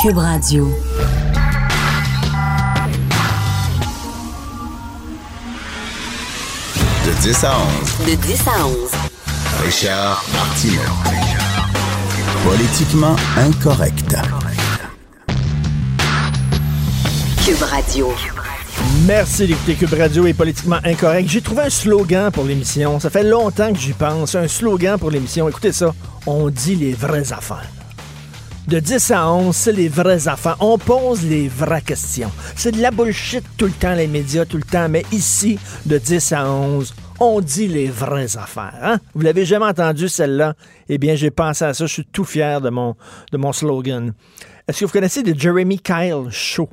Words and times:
Cube 0.00 0.18
Radio. 0.18 0.64
De 7.04 7.12
10 7.20 7.44
à 7.44 7.52
11. 7.58 8.06
De 8.06 8.14
10 8.14 8.46
à 8.46 8.66
11. 8.66 8.76
Richard 9.64 10.24
Martineau. 10.32 10.82
Politiquement 12.44 13.16
incorrect. 13.38 14.14
Cube 17.44 17.62
Radio. 17.62 18.12
Merci 19.04 19.48
d'écouter 19.48 19.74
Cube 19.74 19.94
Radio 19.94 20.26
est 20.26 20.34
politiquement 20.34 20.78
incorrect. 20.84 21.28
J'ai 21.28 21.42
trouvé 21.42 21.62
un 21.62 21.70
slogan 21.70 22.30
pour 22.30 22.44
l'émission. 22.44 23.00
Ça 23.00 23.10
fait 23.10 23.24
longtemps 23.24 23.72
que 23.72 23.80
j'y 23.80 23.94
pense. 23.94 24.36
Un 24.36 24.46
slogan 24.46 24.96
pour 24.96 25.10
l'émission. 25.10 25.48
Écoutez 25.48 25.72
ça. 25.72 25.92
On 26.24 26.50
dit 26.50 26.76
les 26.76 26.92
vraies 26.92 27.32
affaires. 27.32 27.66
De 28.68 28.80
10 28.80 29.12
à 29.12 29.32
11, 29.32 29.56
c'est 29.56 29.72
les 29.72 29.88
vraies 29.88 30.28
affaires. 30.28 30.58
On 30.60 30.76
pose 30.76 31.24
les 31.24 31.48
vraies 31.48 31.80
questions. 31.80 32.30
C'est 32.54 32.72
de 32.72 32.82
la 32.82 32.90
bullshit 32.90 33.42
tout 33.56 33.64
le 33.64 33.72
temps, 33.72 33.94
les 33.94 34.06
médias, 34.06 34.44
tout 34.44 34.58
le 34.58 34.62
temps. 34.62 34.90
Mais 34.90 35.06
ici, 35.10 35.58
de 35.86 35.96
10 35.96 36.32
à 36.32 36.50
11, 36.50 36.94
on 37.18 37.40
dit 37.40 37.66
les 37.66 37.86
vraies 37.86 38.36
affaires. 38.36 38.78
Hein? 38.82 38.98
Vous 39.14 39.22
l'avez 39.22 39.46
jamais 39.46 39.64
entendu, 39.64 40.06
celle-là? 40.06 40.52
Eh 40.90 40.98
bien, 40.98 41.14
j'ai 41.14 41.30
pensé 41.30 41.64
à 41.64 41.72
ça. 41.72 41.86
Je 41.86 41.92
suis 41.94 42.04
tout 42.04 42.26
fier 42.26 42.60
de 42.60 42.68
mon, 42.68 42.94
de 43.32 43.38
mon 43.38 43.54
slogan. 43.54 44.12
Est-ce 44.68 44.80
que 44.80 44.84
vous 44.84 44.92
connaissez 44.92 45.22
le 45.22 45.32
Jeremy 45.32 45.78
Kyle 45.78 46.26
Show? 46.28 46.68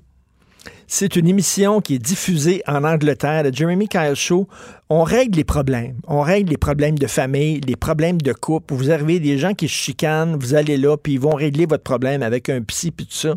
C'est 0.88 1.16
une 1.16 1.28
émission 1.28 1.82
qui 1.82 1.96
est 1.96 2.00
diffusée 2.00 2.62
en 2.68 2.84
Angleterre, 2.84 3.44
le 3.44 3.52
Jeremy 3.52 3.88
Kyle 3.88 4.14
Show. 4.16 4.48
On 4.90 5.04
règle 5.04 5.38
les 5.38 5.44
problèmes. 5.44 5.98
On 6.08 6.22
règle 6.22 6.52
les 6.52 6.58
problèmes 6.58 6.98
de 6.98 7.08
famille, 7.08 7.60
les 7.62 7.76
problèmes 7.76 8.22
de 8.22 8.34
couple. 8.34 8.74
Vous 8.76 8.92
arrivez 8.92 9.20
des 9.20 9.38
gens 9.38 9.54
qui 9.54 9.68
se 9.68 9.74
chicanent, 9.74 10.36
vous 10.40 10.54
allez 10.54 10.78
là, 10.78 10.96
puis 10.98 11.14
ils 11.14 11.20
vont 11.20 11.34
régler 11.36 11.66
votre 11.66 11.84
problème 11.84 12.22
avec 12.24 12.50
un 12.50 12.62
psy, 12.62 12.92
puis 12.92 13.06
tout 13.08 13.16
ça. 13.16 13.36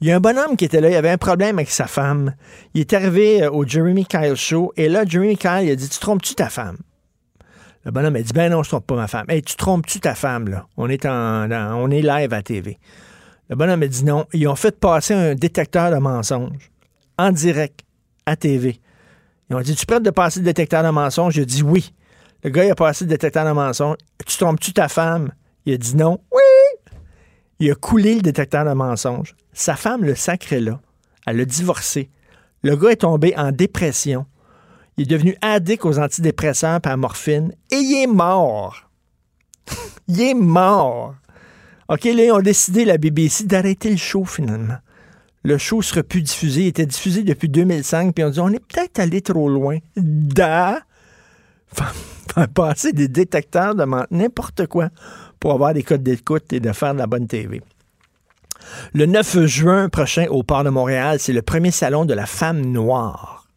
Il 0.00 0.06
y 0.06 0.12
a 0.12 0.16
un 0.16 0.20
bonhomme 0.20 0.56
qui 0.56 0.64
était 0.64 0.80
là, 0.80 0.88
il 0.90 0.94
avait 0.94 1.10
un 1.10 1.18
problème 1.18 1.58
avec 1.58 1.70
sa 1.70 1.86
femme. 1.88 2.34
Il 2.74 2.80
est 2.82 2.92
arrivé 2.92 3.42
euh, 3.42 3.50
au 3.50 3.66
Jeremy 3.66 4.04
Kyle 4.06 4.36
Show, 4.36 4.72
et 4.76 4.88
là, 4.88 5.04
Jeremy 5.04 5.36
Kyle, 5.36 5.62
il 5.64 5.70
a 5.72 5.74
dit 5.76 5.88
Tu 5.88 5.98
trompes-tu 5.98 6.36
ta 6.36 6.48
femme 6.48 6.76
Le 7.84 7.90
bonhomme 7.90 8.14
a 8.14 8.22
dit 8.22 8.32
Ben 8.32 8.50
non, 8.52 8.62
je 8.62 8.68
trompe 8.68 8.86
pas 8.86 8.94
ma 8.94 9.08
femme. 9.08 9.26
Tu 9.44 9.56
trompes-tu 9.56 9.98
ta 9.98 10.14
femme, 10.14 10.48
là 10.48 10.66
On 10.76 10.88
est, 10.88 11.04
en- 11.04 11.48
on 11.50 11.90
est 11.90 12.02
live 12.02 12.32
à 12.32 12.42
TV. 12.42 12.78
Le 13.48 13.56
bonhomme 13.56 13.82
a 13.82 13.86
dit 13.86 14.04
non. 14.04 14.26
Ils 14.32 14.46
ont 14.48 14.56
fait 14.56 14.78
passer 14.78 15.14
un 15.14 15.34
détecteur 15.34 15.90
de 15.90 15.96
mensonges 15.96 16.70
en 17.16 17.32
direct 17.32 17.80
à 18.26 18.36
TV. 18.36 18.80
Ils 19.48 19.56
ont 19.56 19.60
dit 19.60 19.74
Tu 19.74 19.86
prêtes 19.86 20.02
de 20.02 20.10
passer 20.10 20.40
le 20.40 20.44
détecteur 20.44 20.82
de 20.82 20.90
mensonges? 20.90 21.38
A 21.38 21.44
dit 21.44 21.62
oui. 21.62 21.92
Le 22.44 22.50
gars, 22.50 22.64
il 22.64 22.70
a 22.70 22.74
passé 22.74 23.04
le 23.04 23.10
détecteur 23.10 23.44
de 23.44 23.52
mensonges. 23.52 23.96
Tu 24.26 24.36
trompes-tu 24.36 24.72
ta 24.72 24.88
femme? 24.88 25.32
Il 25.64 25.74
a 25.74 25.76
dit 25.78 25.96
non. 25.96 26.20
Oui. 26.32 26.92
Il 27.58 27.70
a 27.70 27.74
coulé 27.74 28.16
le 28.16 28.20
détecteur 28.20 28.64
de 28.64 28.72
mensonges. 28.72 29.34
Sa 29.52 29.74
femme 29.74 30.04
le 30.04 30.14
sacré 30.14 30.60
là. 30.60 30.80
Elle 31.26 31.40
a 31.40 31.44
divorcé. 31.44 32.10
Le 32.62 32.76
gars 32.76 32.90
est 32.90 32.96
tombé 32.96 33.34
en 33.36 33.50
dépression. 33.50 34.26
Il 34.96 35.02
est 35.04 35.06
devenu 35.06 35.36
addict 35.42 35.84
aux 35.84 35.98
antidépresseurs 35.98 36.80
et 36.84 36.88
à 36.88 36.96
morphine. 36.96 37.54
Et 37.70 37.76
il 37.76 38.02
est 38.02 38.06
mort. 38.06 38.90
il 40.08 40.20
est 40.20 40.34
mort. 40.34 41.14
OK, 41.88 42.04
là, 42.04 42.24
ils 42.24 42.32
ont 42.32 42.40
décidé, 42.40 42.84
la 42.84 42.98
BBC, 42.98 43.44
d'arrêter 43.44 43.90
le 43.90 43.96
show 43.96 44.24
finalement. 44.24 44.76
Le 45.42 45.56
show 45.56 45.80
sera 45.80 46.02
plus 46.02 46.20
diffusé. 46.20 46.62
Il 46.62 46.66
était 46.66 46.84
diffusé 46.84 47.22
depuis 47.22 47.48
2005, 47.48 48.14
puis 48.14 48.24
on 48.24 48.30
dit 48.30 48.40
on 48.40 48.48
est 48.50 48.60
peut-être 48.60 48.98
allé 48.98 49.22
trop 49.22 49.48
loin. 49.48 49.78
Da! 49.96 50.80
Faire 51.72 52.48
passer 52.48 52.92
des 52.92 53.08
détecteurs 53.08 53.74
de 53.74 53.86
n'importe 54.10 54.66
quoi 54.66 54.90
pour 55.40 55.52
avoir 55.52 55.72
des 55.72 55.82
codes 55.82 56.02
d'écoute 56.02 56.52
et 56.52 56.60
de 56.60 56.72
faire 56.72 56.92
de 56.92 56.98
la 56.98 57.06
bonne 57.06 57.26
TV. 57.26 57.62
Le 58.92 59.06
9 59.06 59.46
juin 59.46 59.88
prochain, 59.88 60.26
au 60.28 60.42
Port 60.42 60.64
de 60.64 60.70
Montréal, 60.70 61.18
c'est 61.20 61.32
le 61.32 61.42
premier 61.42 61.70
salon 61.70 62.04
de 62.04 62.12
la 62.12 62.26
femme 62.26 62.60
noire. 62.60 63.47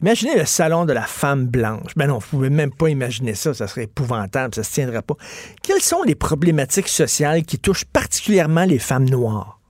Imaginez 0.00 0.36
le 0.36 0.44
salon 0.44 0.84
de 0.84 0.92
la 0.92 1.02
femme 1.02 1.46
blanche. 1.46 1.92
Ben 1.96 2.06
non, 2.06 2.18
vous 2.18 2.26
pouvez 2.28 2.50
même 2.50 2.72
pas 2.72 2.88
imaginer 2.88 3.34
ça, 3.34 3.52
ça 3.52 3.66
serait 3.66 3.84
épouvantable, 3.84 4.54
ça 4.54 4.62
se 4.62 4.72
tiendrait 4.72 5.02
pas. 5.02 5.16
Quelles 5.62 5.82
sont 5.82 6.04
les 6.04 6.14
problématiques 6.14 6.88
sociales 6.88 7.42
qui 7.42 7.58
touchent 7.58 7.84
particulièrement 7.84 8.64
les 8.64 8.78
femmes 8.78 9.08
noires? 9.08 9.60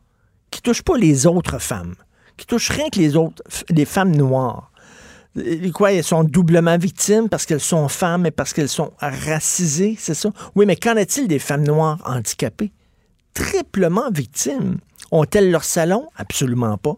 Qui 0.50 0.61
touchent 0.61 0.83
pas 0.83 0.99
les 0.99 1.27
autres 1.27 1.59
femmes? 1.59 1.94
Qui 2.37 2.47
touchent 2.47 2.71
rien 2.71 2.91
que 2.91 2.99
les 2.99 3.17
autres, 3.17 3.43
les 3.71 3.87
femmes 3.87 4.15
noires? 4.15 4.71
Euh, 5.38 5.71
Quoi, 5.72 5.93
elles 5.93 6.05
sont 6.05 6.25
doublement 6.25 6.77
victimes 6.77 7.31
parce 7.31 7.47
qu'elles 7.47 7.61
sont 7.61 7.88
femmes 7.88 8.27
et 8.27 8.31
parce 8.31 8.53
qu'elles 8.53 8.69
sont 8.69 8.93
racisées, 9.00 9.97
c'est 9.99 10.15
ça? 10.15 10.31
Oui, 10.55 10.67
mais 10.67 10.77
qu'en 10.77 10.97
est-il 10.97 11.27
des 11.27 11.38
femmes 11.38 11.65
noires 11.65 11.99
handicapées? 12.05 12.72
Triplement 13.33 14.11
victimes. 14.11 14.78
Ont-elles 15.11 15.50
leur 15.50 15.65
salon? 15.65 16.06
Absolument 16.17 16.77
pas. 16.77 16.97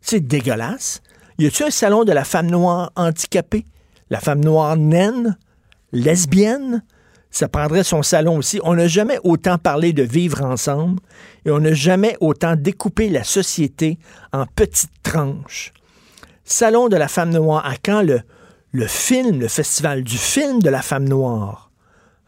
C'est 0.00 0.20
dégueulasse. 0.20 1.02
Y 1.38 1.46
a-t-il 1.46 1.66
un 1.66 1.70
salon 1.70 2.04
de 2.04 2.12
la 2.12 2.22
femme 2.22 2.48
noire 2.48 2.92
handicapée? 2.94 3.66
La 4.08 4.20
femme 4.20 4.44
noire 4.44 4.76
naine? 4.76 5.36
Lesbienne? 5.92 6.84
Ça 7.30 7.48
prendrait 7.48 7.82
son 7.82 8.04
salon 8.04 8.36
aussi. 8.36 8.60
On 8.62 8.74
n'a 8.74 8.86
jamais 8.86 9.18
autant 9.24 9.58
parlé 9.58 9.92
de 9.92 10.04
vivre 10.04 10.44
ensemble 10.44 11.00
et 11.44 11.50
on 11.50 11.58
n'a 11.58 11.74
jamais 11.74 12.16
autant 12.20 12.54
découpé 12.54 13.08
la 13.08 13.24
société 13.24 13.98
en 14.32 14.46
petites 14.46 15.02
tranches. 15.02 15.72
Salon 16.44 16.88
de 16.88 16.96
la 16.96 17.08
femme 17.08 17.30
noire, 17.30 17.66
à 17.66 17.74
quand? 17.82 18.02
Le, 18.02 18.86
film, 18.86 19.40
le 19.40 19.48
festival 19.48 20.04
du 20.04 20.16
film 20.16 20.62
de 20.62 20.70
la 20.70 20.82
femme 20.82 21.08
noire? 21.08 21.72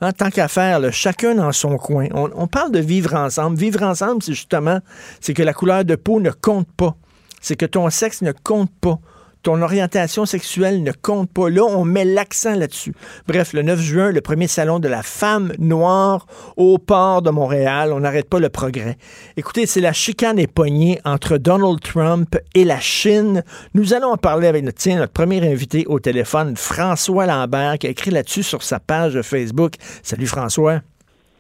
En 0.01 0.11
tant 0.11 0.31
qu'à 0.31 0.49
faire, 0.49 0.81
chacun 0.93 1.37
dans 1.37 1.53
son 1.53 1.77
coin. 1.77 2.09
On, 2.13 2.29
on 2.35 2.49
parle 2.49 2.73
de 2.73 2.81
vivre 2.81 3.15
ensemble. 3.15 3.57
Vivre 3.57 3.85
ensemble, 3.85 4.25
c'est 4.25 4.35
justement, 4.35 4.81
c'est 5.21 5.33
que 5.33 5.45
la 5.45 5.55
couleur 5.55 5.85
de 5.85 5.95
peau 5.95 6.21
ne 6.21 6.31
compte 6.31 6.69
pas. 6.77 6.97
C'est 7.41 7.57
que 7.57 7.67
ton 7.67 7.89
sexe 7.91 8.23
ne 8.23 8.33
compte 8.33 8.71
pas. 8.81 8.99
Ton 9.47 9.63
orientation 9.63 10.27
sexuelle 10.27 10.83
ne 10.83 10.91
compte 10.91 11.31
pas. 11.31 11.49
Là, 11.49 11.63
on 11.63 11.85
met 11.85 12.05
l'accent 12.05 12.57
là-dessus. 12.57 12.95
Bref, 13.29 13.53
le 13.53 13.63
9 13.63 13.79
juin, 13.79 14.11
le 14.11 14.21
premier 14.21 14.49
salon 14.49 14.81
de 14.81 14.89
la 14.89 15.05
femme 15.05 15.53
noire 15.61 16.27
au 16.57 16.79
port 16.79 17.23
de 17.23 17.31
Montréal. 17.31 17.93
On 17.93 18.01
n'arrête 18.01 18.29
pas 18.29 18.41
le 18.41 18.49
progrès. 18.49 18.97
Écoutez, 19.37 19.67
c'est 19.67 19.81
la 19.81 19.93
chicane 19.93 20.41
et 20.41 20.49
poignée 20.49 20.99
entre 21.05 21.39
Donald 21.39 21.79
Trump 21.81 22.37
et 22.57 22.65
la 22.65 22.81
Chine. 22.81 23.45
Nous 23.73 23.95
allons 23.95 24.15
en 24.15 24.17
parler 24.17 24.49
avec 24.49 24.65
notre, 24.65 24.79
tiens, 24.79 24.97
notre 24.97 25.13
premier 25.13 25.49
invité 25.49 25.85
au 25.87 26.01
téléphone, 26.01 26.57
François 26.57 27.27
Lambert, 27.27 27.79
qui 27.79 27.87
a 27.87 27.91
écrit 27.91 28.11
là-dessus 28.11 28.43
sur 28.43 28.65
sa 28.65 28.81
page 28.81 29.23
Facebook. 29.23 29.75
Salut 30.03 30.27
François. 30.27 30.81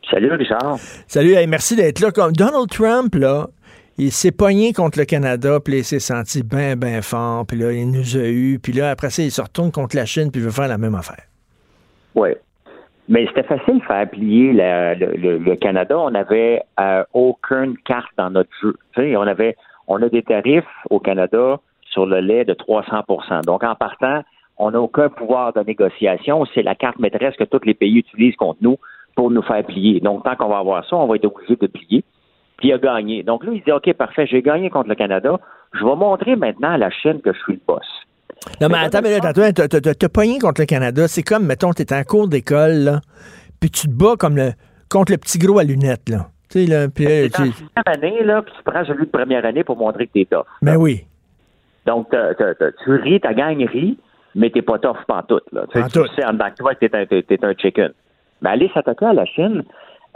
Salut 0.08 0.32
Richard. 0.32 0.78
Salut, 1.08 1.34
hey, 1.34 1.48
merci 1.48 1.74
d'être 1.74 1.98
là. 1.98 2.12
Comme 2.12 2.32
Donald 2.32 2.68
Trump, 2.70 3.16
là, 3.16 3.48
il 3.98 4.12
s'est 4.12 4.32
pogné 4.32 4.72
contre 4.72 4.98
le 4.98 5.04
Canada, 5.04 5.58
puis 5.64 5.78
il 5.78 5.84
s'est 5.84 6.00
senti 6.00 6.42
bien, 6.42 6.76
bien 6.76 7.00
fort, 7.02 7.46
puis 7.46 7.58
là, 7.58 7.72
il 7.72 7.90
nous 7.90 8.16
a 8.16 8.26
eu, 8.26 8.58
puis 8.62 8.72
là, 8.72 8.90
après 8.90 9.10
ça, 9.10 9.22
il 9.22 9.30
se 9.30 9.40
retourne 9.40 9.72
contre 9.72 9.96
la 9.96 10.04
Chine, 10.04 10.30
puis 10.30 10.40
il 10.40 10.44
veut 10.44 10.52
faire 10.52 10.68
la 10.68 10.78
même 10.78 10.94
affaire. 10.94 11.24
Oui. 12.14 12.30
Mais 13.08 13.26
c'était 13.28 13.44
facile 13.44 13.78
de 13.78 13.84
faire 13.84 14.10
plier 14.10 14.52
le, 14.52 15.54
Canada. 15.56 15.98
On 15.98 16.10
n'avait 16.10 16.62
euh, 16.80 17.04
aucune 17.14 17.76
carte 17.84 18.10
dans 18.18 18.30
notre 18.30 18.50
jeu. 18.60 18.76
On 19.16 19.26
avait, 19.26 19.56
on 19.86 20.02
a 20.02 20.08
des 20.08 20.22
tarifs 20.22 20.64
au 20.90 20.98
Canada 20.98 21.60
sur 21.90 22.04
le 22.04 22.18
lait 22.20 22.44
de 22.44 22.52
300% 22.52 23.44
Donc, 23.44 23.62
en 23.62 23.76
partant, 23.76 24.22
on 24.58 24.72
n'a 24.72 24.80
aucun 24.80 25.08
pouvoir 25.08 25.52
de 25.52 25.60
négociation. 25.60 26.44
C'est 26.54 26.62
la 26.62 26.74
carte 26.74 26.98
maîtresse 26.98 27.36
que 27.36 27.44
tous 27.44 27.64
les 27.64 27.74
pays 27.74 27.98
utilisent 27.98 28.36
contre 28.36 28.58
nous 28.60 28.76
pour 29.14 29.30
nous 29.30 29.42
faire 29.42 29.64
plier. 29.64 30.00
Donc, 30.00 30.24
tant 30.24 30.34
qu'on 30.34 30.48
va 30.48 30.58
avoir 30.58 30.84
ça, 30.86 30.96
on 30.96 31.06
va 31.06 31.16
être 31.16 31.26
obligé 31.26 31.56
de 31.56 31.66
plier. 31.66 32.04
Puis 32.58 32.68
il 32.68 32.72
a 32.72 32.78
gagné. 32.78 33.22
Donc 33.22 33.44
là, 33.44 33.52
il 33.52 33.62
dit, 33.62 33.72
OK, 33.72 33.92
parfait, 33.94 34.26
j'ai 34.26 34.42
gagné 34.42 34.70
contre 34.70 34.88
le 34.88 34.94
Canada. 34.94 35.38
Je 35.74 35.84
vais 35.84 35.94
montrer 35.96 36.36
maintenant 36.36 36.70
à 36.72 36.78
la 36.78 36.90
Chine 36.90 37.20
que 37.22 37.32
je 37.32 37.38
suis 37.40 37.54
le 37.54 37.60
boss. 37.66 37.84
Non, 38.60 38.68
mais 38.68 38.78
Mais 38.78 38.84
attends, 38.86 39.00
mais 39.02 39.18
là, 39.18 39.32
t'as- 39.32 40.08
pogné 40.08 40.38
contre 40.38 40.60
le 40.60 40.66
Canada. 40.66 41.08
C'est 41.08 41.22
comme, 41.22 41.46
mettons, 41.46 41.72
t'es 41.72 41.92
en 41.94 42.02
cours 42.04 42.28
d'école, 42.28 43.00
puis 43.60 43.70
tu 43.70 43.88
te 43.88 43.92
bats 43.92 44.14
comme 44.18 44.36
le, 44.36 44.50
contre 44.88 45.12
le 45.12 45.18
petit 45.18 45.38
gros 45.38 45.58
à 45.58 45.64
lunettes, 45.64 46.08
là. 46.08 46.28
Tu 46.48 46.64
sais, 46.64 46.66
là, 46.70 46.88
puis 46.88 47.06
en 47.06 47.28
tu- 47.28 47.52
année, 47.86 48.22
là, 48.22 48.40
puis 48.42 48.54
tu 48.56 48.62
prends 48.62 48.84
celui 48.84 49.06
de 49.06 49.10
première 49.10 49.44
année 49.44 49.64
pour 49.64 49.76
montrer 49.76 50.06
que 50.06 50.12
t'es 50.12 50.26
tough. 50.30 50.44
Ben 50.62 50.76
oui. 50.76 51.04
Donc, 51.86 52.08
t'as- 52.10 52.34
tu 52.84 52.90
ris, 52.94 53.20
ta 53.20 53.34
gang 53.34 53.58
rit, 53.66 53.98
mais 54.34 54.50
t'es 54.50 54.62
pas 54.62 54.78
tough 54.78 54.96
pantoute. 55.08 55.44
Là. 55.52 55.64
Pantoute. 55.72 56.08
Tu 56.10 56.14
sais 56.14 56.24
en 56.24 56.32
dedans 56.34 56.48
de 56.48 56.54
toi 56.54 56.74
t'es 56.76 56.90
un, 56.94 57.04
t'es 57.06 57.44
un 57.44 57.54
chicken. 57.54 57.90
Mais 58.42 58.50
aller 58.50 58.70
s'attaquer 58.74 59.06
à 59.06 59.12
la 59.12 59.24
Chine, 59.24 59.64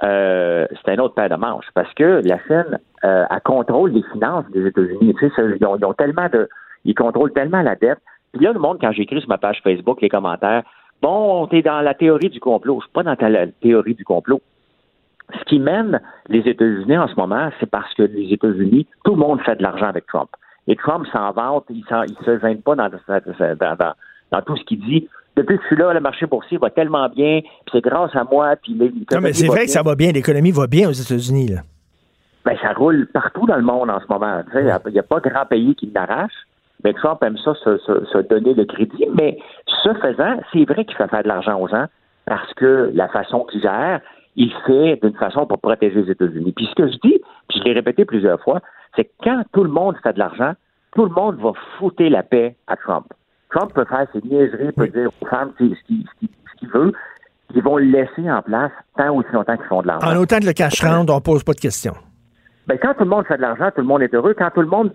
euh, 0.02 0.66
c'est 0.70 0.92
un 0.92 0.98
autre 0.98 1.14
paire 1.14 1.28
de 1.28 1.36
manches 1.36 1.68
parce 1.74 1.92
que 1.94 2.22
la 2.24 2.38
Chine, 2.46 2.78
euh, 3.04 3.24
elle 3.30 3.40
contrôle 3.42 3.90
les 3.92 4.02
finances 4.12 4.46
des 4.50 4.66
États-Unis. 4.66 5.14
Tu 5.18 5.28
sais, 5.28 5.42
ils, 5.60 5.66
ont, 5.66 5.76
ils 5.76 5.84
ont 5.84 5.92
tellement 5.92 6.28
de, 6.28 6.48
ils 6.84 6.94
contrôlent 6.94 7.32
tellement 7.32 7.62
la 7.62 7.76
dette. 7.76 7.98
Puis 8.32 8.44
là, 8.44 8.52
le 8.52 8.58
monde, 8.58 8.78
quand 8.80 8.92
j'écris 8.92 9.20
sur 9.20 9.28
ma 9.28 9.38
page 9.38 9.60
Facebook 9.62 10.00
les 10.00 10.08
commentaires, 10.08 10.62
bon, 11.02 11.46
t'es 11.48 11.62
dans 11.62 11.80
la 11.80 11.94
théorie 11.94 12.30
du 12.30 12.40
complot. 12.40 12.76
Je 12.80 12.84
suis 12.84 12.92
pas 12.92 13.02
dans 13.02 13.16
la 13.28 13.46
théorie 13.46 13.94
du 13.94 14.04
complot. 14.04 14.40
Ce 15.38 15.44
qui 15.44 15.60
mène 15.60 16.00
les 16.28 16.48
États-Unis 16.48 16.98
en 16.98 17.06
ce 17.06 17.14
moment, 17.14 17.50
c'est 17.60 17.70
parce 17.70 17.92
que 17.94 18.02
les 18.02 18.32
États-Unis, 18.32 18.86
tout 19.04 19.12
le 19.12 19.18
monde 19.18 19.40
fait 19.42 19.56
de 19.56 19.62
l'argent 19.62 19.86
avec 19.86 20.06
Trump. 20.06 20.30
Et 20.66 20.76
Trump 20.76 21.06
s'en 21.12 21.32
vante, 21.32 21.66
il 21.68 21.84
ne 21.90 22.24
se 22.24 22.40
gêne 22.40 22.62
pas 22.62 22.74
dans, 22.74 22.88
dans, 22.88 23.92
dans 24.32 24.42
tout 24.42 24.56
ce 24.56 24.64
qu'il 24.64 24.80
dit 24.80 25.08
depuis 25.36 25.56
que 25.56 25.62
je 25.62 25.66
suis 25.68 25.76
là, 25.76 25.92
le 25.92 26.00
marché 26.00 26.26
boursier 26.26 26.58
va 26.58 26.70
tellement 26.70 27.08
bien, 27.08 27.40
puis 27.40 27.70
c'est 27.72 27.80
grâce 27.80 28.14
à 28.14 28.24
moi, 28.24 28.56
puis 28.56 28.74
Non, 28.74 29.20
mais 29.20 29.32
c'est 29.32 29.46
vrai 29.46 29.64
que 29.64 29.70
ça 29.70 29.82
va 29.82 29.94
bien, 29.94 30.12
l'économie 30.12 30.50
va 30.50 30.66
bien 30.66 30.88
aux 30.88 30.92
États-Unis, 30.92 31.48
là. 31.48 31.60
Ben, 32.44 32.56
ça 32.62 32.72
roule 32.72 33.06
partout 33.12 33.46
dans 33.46 33.56
le 33.56 33.62
monde 33.62 33.90
en 33.90 34.00
ce 34.00 34.06
moment. 34.08 34.42
Il 34.54 34.64
n'y 34.64 34.98
a, 34.98 35.02
pas 35.02 35.20
grand 35.20 35.44
pays 35.44 35.74
qui 35.74 35.90
l'arrache. 35.94 36.32
Mais 36.82 36.94
Trump 36.94 37.22
aime 37.22 37.36
ça 37.36 37.54
se, 37.54 38.22
donner 38.22 38.54
le 38.54 38.64
crédit. 38.64 39.04
Mais 39.14 39.38
ce 39.66 39.92
faisant, 39.94 40.40
c'est 40.52 40.64
vrai 40.64 40.84
qu'il 40.86 40.96
fait 40.96 41.08
faire 41.08 41.22
de 41.22 41.28
l'argent 41.28 41.60
aux 41.60 41.68
gens 41.68 41.84
parce 42.24 42.52
que 42.54 42.90
la 42.94 43.08
façon 43.08 43.44
qu'il 43.44 43.60
gère, 43.60 44.00
il 44.36 44.52
fait 44.66 44.98
d'une 45.02 45.16
façon 45.16 45.46
pour 45.46 45.58
protéger 45.58 46.02
les 46.02 46.12
États-Unis. 46.12 46.52
Puis 46.52 46.66
ce 46.66 46.74
que 46.74 46.86
je 46.88 46.96
dis, 47.02 47.20
puis 47.48 47.58
je 47.58 47.64
l'ai 47.64 47.72
répété 47.74 48.06
plusieurs 48.06 48.40
fois, 48.40 48.60
c'est 48.96 49.04
que 49.04 49.10
quand 49.22 49.42
tout 49.52 49.64
le 49.64 49.70
monde 49.70 49.96
fait 50.02 50.14
de 50.14 50.18
l'argent, 50.18 50.52
tout 50.94 51.04
le 51.04 51.10
monde 51.10 51.36
va 51.40 51.52
fouter 51.78 52.08
la 52.08 52.22
paix 52.22 52.56
à 52.66 52.76
Trump. 52.76 53.06
Trump 53.50 53.72
peut 53.74 53.84
faire 53.84 54.06
ses 54.12 54.20
niaiseries, 54.22 54.72
peut 54.72 54.88
dire 54.88 55.10
aux 55.20 55.26
femmes 55.26 55.52
ce 55.58 55.64
qu'il 55.84 56.68
veut. 56.72 56.92
Ils 57.54 57.62
vont 57.62 57.78
le 57.78 57.84
laisser 57.84 58.30
en 58.30 58.42
place 58.42 58.70
tant 58.96 59.14
aussi 59.14 59.28
longtemps 59.32 59.56
qu'ils 59.56 59.66
font 59.66 59.82
de 59.82 59.88
l'argent. 59.88 60.06
En 60.06 60.16
autant 60.16 60.38
que 60.38 60.46
le 60.46 60.52
cash 60.52 60.82
rentre, 60.82 61.12
on 61.12 61.20
pose 61.20 61.42
pas 61.42 61.52
de 61.52 61.60
questions. 61.60 61.94
Ben, 62.66 62.78
quand 62.80 62.94
tout 62.94 63.04
le 63.04 63.10
monde 63.10 63.26
fait 63.26 63.36
de 63.36 63.42
l'argent, 63.42 63.70
tout 63.74 63.80
le 63.80 63.86
monde 63.86 64.02
est 64.02 64.14
heureux. 64.14 64.34
Quand 64.38 64.50
tout 64.50 64.60
le 64.60 64.68
monde 64.68 64.92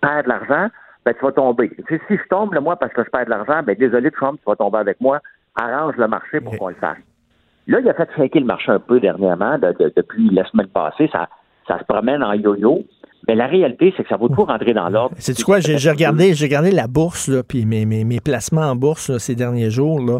perd 0.00 0.24
de 0.24 0.28
l'argent, 0.30 0.68
ben, 1.04 1.14
tu 1.14 1.24
vas 1.24 1.32
tomber. 1.32 1.70
si 1.88 2.16
je 2.16 2.28
tombe, 2.30 2.58
moi, 2.60 2.76
parce 2.76 2.92
que 2.94 3.04
je 3.04 3.10
perds 3.10 3.26
de 3.26 3.30
l'argent, 3.30 3.62
ben, 3.62 3.76
désolé, 3.78 4.10
Trump, 4.10 4.40
tu 4.42 4.50
vas 4.50 4.56
tomber 4.56 4.78
avec 4.78 5.00
moi. 5.00 5.20
Arrange 5.56 5.96
le 5.96 6.08
marché 6.08 6.40
pour 6.40 6.56
qu'on 6.56 6.68
le 6.68 6.74
fasse. 6.76 6.96
Là, 7.66 7.80
il 7.80 7.88
a 7.88 7.94
fait 7.94 8.08
shaker 8.16 8.40
le 8.40 8.46
marché 8.46 8.72
un 8.72 8.78
peu 8.78 9.00
dernièrement, 9.00 9.58
depuis 9.58 10.30
la 10.30 10.44
semaine 10.46 10.68
passée. 10.68 11.08
Ça, 11.12 11.28
ça 11.68 11.78
se 11.78 11.84
promène 11.84 12.22
en 12.22 12.32
yo-yo. 12.32 12.84
Mais 13.30 13.36
la 13.36 13.46
réalité, 13.46 13.94
c'est 13.96 14.02
que 14.02 14.08
ça 14.08 14.16
va 14.16 14.26
tout 14.26 14.44
rentrer 14.44 14.74
dans 14.74 14.88
l'ordre. 14.88 15.14
C'est 15.20 15.40
quoi? 15.44 15.60
J'ai 15.60 15.76
regardé, 15.88 16.34
j'ai 16.34 16.46
regardé 16.46 16.72
la 16.72 16.88
bourse, 16.88 17.28
là, 17.28 17.44
puis 17.44 17.64
mes, 17.64 17.86
mes, 17.86 18.02
mes, 18.02 18.18
placements 18.18 18.62
en 18.72 18.74
bourse 18.74 19.16
ces 19.18 19.36
derniers 19.36 19.70
jours. 19.70 20.00
Là. 20.00 20.18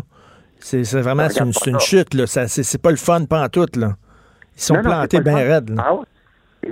C'est, 0.61 0.85
vraiment 1.01 1.25
une, 1.25 1.51
une, 1.67 1.81
chute. 1.81 2.15
Là. 2.15 2.29
C'est, 2.29 2.81
pas 2.81 2.91
le 2.91 2.97
fun, 2.97 3.25
pas 3.29 3.43
en 3.43 3.49
tout. 3.49 3.67
Là. 3.77 3.95
Ils 4.55 4.61
sont 4.61 4.77
plantés 4.77 5.21
bien 5.23 5.35
raides. 5.35 5.75
Ah 5.77 5.97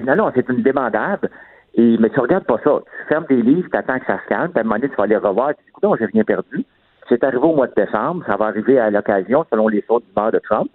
non, 0.06 0.14
non, 0.14 0.30
c'est 0.32 0.48
une 0.48 0.62
demandable. 0.62 1.28
Et, 1.74 1.96
mais 1.98 2.08
tu 2.08 2.20
regardes 2.20 2.44
pas 2.44 2.60
ça. 2.62 2.70
Tu 2.84 3.08
fermes 3.08 3.26
des 3.28 3.42
livres, 3.42 3.68
tu 3.72 3.76
attends 3.76 3.98
que 3.98 4.06
ça 4.06 4.20
se 4.22 4.28
calme, 4.28 4.52
puis 4.52 4.58
à 4.58 4.60
un 4.60 4.62
moment 4.62 4.76
donné, 4.76 4.90
tu 4.90 4.96
vas 4.96 5.06
les 5.06 5.16
revoir. 5.16 5.48
Tu 5.56 5.64
dis, 5.64 5.80
non, 5.82 5.96
j'ai 5.98 6.06
rien 6.06 6.22
perdu. 6.22 6.64
C'est 7.08 7.24
arrivé 7.24 7.42
au 7.42 7.56
mois 7.56 7.66
de 7.66 7.74
décembre. 7.74 8.22
Ça 8.28 8.36
va 8.36 8.44
arriver 8.44 8.78
à 8.78 8.90
l'occasion, 8.90 9.44
selon 9.50 9.66
les 9.66 9.82
autres 9.88 10.06
du 10.06 10.32
de 10.36 10.38
Trump. 10.38 10.70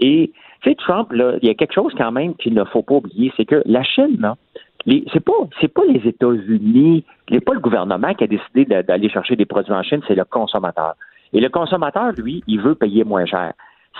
Et, 0.00 0.32
tu 0.60 0.68
sais, 0.68 0.76
Trump, 0.76 1.10
là, 1.12 1.38
il 1.40 1.48
y 1.48 1.50
a 1.50 1.54
quelque 1.54 1.72
chose 1.72 1.94
quand 1.96 2.12
même 2.12 2.34
qu'il 2.34 2.52
ne 2.52 2.64
faut 2.64 2.82
pas 2.82 2.96
oublier, 2.96 3.32
c'est 3.38 3.46
que 3.46 3.62
la 3.64 3.82
Chine, 3.82 4.18
là, 4.20 4.36
c'est 4.86 5.20
pas 5.20 5.32
c'est 5.60 5.72
pas 5.72 5.84
les 5.86 6.06
États-Unis, 6.08 7.04
c'est 7.28 7.44
pas 7.44 7.54
le 7.54 7.60
gouvernement 7.60 8.14
qui 8.14 8.24
a 8.24 8.26
décidé 8.26 8.64
d'aller 8.64 9.08
chercher 9.08 9.36
des 9.36 9.44
produits 9.44 9.72
en 9.72 9.82
Chine, 9.82 10.00
c'est 10.06 10.14
le 10.14 10.24
consommateur. 10.24 10.94
Et 11.32 11.40
le 11.40 11.48
consommateur, 11.48 12.12
lui, 12.12 12.42
il 12.46 12.60
veut 12.60 12.74
payer 12.74 13.04
moins 13.04 13.26
cher. 13.26 13.52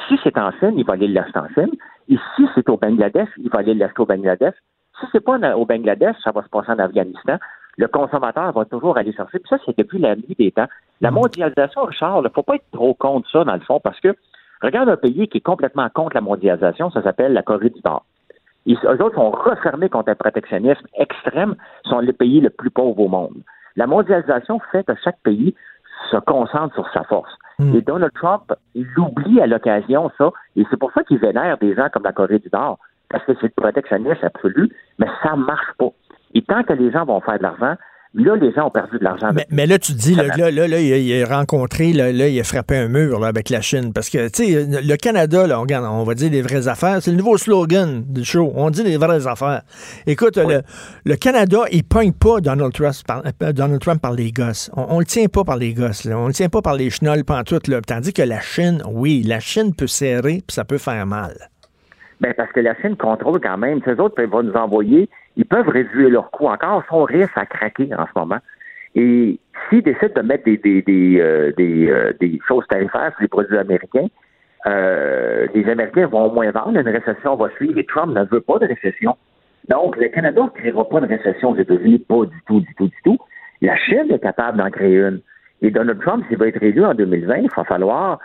Si 0.09 0.19
c'est 0.23 0.39
en 0.39 0.51
Chine, 0.61 0.75
il 0.77 0.85
va 0.85 0.95
aller 0.95 1.09
l'acheter 1.09 1.39
en 1.39 1.49
Chine. 1.49 1.75
Et 2.09 2.17
si 2.37 2.47
c'est 2.55 2.69
au 2.71 2.77
Bangladesh, 2.77 3.29
il 3.39 3.51
va 3.51 3.61
aller 3.61 3.75
l'acheter 3.75 4.01
au 4.01 4.07
Bangladesh. 4.07 4.55
Si 5.01 5.07
c'est 5.13 5.25
pas 5.25 5.39
au 5.55 5.67
Bangladesh, 5.67 6.17
ça 6.25 6.31
va 6.31 6.43
se 6.43 6.49
passer 6.49 6.71
en 6.73 6.79
Afghanistan. 6.79 7.37
Le 7.77 7.87
consommateur 7.87 8.53
va 8.53 8.65
toujours 8.65 8.97
aller 8.97 9.13
chercher. 9.13 9.39
Puis 9.39 9.49
ça, 9.49 9.59
c'est 9.65 9.77
depuis 9.77 9.99
la 9.99 10.17
nuit 10.17 10.35
des 10.39 10.51
temps. 10.51 10.67
La 11.01 11.11
mondialisation, 11.11 11.85
Richard, 11.85 12.23
il 12.25 12.31
faut 12.35 12.43
pas 12.43 12.57
être 12.57 12.71
trop 12.73 12.95
contre 12.95 13.31
ça, 13.31 13.45
dans 13.45 13.55
le 13.55 13.61
fond, 13.61 13.79
parce 13.81 14.01
que 14.01 14.17
regarde 14.63 14.89
un 14.89 14.97
pays 14.97 15.29
qui 15.29 15.39
est 15.39 15.43
complètement 15.43 15.89
contre 15.95 16.15
la 16.15 16.21
mondialisation, 16.21 16.91
ça 16.91 17.03
s'appelle 17.03 17.33
la 17.33 17.43
Corée 17.43 17.71
du 17.71 17.81
Nord. 17.85 18.05
Ils, 18.69 18.79
eux 18.85 19.03
autres 19.03 19.15
sont 19.15 19.31
refermés 19.31 19.89
contre 19.89 20.11
un 20.11 20.15
protectionnisme 20.15 20.87
extrême, 20.95 21.57
sont 21.85 22.01
les 22.01 22.13
pays 22.13 22.41
les 22.43 22.51
plus 22.51 22.71
pauvres 22.71 23.01
au 23.01 23.09
monde. 23.09 23.43
La 23.77 23.87
mondialisation 23.87 24.61
fait 24.71 24.85
que 24.85 24.93
chaque 25.03 25.19
pays 25.25 25.55
se 26.11 26.19
concentre 26.19 26.75
sur 26.75 26.89
sa 26.93 27.03
force. 27.05 27.33
Hmm. 27.59 27.75
Et 27.75 27.81
Donald 27.81 28.13
Trump, 28.13 28.53
il 28.75 28.87
oublie 28.99 29.41
à 29.41 29.47
l'occasion 29.47 30.11
ça, 30.19 30.31
et 30.55 30.67
c'est 30.71 30.77
pour 30.77 30.93
ça 30.93 31.03
qu'il 31.03 31.19
vénère 31.19 31.57
des 31.59 31.75
gens 31.75 31.89
comme 31.91 32.05
la 32.05 32.13
Corée 32.13 32.39
du 32.39 32.51
Nord, 32.53 32.79
parce 33.09 33.25
que 33.25 33.33
c'est 33.41 33.55
le 33.57 33.63
protectionnisme 33.63 34.25
absolu, 34.25 34.71
mais 34.99 35.09
ça 35.23 35.35
marche 35.35 35.73
pas. 35.79 35.91
Et 36.35 36.43
tant 36.43 36.63
que 36.63 36.75
les 36.75 36.91
gens 36.91 37.07
vont 37.07 37.23
faire 37.23 37.39
de 37.39 37.45
l'argent, 37.45 37.75
Là, 38.15 38.37
les 38.37 38.53
gens 38.53 38.67
ont 38.67 38.71
perdu 38.71 38.99
de 38.99 39.05
l'argent. 39.05 39.29
Mais, 39.51 39.67
là, 39.67 39.79
tu 39.79 39.93
dis, 39.93 40.15
là, 40.15 40.25
là, 40.37 40.51
là, 40.51 40.81
il, 40.81 41.23
a, 41.23 41.27
rencontré, 41.27 41.93
là, 41.93 42.11
il 42.11 42.41
a 42.41 42.45
frappé 42.45 42.77
un 42.77 42.89
mur 42.89 43.23
avec 43.23 43.51
la 43.51 43.61
Chine. 43.61 43.93
Parce 43.93 44.09
que, 44.09 44.29
tu 44.29 44.45
sais, 44.45 44.67
le 44.83 44.97
Canada, 44.97 45.47
là, 45.47 45.59
on, 45.59 45.63
regarde, 45.63 45.85
on 45.85 46.05
va 46.05 46.15
dire 46.15 46.31
des 46.31 46.41
vraies 46.41 46.69
affaires. 46.69 47.03
C'est 47.03 47.11
le 47.11 47.19
nouveau 47.19 47.37
slogan 47.37 48.03
du 48.09 48.25
show. 48.25 48.51
On 48.55 48.71
dit 48.71 48.83
des 48.83 48.97
vraies 48.97 49.27
affaires. 49.27 49.61
Écoute, 50.07 50.39
le, 50.39 51.17
Canada, 51.17 51.59
il 51.71 51.85
pogne 51.85 52.13
pas 52.13 52.41
Donald 52.41 52.73
Trump 52.73 52.95
par, 53.07 53.23
euh, 53.43 53.53
Donald 53.53 53.81
Trump 53.81 54.01
par 54.01 54.13
les 54.13 54.33
gosses. 54.33 54.71
On, 54.75 54.95
ne 54.95 55.01
le 55.01 55.05
tient 55.05 55.27
pas 55.29 55.45
par 55.45 55.59
les 55.59 55.75
gosses. 55.75 56.05
Là. 56.05 56.19
On 56.19 56.29
le 56.29 56.33
tient 56.33 56.49
pas 56.49 56.63
par 56.63 56.77
les 56.77 56.89
chenolles 56.89 57.25
pantoutes. 57.25 57.69
Là. 57.69 57.83
Tandis 57.83 58.15
que 58.15 58.23
la 58.23 58.41
Chine, 58.41 58.83
oui, 58.91 59.23
la 59.23 59.41
Chine 59.41 59.75
peut 59.75 59.87
serrer, 59.87 60.43
puis 60.47 60.55
ça 60.55 60.65
peut 60.65 60.79
faire 60.79 61.05
mal. 61.05 61.35
Ben, 62.21 62.33
parce 62.37 62.51
que 62.53 62.61
la 62.61 62.75
Chine 62.81 62.97
contrôle 62.97 63.41
quand 63.41 63.59
même. 63.59 63.81
Ces 63.85 64.01
autres 64.01 64.21
vont 64.25 64.43
nous 64.43 64.55
envoyer 64.55 65.09
ils 65.39 65.47
peuvent 65.47 65.69
réduire 65.69 66.11
leurs 66.11 66.31
coûts 66.31 66.49
encore, 66.49 66.83
son 66.91 67.05
risque 67.05 67.37
à 67.37 67.47
craquer 67.47 67.89
en 67.95 68.07
ce 68.07 68.19
moment. 68.19 68.39
Et 68.97 69.39
s'ils 69.69 69.83
décident 69.83 70.21
de 70.21 70.27
mettre 70.27 70.45
des, 70.45 70.57
des, 70.57 70.83
des, 70.83 71.21
euh, 71.21 71.53
euh, 71.59 72.13
des, 72.21 72.41
choses 72.47 72.67
tarifaires 72.69 73.13
sur 73.13 73.23
les 73.23 73.29
produits 73.29 73.57
américains, 73.57 74.09
euh, 74.67 75.47
les 75.55 75.69
Américains 75.71 76.09
vont 76.09 76.33
moins 76.33 76.51
vendre, 76.51 76.81
une 76.81 76.89
récession 76.89 77.37
va 77.37 77.49
suivre 77.51 77.79
et 77.79 77.87
Trump 77.87 78.15
ne 78.15 78.25
veut 78.25 78.41
pas 78.41 78.59
de 78.59 78.67
récession. 78.67 79.17
Donc, 79.69 79.97
le 79.97 80.09
Canada 80.09 80.43
ne 80.43 80.49
créera 80.49 80.89
pas 80.89 81.01
de 81.01 81.07
récession 81.07 81.51
aux 81.51 81.57
États-Unis, 81.57 82.01
pas 82.01 82.25
du 82.25 82.43
tout, 82.47 82.61
du 82.61 82.75
tout, 82.75 82.89
du 82.89 82.97
tout. 83.05 83.19
La 83.63 83.77
Chine 83.77 84.11
est 84.11 84.19
capable 84.19 84.59
d'en 84.59 84.71
créer 84.71 84.97
une. 84.97 85.21
Et 85.63 85.71
Donald 85.71 86.01
Trump, 86.01 86.25
s'il 86.29 86.39
va 86.39 86.49
être 86.49 86.63
élu 86.63 86.85
en 86.85 86.95
2020, 86.95 87.37
il 87.37 87.49
va 87.57 87.65
falloir 87.65 88.19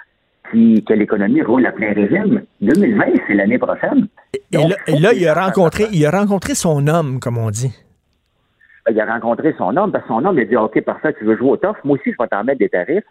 que 0.53 0.93
l'économie 0.93 1.41
roule 1.41 1.65
à 1.65 1.71
plein 1.71 1.93
régime. 1.93 2.43
2020, 2.61 3.05
c'est 3.27 3.33
l'année 3.33 3.57
prochaine. 3.57 4.07
Et, 4.51 4.57
là, 4.99 5.13
il, 5.13 5.27
a 5.27 5.33
rencontré, 5.33 5.85
il 5.91 6.05
a 6.05 6.11
rencontré 6.11 6.55
son 6.55 6.87
homme, 6.87 7.19
comme 7.19 7.37
on 7.37 7.49
dit. 7.49 7.73
Ben, 8.85 8.93
il 8.93 8.99
a 8.99 9.05
rencontré 9.05 9.53
son 9.57 9.75
homme, 9.75 9.91
parce 9.91 10.03
que 10.03 10.09
son 10.09 10.25
homme 10.25 10.37
a 10.37 10.45
dit 10.45 10.55
OK, 10.55 10.79
parfait, 10.81 11.13
tu 11.17 11.25
veux 11.25 11.37
jouer 11.37 11.51
au 11.51 11.57
tof, 11.57 11.77
moi 11.83 11.97
aussi, 11.97 12.11
je 12.11 12.17
vais 12.19 12.27
t'en 12.27 12.43
mettre 12.43 12.59
des 12.59 12.69
tarifs. 12.69 13.05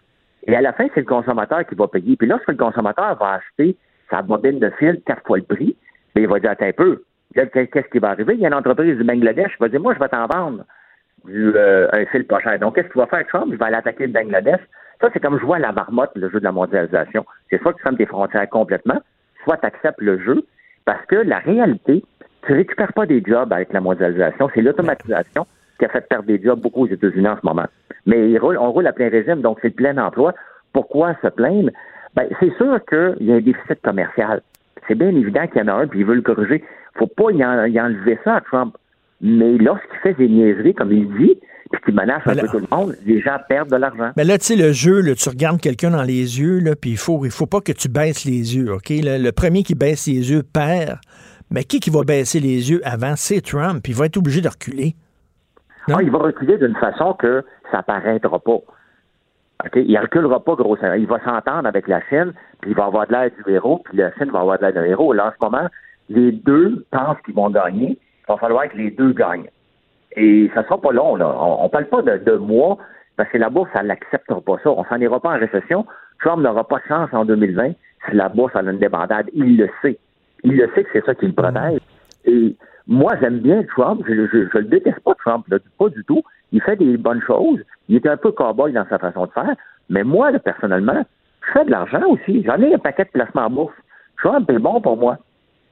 Et 0.46 0.56
à 0.56 0.60
la 0.60 0.72
fin, 0.72 0.86
c'est 0.94 1.00
le 1.00 1.06
consommateur 1.06 1.66
qui 1.66 1.74
va 1.74 1.88
payer. 1.88 2.16
Puis 2.16 2.26
lorsque 2.26 2.48
le 2.48 2.56
consommateur 2.56 3.16
va 3.18 3.34
acheter 3.34 3.76
sa 4.10 4.22
bobine 4.22 4.58
de 4.58 4.70
fil 4.78 5.00
quatre 5.06 5.22
fois 5.26 5.38
le 5.38 5.44
prix, 5.44 5.76
ben, 6.14 6.22
il 6.22 6.28
va 6.28 6.40
dire 6.40 6.50
Attends 6.50 6.66
un 6.66 6.72
peu. 6.72 7.02
Qu'est-ce 7.34 7.90
qui 7.90 7.98
va 7.98 8.10
arriver? 8.10 8.34
Il 8.34 8.40
y 8.40 8.44
a 8.44 8.48
une 8.48 8.54
entreprise 8.54 8.96
du 8.96 9.04
Bangladesh 9.04 9.52
qui 9.52 9.58
va 9.60 9.68
dire 9.68 9.80
Moi, 9.80 9.94
je 9.94 9.98
vais 9.98 10.08
t'en 10.08 10.26
vendre 10.26 10.64
du, 11.24 11.52
euh, 11.56 11.88
un 11.92 12.04
fil 12.06 12.26
pas 12.26 12.40
cher. 12.40 12.58
Donc, 12.58 12.74
qu'est-ce 12.74 12.88
qu'il 12.88 13.00
va 13.00 13.06
faire 13.06 13.26
Trump? 13.28 13.46
Il 13.50 13.56
va 13.56 13.66
aller 13.66 13.76
attaquer 13.76 14.06
le 14.06 14.12
Bangladesh. 14.12 14.60
Ça, 15.02 15.08
c'est 15.12 15.20
comme 15.20 15.38
jouer 15.40 15.56
à 15.56 15.58
la 15.58 15.72
marmotte, 15.72 16.12
le 16.14 16.30
jeu 16.30 16.38
de 16.38 16.44
la 16.44 16.52
mondialisation. 16.52 17.26
C'est 17.50 17.60
soit 17.60 17.74
tu 17.74 17.82
fermes 17.82 17.96
tes 17.96 18.06
frontières 18.06 18.48
complètement, 18.48 19.00
soit 19.42 19.56
tu 19.56 19.66
acceptes 19.66 20.00
le 20.00 20.16
jeu, 20.20 20.46
parce 20.84 21.04
que 21.06 21.16
la 21.16 21.38
réalité, 21.40 22.04
tu 22.46 22.52
récupères 22.52 22.92
pas 22.92 23.04
des 23.04 23.20
jobs 23.24 23.52
avec 23.52 23.72
la 23.72 23.80
mondialisation. 23.80 24.48
C'est 24.54 24.62
l'automatisation 24.62 25.44
qui 25.80 25.86
a 25.86 25.88
fait 25.88 26.08
perdre 26.08 26.26
des 26.26 26.40
jobs 26.40 26.60
beaucoup 26.60 26.84
aux 26.84 26.88
États-Unis 26.88 27.26
en 27.26 27.36
ce 27.36 27.44
moment. 27.44 27.66
Mais 28.06 28.38
on 28.40 28.70
roule 28.70 28.86
à 28.86 28.92
plein 28.92 29.08
régime, 29.08 29.40
donc 29.40 29.58
c'est 29.60 29.68
le 29.68 29.74
plein 29.74 29.98
emploi. 29.98 30.34
Pourquoi 30.72 31.16
se 31.20 31.28
plaindre? 31.28 31.70
Ben, 32.14 32.28
c'est 32.38 32.54
sûr 32.56 32.78
qu'il 32.84 33.26
y 33.26 33.32
a 33.32 33.36
un 33.36 33.40
déficit 33.40 33.80
commercial. 33.82 34.40
C'est 34.86 34.94
bien 34.94 35.08
évident 35.08 35.48
qu'il 35.48 35.62
y 35.62 35.64
en 35.64 35.68
a 35.68 35.72
un, 35.82 35.86
puis 35.88 36.00
il 36.00 36.06
veut 36.06 36.14
le 36.14 36.22
corriger. 36.22 36.62
faut 36.94 37.08
pas 37.08 37.32
y, 37.32 37.44
enlever 37.44 38.18
ça 38.22 38.36
à 38.36 38.40
Trump. 38.40 38.76
Mais 39.20 39.58
lorsqu'il 39.58 39.98
fait 40.00 40.14
des 40.14 40.28
niaiseries, 40.28 40.74
comme 40.74 40.92
il 40.92 41.08
dit, 41.14 41.38
puis 41.72 41.80
qui 41.86 41.92
menace 41.92 42.22
un 42.26 42.34
peu 42.34 42.48
tout 42.48 42.58
le 42.58 42.76
monde, 42.76 42.94
les 43.04 43.20
gens 43.20 43.36
perdent 43.48 43.70
de 43.70 43.76
l'argent. 43.76 44.10
Mais 44.16 44.24
là, 44.24 44.38
tu 44.38 44.44
sais, 44.44 44.56
le 44.56 44.72
jeu, 44.72 45.02
tu 45.14 45.28
regardes 45.28 45.60
quelqu'un 45.60 45.90
dans 45.90 46.02
les 46.02 46.38
yeux, 46.40 46.58
là, 46.58 46.76
puis 46.76 46.90
il 46.90 46.96
faut, 46.98 47.24
il 47.24 47.30
faut 47.30 47.46
pas 47.46 47.60
que 47.60 47.72
tu 47.72 47.88
baisses 47.88 48.24
les 48.24 48.56
yeux, 48.56 48.72
OK? 48.72 48.90
Le, 48.90 49.30
premier 49.30 49.62
qui 49.62 49.74
baisse 49.74 50.06
les 50.06 50.30
yeux 50.30 50.42
perd. 50.42 50.98
Mais 51.50 51.64
qui 51.64 51.80
qui 51.80 51.90
va 51.90 52.02
baisser 52.02 52.40
les 52.40 52.70
yeux 52.70 52.80
avant? 52.84 53.14
C'est 53.16 53.40
Trump, 53.40 53.82
puis 53.82 53.92
il 53.92 53.98
va 53.98 54.06
être 54.06 54.16
obligé 54.16 54.40
de 54.40 54.48
reculer. 54.48 54.94
Ah, 55.90 55.98
il 56.02 56.10
va 56.10 56.18
reculer 56.18 56.58
d'une 56.58 56.76
façon 56.76 57.14
que 57.14 57.44
ça 57.70 57.82
paraîtra 57.82 58.38
pas. 58.38 58.52
OK? 58.52 59.72
Il 59.74 59.98
reculera 59.98 60.42
pas 60.44 60.54
grossièrement. 60.54 60.96
Il 60.96 61.06
va 61.06 61.18
s'entendre 61.24 61.66
avec 61.66 61.88
la 61.88 62.00
Chine, 62.08 62.32
puis 62.60 62.70
il 62.70 62.76
va 62.76 62.84
avoir 62.86 63.06
de 63.06 63.12
l'air 63.12 63.30
du 63.30 63.52
héros, 63.52 63.82
puis 63.84 63.96
la 63.96 64.12
Chine 64.14 64.30
va 64.30 64.40
avoir 64.40 64.58
de 64.58 64.64
l'air 64.64 64.74
d'un 64.74 64.84
héros. 64.84 65.12
Là, 65.12 65.28
en 65.28 65.30
ce 65.30 65.44
moment, 65.44 65.68
les 66.08 66.32
deux 66.32 66.84
pensent 66.90 67.18
qu'ils 67.24 67.34
vont 67.34 67.50
gagner. 67.50 67.98
Il 67.98 68.24
va 68.28 68.36
falloir 68.36 68.68
que 68.68 68.76
les 68.76 68.90
deux 68.90 69.12
gagnent. 69.12 69.48
Et 70.16 70.50
ça 70.54 70.62
sera 70.64 70.80
pas 70.80 70.92
long, 70.92 71.16
là. 71.16 71.34
On, 71.38 71.68
parle 71.68 71.86
pas 71.86 72.02
de, 72.02 72.18
de, 72.18 72.36
mois, 72.36 72.78
parce 73.16 73.30
que 73.30 73.38
la 73.38 73.48
bourse, 73.50 73.70
elle 73.74 73.86
n'acceptera 73.86 74.40
pas 74.40 74.56
ça. 74.62 74.70
On 74.70 74.84
s'en 74.84 74.96
ira 74.96 75.20
pas 75.20 75.30
en 75.30 75.38
récession. 75.38 75.86
Trump 76.20 76.42
n'aura 76.42 76.66
pas 76.66 76.78
de 76.78 76.84
chance 76.88 77.08
en 77.12 77.24
2020 77.24 77.72
si 78.08 78.16
la 78.16 78.28
bourse 78.28 78.54
a 78.54 78.60
une 78.60 78.78
débandade. 78.78 79.30
Il 79.32 79.56
le 79.56 79.68
sait. 79.80 79.98
Il 80.44 80.56
le 80.56 80.68
sait 80.74 80.84
que 80.84 80.90
c'est 80.92 81.04
ça 81.04 81.14
qui 81.14 81.26
le 81.26 81.32
protège. 81.32 81.80
Et 82.24 82.54
moi, 82.86 83.14
j'aime 83.20 83.38
bien 83.38 83.62
Trump. 83.64 84.02
Je, 84.06 84.26
je, 84.26 84.48
je 84.52 84.58
le 84.58 84.64
déteste 84.64 85.00
pas, 85.00 85.14
Trump, 85.14 85.46
là, 85.48 85.58
pas 85.78 85.88
du 85.88 86.04
tout. 86.04 86.22
Il 86.52 86.60
fait 86.62 86.76
des 86.76 86.96
bonnes 86.96 87.22
choses. 87.22 87.60
Il 87.88 87.96
est 87.96 88.06
un 88.06 88.16
peu 88.16 88.30
cow-boy 88.30 88.72
dans 88.72 88.86
sa 88.88 88.98
façon 88.98 89.26
de 89.26 89.32
faire. 89.32 89.54
Mais 89.88 90.04
moi, 90.04 90.30
là, 90.30 90.38
personnellement, 90.38 91.04
je 91.46 91.52
fais 91.52 91.64
de 91.64 91.70
l'argent 91.70 92.02
aussi. 92.08 92.42
J'en 92.44 92.60
ai 92.60 92.74
un 92.74 92.78
paquet 92.78 93.04
de 93.04 93.10
placements 93.10 93.46
en 93.46 93.50
bourse. 93.50 93.74
Trump 94.18 94.48
est 94.50 94.58
bon 94.58 94.80
pour 94.80 94.96
moi. 94.96 95.18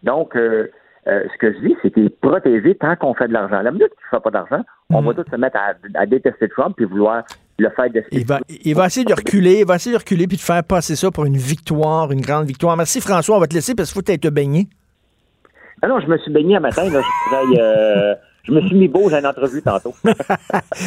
Donc, 0.02 0.34
euh, 0.36 0.68
euh, 1.06 1.24
ce 1.32 1.38
que 1.38 1.52
je 1.52 1.58
dis, 1.66 1.76
c'est 1.82 1.90
qu'il 1.90 2.06
est 2.06 2.20
protégé 2.20 2.74
tant 2.74 2.94
qu'on 2.96 3.14
fait 3.14 3.28
de 3.28 3.32
l'argent. 3.32 3.62
La 3.62 3.70
minute 3.70 3.88
qu'il 3.88 4.04
ne 4.12 4.18
fait 4.18 4.22
pas 4.22 4.30
d'argent, 4.30 4.62
on 4.90 5.00
va 5.00 5.14
tous 5.14 5.30
se 5.30 5.36
mettre 5.36 5.56
à, 5.56 5.72
à 5.98 6.06
détester 6.06 6.48
Trump 6.48 6.78
et 6.80 6.84
vouloir 6.84 7.24
le 7.58 7.70
faire 7.70 7.90
de 7.90 8.02
Il 8.12 8.26
va, 8.26 8.40
il 8.48 8.74
va 8.74 8.86
essayer 8.86 9.04
de 9.04 9.14
reculer, 9.14 9.60
il 9.60 9.66
va 9.66 9.76
essayer 9.76 9.94
de 9.94 9.98
reculer 9.98 10.26
puis 10.26 10.36
de 10.36 10.42
faire 10.42 10.64
passer 10.64 10.96
ça 10.96 11.10
pour 11.10 11.24
une 11.24 11.36
victoire, 11.36 12.10
une 12.12 12.20
grande 12.20 12.46
victoire. 12.46 12.76
Merci 12.76 13.00
François, 13.00 13.36
on 13.36 13.40
va 13.40 13.46
te 13.46 13.54
laisser 13.54 13.74
parce 13.74 13.92
qu'il 13.92 14.02
faut 14.02 14.12
être 14.12 14.28
baigné. 14.30 14.68
Ah 15.82 15.88
non, 15.88 16.00
je 16.00 16.06
me 16.06 16.18
suis 16.18 16.30
baigné 16.30 16.56
un 16.56 16.60
matin, 16.60 16.84
là, 16.90 17.00
je, 17.00 17.30
travaille, 17.30 17.58
euh, 17.58 18.14
je 18.44 18.52
me 18.52 18.60
suis 18.62 18.76
mis 18.76 18.88
beau, 18.88 19.08
j'ai 19.08 19.16
une 19.16 19.26
entrevue 19.26 19.62
tantôt. 19.62 19.94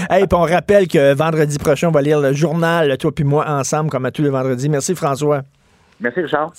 hey, 0.10 0.28
puis 0.28 0.38
on 0.38 0.44
rappelle 0.44 0.88
que 0.88 1.16
vendredi 1.16 1.58
prochain, 1.58 1.88
on 1.88 1.92
va 1.92 2.04
lire 2.04 2.20
le 2.20 2.34
journal, 2.34 2.96
toi 2.98 3.12
puis 3.12 3.24
moi, 3.24 3.46
ensemble, 3.48 3.90
comme 3.90 4.06
à 4.06 4.12
tous 4.12 4.22
les 4.22 4.30
vendredis. 4.30 4.70
Merci 4.70 4.94
François. 4.94 5.42
Merci, 6.00 6.22
Richard. 6.22 6.54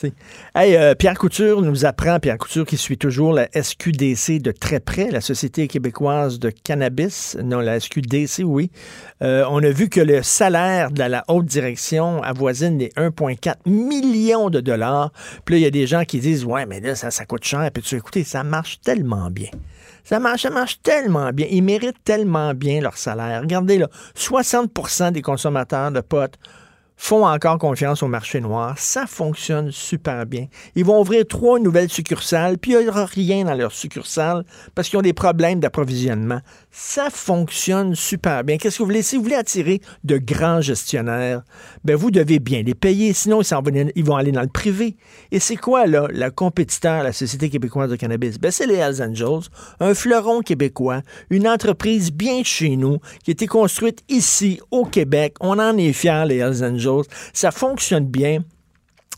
Hey, 0.55 0.77
euh, 0.77 0.95
Pierre 0.95 1.19
Couture 1.19 1.61
nous 1.61 1.85
apprend, 1.85 2.19
Pierre 2.21 2.39
Couture 2.39 2.65
qui 2.65 2.77
suit 2.77 2.97
toujours 2.97 3.33
la 3.33 3.49
SQDC 3.53 4.41
de 4.41 4.53
très 4.53 4.81
près, 4.81 5.11
la 5.11 5.21
Société 5.21 5.69
québécoise 5.69 6.39
de 6.39 6.51
cannabis, 6.51 7.37
non, 7.43 7.61
la 7.61 7.81
SQDC, 7.81 8.45
oui. 8.45 8.71
Euh, 9.23 9.45
on 9.51 9.63
a 9.63 9.71
vu 9.71 9.89
que 9.89 10.01
le 10.01 10.23
salaire 10.23 10.91
de 10.91 11.03
la 11.03 11.25
haute 11.29 11.47
direction 11.47 12.23
avoisine 12.23 12.79
les 12.79 12.89
1,4 12.91 13.55
millions 13.67 14.51
de 14.51 14.61
dollars. 14.61 15.11
Puis 15.45 15.55
là, 15.55 15.59
il 15.59 15.63
y 15.63 15.67
a 15.67 15.71
des 15.71 15.87
gens 15.87 16.05
qui 16.05 16.21
disent, 16.21 16.45
ouais, 16.45 16.65
mais 16.67 16.81
là, 16.81 16.95
ça, 16.95 17.11
ça 17.11 17.25
coûte 17.25 17.45
cher. 17.45 17.69
Puis 17.73 17.83
tu 17.83 17.97
écoutez, 17.97 18.25
ça 18.25 18.45
marche 18.45 18.81
tellement 18.81 19.31
bien. 19.31 19.51
Ça 20.05 20.21
marche, 20.21 20.43
ça 20.43 20.51
marche 20.51 20.81
tellement 20.83 21.31
bien. 21.33 21.47
Ils 21.51 21.63
méritent 21.63 22.03
tellement 22.05 22.53
bien 22.55 22.81
leur 22.81 22.97
salaire. 22.99 23.41
Regardez 23.41 23.79
là, 23.79 23.89
60% 24.17 25.13
des 25.13 25.23
consommateurs 25.23 25.91
de 25.91 26.01
potes 26.01 26.39
font 27.05 27.27
encore 27.27 27.59
confiance 27.59 28.03
au 28.03 28.09
marché 28.09 28.41
noir. 28.41 28.77
Ça 28.79 29.07
fonctionne 29.07 29.71
super 29.71 30.25
bien. 30.25 30.47
Ils 30.75 30.87
vont 30.87 31.03
ouvrir 31.03 31.27
trois 31.27 31.59
nouvelles 31.59 31.91
succursales, 31.91 32.57
puis 32.57 32.73
il 32.73 32.79
n'y 32.79 32.89
aura 32.89 33.05
rien 33.05 33.45
dans 33.45 33.53
leurs 33.53 33.73
succursales 33.73 34.43
parce 34.75 34.89
qu'ils 34.89 34.99
ont 34.99 35.03
des 35.03 35.13
problèmes 35.13 35.61
d'approvisionnement. 35.61 36.41
Ça 36.71 37.11
fonctionne 37.11 37.95
super 37.95 38.43
bien. 38.43 38.57
Qu'est-ce 38.57 38.79
que 38.79 38.83
vous 38.83 38.89
voulez? 38.89 39.03
Si 39.03 39.17
vous 39.17 39.23
voulez 39.23 39.35
attirer 39.35 39.83
de 40.03 40.17
grands 40.17 40.63
gestionnaires, 40.63 41.43
ben 41.85 41.95
vous 41.95 42.11
devez 42.11 42.39
bien 42.39 42.63
les 42.63 42.75
payer, 42.75 43.13
sinon 43.13 43.43
ils, 43.43 44.05
vont 44.05 44.17
aller 44.17 44.33
dans 44.33 44.41
le 44.41 44.49
privé. 44.49 44.97
Et 45.31 45.41
c'est 45.41 45.57
quoi, 45.57 45.87
là, 45.87 46.09
la 46.11 46.31
compétiteur 46.31 47.03
la 47.03 47.13
Société 47.13 47.51
québécoise 47.51 47.91
de 47.91 47.97
cannabis? 47.97 48.41
Ben, 48.41 48.51
c'est 48.51 48.67
les 48.67 48.77
Hells 48.77 49.03
Angels, 49.03 49.51
un 49.79 49.93
fleuron 49.93 50.41
québécois, 50.41 51.03
une 51.29 51.47
entreprise 51.47 52.11
bien 52.11 52.43
chez 52.45 52.77
nous, 52.77 52.99
qui 53.23 53.31
a 53.31 53.33
été 53.33 53.47
construite 53.47 54.03
ici, 54.09 54.59
au 54.71 54.87
Québec. 54.87 55.35
On 55.41 55.59
en 55.59 55.77
est 55.77 55.93
fiers, 55.93 56.25
les 56.27 56.39
Hells 56.39 56.65
Angels. 56.65 56.94
Ça 57.33 57.51
fonctionne 57.51 58.07
bien. 58.07 58.41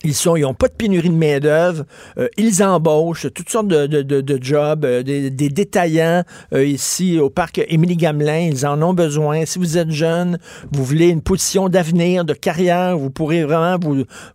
Ils 0.05 0.43
n'ont 0.43 0.55
pas 0.55 0.69
de 0.69 0.75
pénurie 0.75 1.09
de 1.09 1.15
main-d'œuvre. 1.15 1.85
Euh, 2.19 2.29
ils 2.37 2.63
embauchent 2.63 3.33
toutes 3.33 3.49
sortes 3.49 3.69
de, 3.69 4.39
jobs, 4.41 4.85
euh, 4.85 5.03
des, 5.03 5.31
détaillants 5.31 6.23
euh, 6.53 6.65
ici 6.65 7.19
au 7.19 7.31
parc 7.31 7.61
Émilie 7.69 7.97
Gamelin. 7.97 8.51
Ils 8.53 8.67
en 8.67 8.81
ont 8.83 8.93
besoin. 8.93 9.47
Si 9.47 9.59
vous 9.59 9.79
êtes 9.79 9.91
jeune, 9.91 10.39
vous 10.71 10.85
voulez 10.85 11.09
une 11.09 11.23
position 11.23 11.69
d'avenir, 11.69 12.25
de 12.25 12.35
carrière, 12.35 12.99
vous 12.99 13.11
pourrez 13.11 13.45
vraiment 13.45 13.79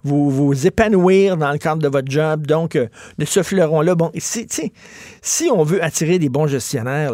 vous, 0.03 0.67
épanouir 0.67 1.37
dans 1.37 1.51
le 1.51 1.57
cadre 1.57 1.81
de 1.81 1.87
votre 1.87 2.09
job. 2.09 2.47
Donc, 2.47 2.75
de 2.75 3.25
ce 3.25 3.43
fleuron-là, 3.43 3.95
bon, 3.95 4.11
si, 4.17 5.51
on 5.53 5.63
veut 5.63 5.83
attirer 5.83 6.17
des 6.17 6.29
bons 6.29 6.47
gestionnaires, 6.47 7.13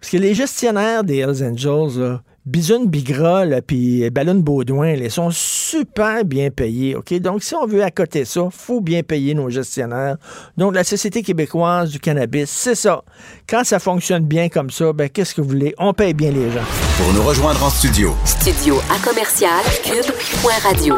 parce 0.00 0.12
que 0.12 0.16
les 0.16 0.34
gestionnaires 0.34 1.04
des 1.04 1.18
Hells 1.18 1.44
Angels, 1.44 2.00
là, 2.00 2.22
Bisoun 2.48 2.86
Bigra 2.86 3.44
puis 3.66 4.08
Ballon 4.08 4.36
Baudouin, 4.36 4.94
ils 4.94 5.10
sont 5.10 5.30
super 5.30 6.24
bien 6.24 6.48
payés. 6.48 6.96
OK? 6.96 7.12
Donc, 7.20 7.42
si 7.42 7.54
on 7.54 7.66
veut 7.66 7.82
accoter 7.84 8.24
ça, 8.24 8.48
faut 8.50 8.80
bien 8.80 9.02
payer 9.02 9.34
nos 9.34 9.50
gestionnaires. 9.50 10.16
Donc, 10.56 10.74
la 10.74 10.82
Société 10.82 11.22
québécoise 11.22 11.90
du 11.90 12.00
cannabis, 12.00 12.48
c'est 12.48 12.74
ça. 12.74 13.02
Quand 13.46 13.64
ça 13.64 13.78
fonctionne 13.78 14.24
bien 14.24 14.48
comme 14.48 14.70
ça, 14.70 14.94
ben, 14.94 15.10
qu'est-ce 15.10 15.34
que 15.34 15.42
vous 15.42 15.50
voulez? 15.50 15.74
On 15.76 15.92
paye 15.92 16.14
bien 16.14 16.30
les 16.30 16.50
gens. 16.50 16.64
Pour 16.96 17.12
nous 17.12 17.22
rejoindre 17.22 17.62
en 17.62 17.68
studio. 17.68 18.14
Studio 18.24 18.78
à 18.90 18.98
commercial 19.06 19.62
cube.radio. 19.84 20.94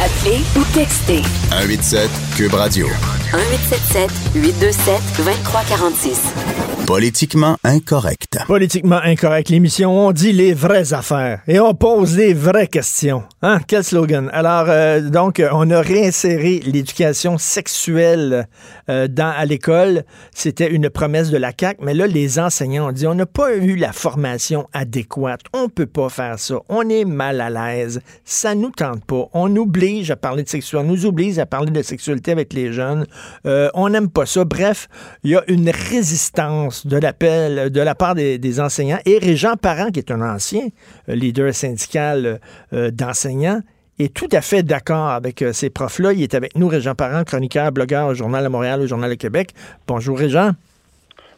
Appelez 0.00 0.40
ou 0.56 0.64
textez. 0.72 1.22
187 1.50 2.08
Cube 2.36 2.54
Radio. 2.54 2.86
1877 3.34 4.10
827 4.36 5.00
2346. 5.24 6.74
Politiquement 6.86 7.56
incorrect. 7.64 8.38
Politiquement 8.46 9.00
incorrect, 9.02 9.48
l'émission. 9.48 10.06
On 10.06 10.12
dit 10.12 10.32
les 10.32 10.52
vraies 10.52 10.92
affaires 10.92 11.40
et 11.48 11.58
on 11.58 11.72
pose 11.74 12.14
les 12.14 12.34
vraies 12.34 12.66
questions. 12.66 13.22
Hein? 13.40 13.60
Quel 13.66 13.82
slogan? 13.82 14.28
Alors, 14.34 14.66
euh, 14.68 15.00
donc, 15.00 15.42
on 15.50 15.70
a 15.70 15.80
réinséré 15.80 16.60
l'éducation 16.66 17.38
sexuelle 17.38 18.46
euh, 18.90 19.08
dans, 19.08 19.32
à 19.34 19.46
l'école. 19.46 20.04
C'était 20.34 20.70
une 20.70 20.90
promesse 20.90 21.30
de 21.30 21.38
la 21.38 21.52
CAQ, 21.58 21.80
mais 21.82 21.94
là, 21.94 22.06
les 22.06 22.38
enseignants 22.38 22.88
ont 22.88 22.92
dit 22.92 23.06
on 23.06 23.14
n'a 23.14 23.24
pas 23.24 23.54
eu 23.54 23.76
la 23.76 23.92
formation 23.92 24.68
adéquate. 24.74 25.40
On 25.54 25.70
peut 25.70 25.86
pas 25.86 26.10
faire 26.10 26.38
ça. 26.38 26.56
On 26.68 26.86
est 26.90 27.06
mal 27.06 27.40
à 27.40 27.48
l'aise. 27.48 28.02
Ça 28.26 28.54
nous 28.54 28.70
tente 28.70 29.02
pas. 29.06 29.26
On 29.32 29.56
oblige 29.56 30.10
à 30.10 30.16
parler 30.16 30.42
de 30.42 30.50
sexualité. 30.50 30.86
On 30.86 30.92
nous 30.92 31.06
oblige 31.06 31.38
à 31.38 31.46
parler 31.46 31.70
de 31.70 31.82
sexualité 31.82 32.32
avec 32.32 32.52
les 32.52 32.74
jeunes. 32.74 33.06
Euh, 33.46 33.70
on 33.74 33.88
n'aime 33.88 34.10
pas 34.10 34.26
ça. 34.26 34.44
Bref, 34.44 34.88
il 35.22 35.30
y 35.30 35.36
a 35.36 35.42
une 35.48 35.70
résistance 35.70 36.86
de 36.86 36.96
l'appel 36.96 37.70
de 37.70 37.80
la 37.80 37.94
part 37.94 38.14
des, 38.14 38.60
enseignants. 38.60 38.98
Et 39.04 39.18
Régent 39.18 39.56
Parent, 39.56 39.90
qui 39.90 39.98
est 39.98 40.10
un 40.10 40.20
ancien 40.20 40.68
euh, 41.08 41.14
leader 41.14 41.52
syndical 41.54 42.40
euh, 42.72 42.90
d'enseignants, 42.90 43.60
est 43.98 44.14
tout 44.14 44.28
à 44.32 44.40
fait 44.40 44.62
d'accord 44.62 45.08
avec 45.08 45.42
euh, 45.42 45.52
ces 45.52 45.70
profs-là. 45.70 46.12
Il 46.12 46.22
est 46.22 46.34
avec 46.34 46.56
nous, 46.56 46.68
Régent 46.68 46.94
Parent, 46.94 47.24
chroniqueur, 47.24 47.72
blogueur 47.72 48.08
au 48.08 48.14
Journal 48.14 48.42
de 48.44 48.48
Montréal, 48.48 48.80
au 48.80 48.86
Journal 48.86 49.10
de 49.10 49.14
Québec. 49.14 49.50
Bonjour, 49.86 50.18
Régent. 50.18 50.50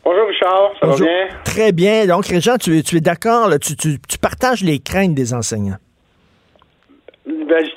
Bonjour, 0.05 0.29
Richard. 0.29 0.71
Ça 0.81 0.87
va 0.87 0.97
bien? 0.97 1.29
Très 1.45 1.73
bien. 1.73 2.07
Donc, 2.07 2.27
Régent, 2.27 2.57
tu, 2.59 2.83
tu 2.83 2.97
es 2.97 3.01
d'accord, 3.01 3.51
tu, 3.61 3.77
tu, 3.77 3.99
tu 4.09 4.19
partages 4.19 4.63
les 4.63 4.79
craintes 4.79 5.15
des 5.15 5.35
enseignants. 5.35 5.79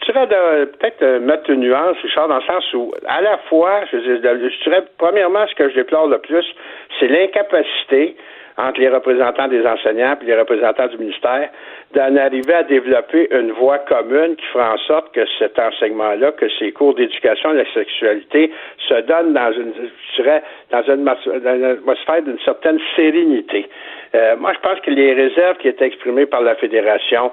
Dirais 0.10 0.26
peut-être 0.28 1.20
mettre 1.20 1.52
une 1.52 1.60
nuance, 1.60 1.96
Richard, 2.02 2.30
dans 2.30 2.38
le 2.38 2.42
sens 2.42 2.74
où, 2.74 2.92
à 3.08 3.22
la 3.22 3.38
fois, 3.48 3.82
je, 3.92 4.00
je 4.00 4.64
dirais, 4.64 4.84
premièrement, 4.98 5.46
ce 5.46 5.54
que 5.54 5.70
je 5.70 5.76
déplore 5.76 6.08
le 6.08 6.18
plus, 6.18 6.46
c'est 7.00 7.08
l'incapacité 7.08 8.16
entre 8.60 8.80
les 8.82 8.90
représentants 8.90 9.48
des 9.48 9.66
enseignants 9.66 10.18
et 10.20 10.26
les 10.26 10.36
représentants 10.36 10.88
du 10.88 10.98
ministère 10.98 11.50
d'en 11.94 12.16
arriver 12.18 12.54
à 12.54 12.64
développer 12.64 13.28
une 13.32 13.52
voie 13.52 13.80
commune 13.80 14.36
qui 14.36 14.46
fera 14.48 14.74
en 14.74 14.78
sorte 14.80 15.14
que 15.14 15.22
cet 15.38 15.58
enseignement-là, 15.58 16.34
que 16.34 16.50
ces 16.60 16.72
cours 16.72 16.94
d'éducation 16.96 17.52
à 17.52 17.54
la 17.54 17.74
sexualité 17.74 18.52
se 18.88 18.96
donnent 19.02 19.34
dans 19.34 19.54
une, 19.54 19.74
je 20.16 20.22
dirais, 20.22 20.44
dans 20.72 20.84
une, 20.84 21.08
atmosphère 21.08 22.22
d'une 22.24 22.40
certaine 22.40 22.80
sérénité. 22.96 23.70
Euh, 24.14 24.36
moi, 24.38 24.54
je 24.54 24.60
pense 24.60 24.80
que 24.82 24.92
les 24.92 25.14
réserves 25.14 25.58
qui 25.58 25.68
étaient 25.68 25.86
exprimées 25.86 26.26
par 26.26 26.42
la 26.42 26.56
Fédération 26.56 27.32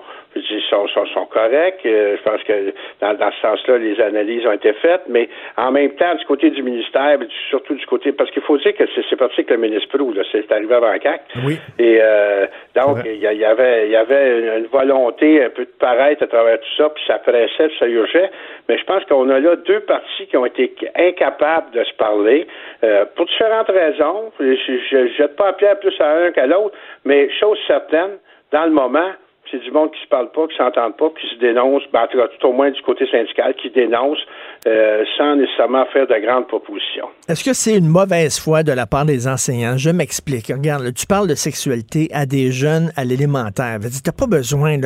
sont, 0.71 0.89
sont, 0.89 1.07
sont 1.07 1.27
corrects. 1.27 1.81
Euh, 1.85 2.17
je 2.17 2.23
pense 2.23 2.43
que 2.43 2.73
dans, 3.01 3.15
dans 3.15 3.31
ce 3.33 3.41
sens-là, 3.41 3.79
les 3.79 4.01
analyses 4.01 4.47
ont 4.47 4.53
été 4.53 4.73
faites, 4.75 5.03
mais 5.09 5.29
en 5.57 5.71
même 5.71 5.91
temps, 5.93 6.15
du 6.15 6.25
côté 6.25 6.51
du 6.51 6.63
ministère, 6.63 7.19
surtout 7.51 7.75
du 7.75 7.87
côté, 7.87 8.13
parce 8.13 8.31
qu'il 8.31 8.43
faut 8.43 8.59
dire 8.59 8.75
que 8.75 8.85
c'est 8.95 9.17
parti 9.17 9.35
avec 9.41 9.51
le 9.51 9.57
ministre 9.59 9.97
Prou, 9.97 10.15
c'est 10.33 10.51
arrivé 10.53 10.75
avant 10.75 10.99
CAC. 10.99 11.23
Oui. 11.45 11.59
Et 11.79 11.99
euh, 12.01 12.47
donc, 12.75 12.99
il 13.05 13.17
y, 13.17 13.45
avait, 13.45 13.87
il 13.87 13.93
y 13.93 13.97
avait 13.97 14.59
une, 14.59 14.67
volonté 14.67 15.45
un 15.45 15.51
peu 15.51 15.65
de 15.65 15.71
paraître 15.79 16.23
à 16.23 16.27
travers 16.27 16.59
tout 16.61 16.77
ça, 16.77 16.91
puis 16.91 17.03
ça 17.07 17.19
pressait, 17.19 17.69
puis 17.69 17.77
ça 17.79 17.87
urgeait. 17.87 18.31
Mais 18.69 18.79
je 18.79 18.85
pense 18.85 19.05
qu'on 19.05 19.29
a 19.31 19.39
là 19.39 19.57
deux 19.57 19.81
partis 19.81 20.27
qui 20.29 20.37
ont 20.37 20.47
été 20.47 20.75
incapables 20.97 21.71
de 21.73 21.85
se 21.85 21.93
parler 21.95 22.47
euh, 22.85 23.05
pour 23.15 23.27
différentes 23.27 23.69
raisons. 23.69 24.33
Je 24.41 24.97
ne 24.97 25.09
jette 25.09 25.37
pas 25.37 25.49
à 25.49 25.53
pierre 25.53 25.79
plus 25.79 25.95
à 26.01 26.21
l'un 26.21 26.31
qu'à 26.33 26.47
l'autre, 26.47 26.77
mais 27.05 27.31
chose 27.39 27.59
certaine, 27.67 28.19
dans 28.53 28.65
le 28.65 28.73
moment, 28.73 29.11
c'est 29.51 29.63
du 29.63 29.71
monde 29.71 29.91
qui 29.93 30.01
se 30.03 30.09
parle 30.09 30.31
pas, 30.33 30.47
qui 30.47 30.57
s'entend 30.57 30.91
pas, 30.93 31.11
qui 31.21 31.27
se 31.35 31.41
dénonce, 31.41 31.83
ben, 31.93 32.07
tout 32.11 32.47
au 32.47 32.53
moins 32.53 32.71
du 32.71 32.81
côté 32.83 33.07
syndical, 33.11 33.55
qui 33.55 33.71
dénonce 33.71 34.19
euh, 34.67 35.05
sans 35.17 35.37
nécessairement 35.37 35.85
faire 35.93 36.07
de 36.07 36.15
grandes 36.25 36.49
propositions. 36.49 37.09
Est-ce 37.29 37.45
que 37.45 37.53
c'est 37.53 37.77
une 37.77 37.89
mauvaise 37.89 38.39
foi 38.39 38.63
de 38.63 38.73
la 38.73 38.87
part 38.87 39.05
des 39.05 39.29
enseignants? 39.29 39.77
Je 39.77 39.91
m'explique. 39.91 40.49
Regarde, 40.49 40.93
tu 40.95 41.07
parles 41.07 41.29
de 41.29 41.35
sexualité 41.35 42.09
à 42.13 42.27
des 42.27 42.51
jeunes 42.51 42.91
à 42.97 43.05
l'élémentaire. 43.05 43.79
Tu 43.81 44.01
n'as 44.05 44.13
pas 44.13 44.27
besoin 44.27 44.79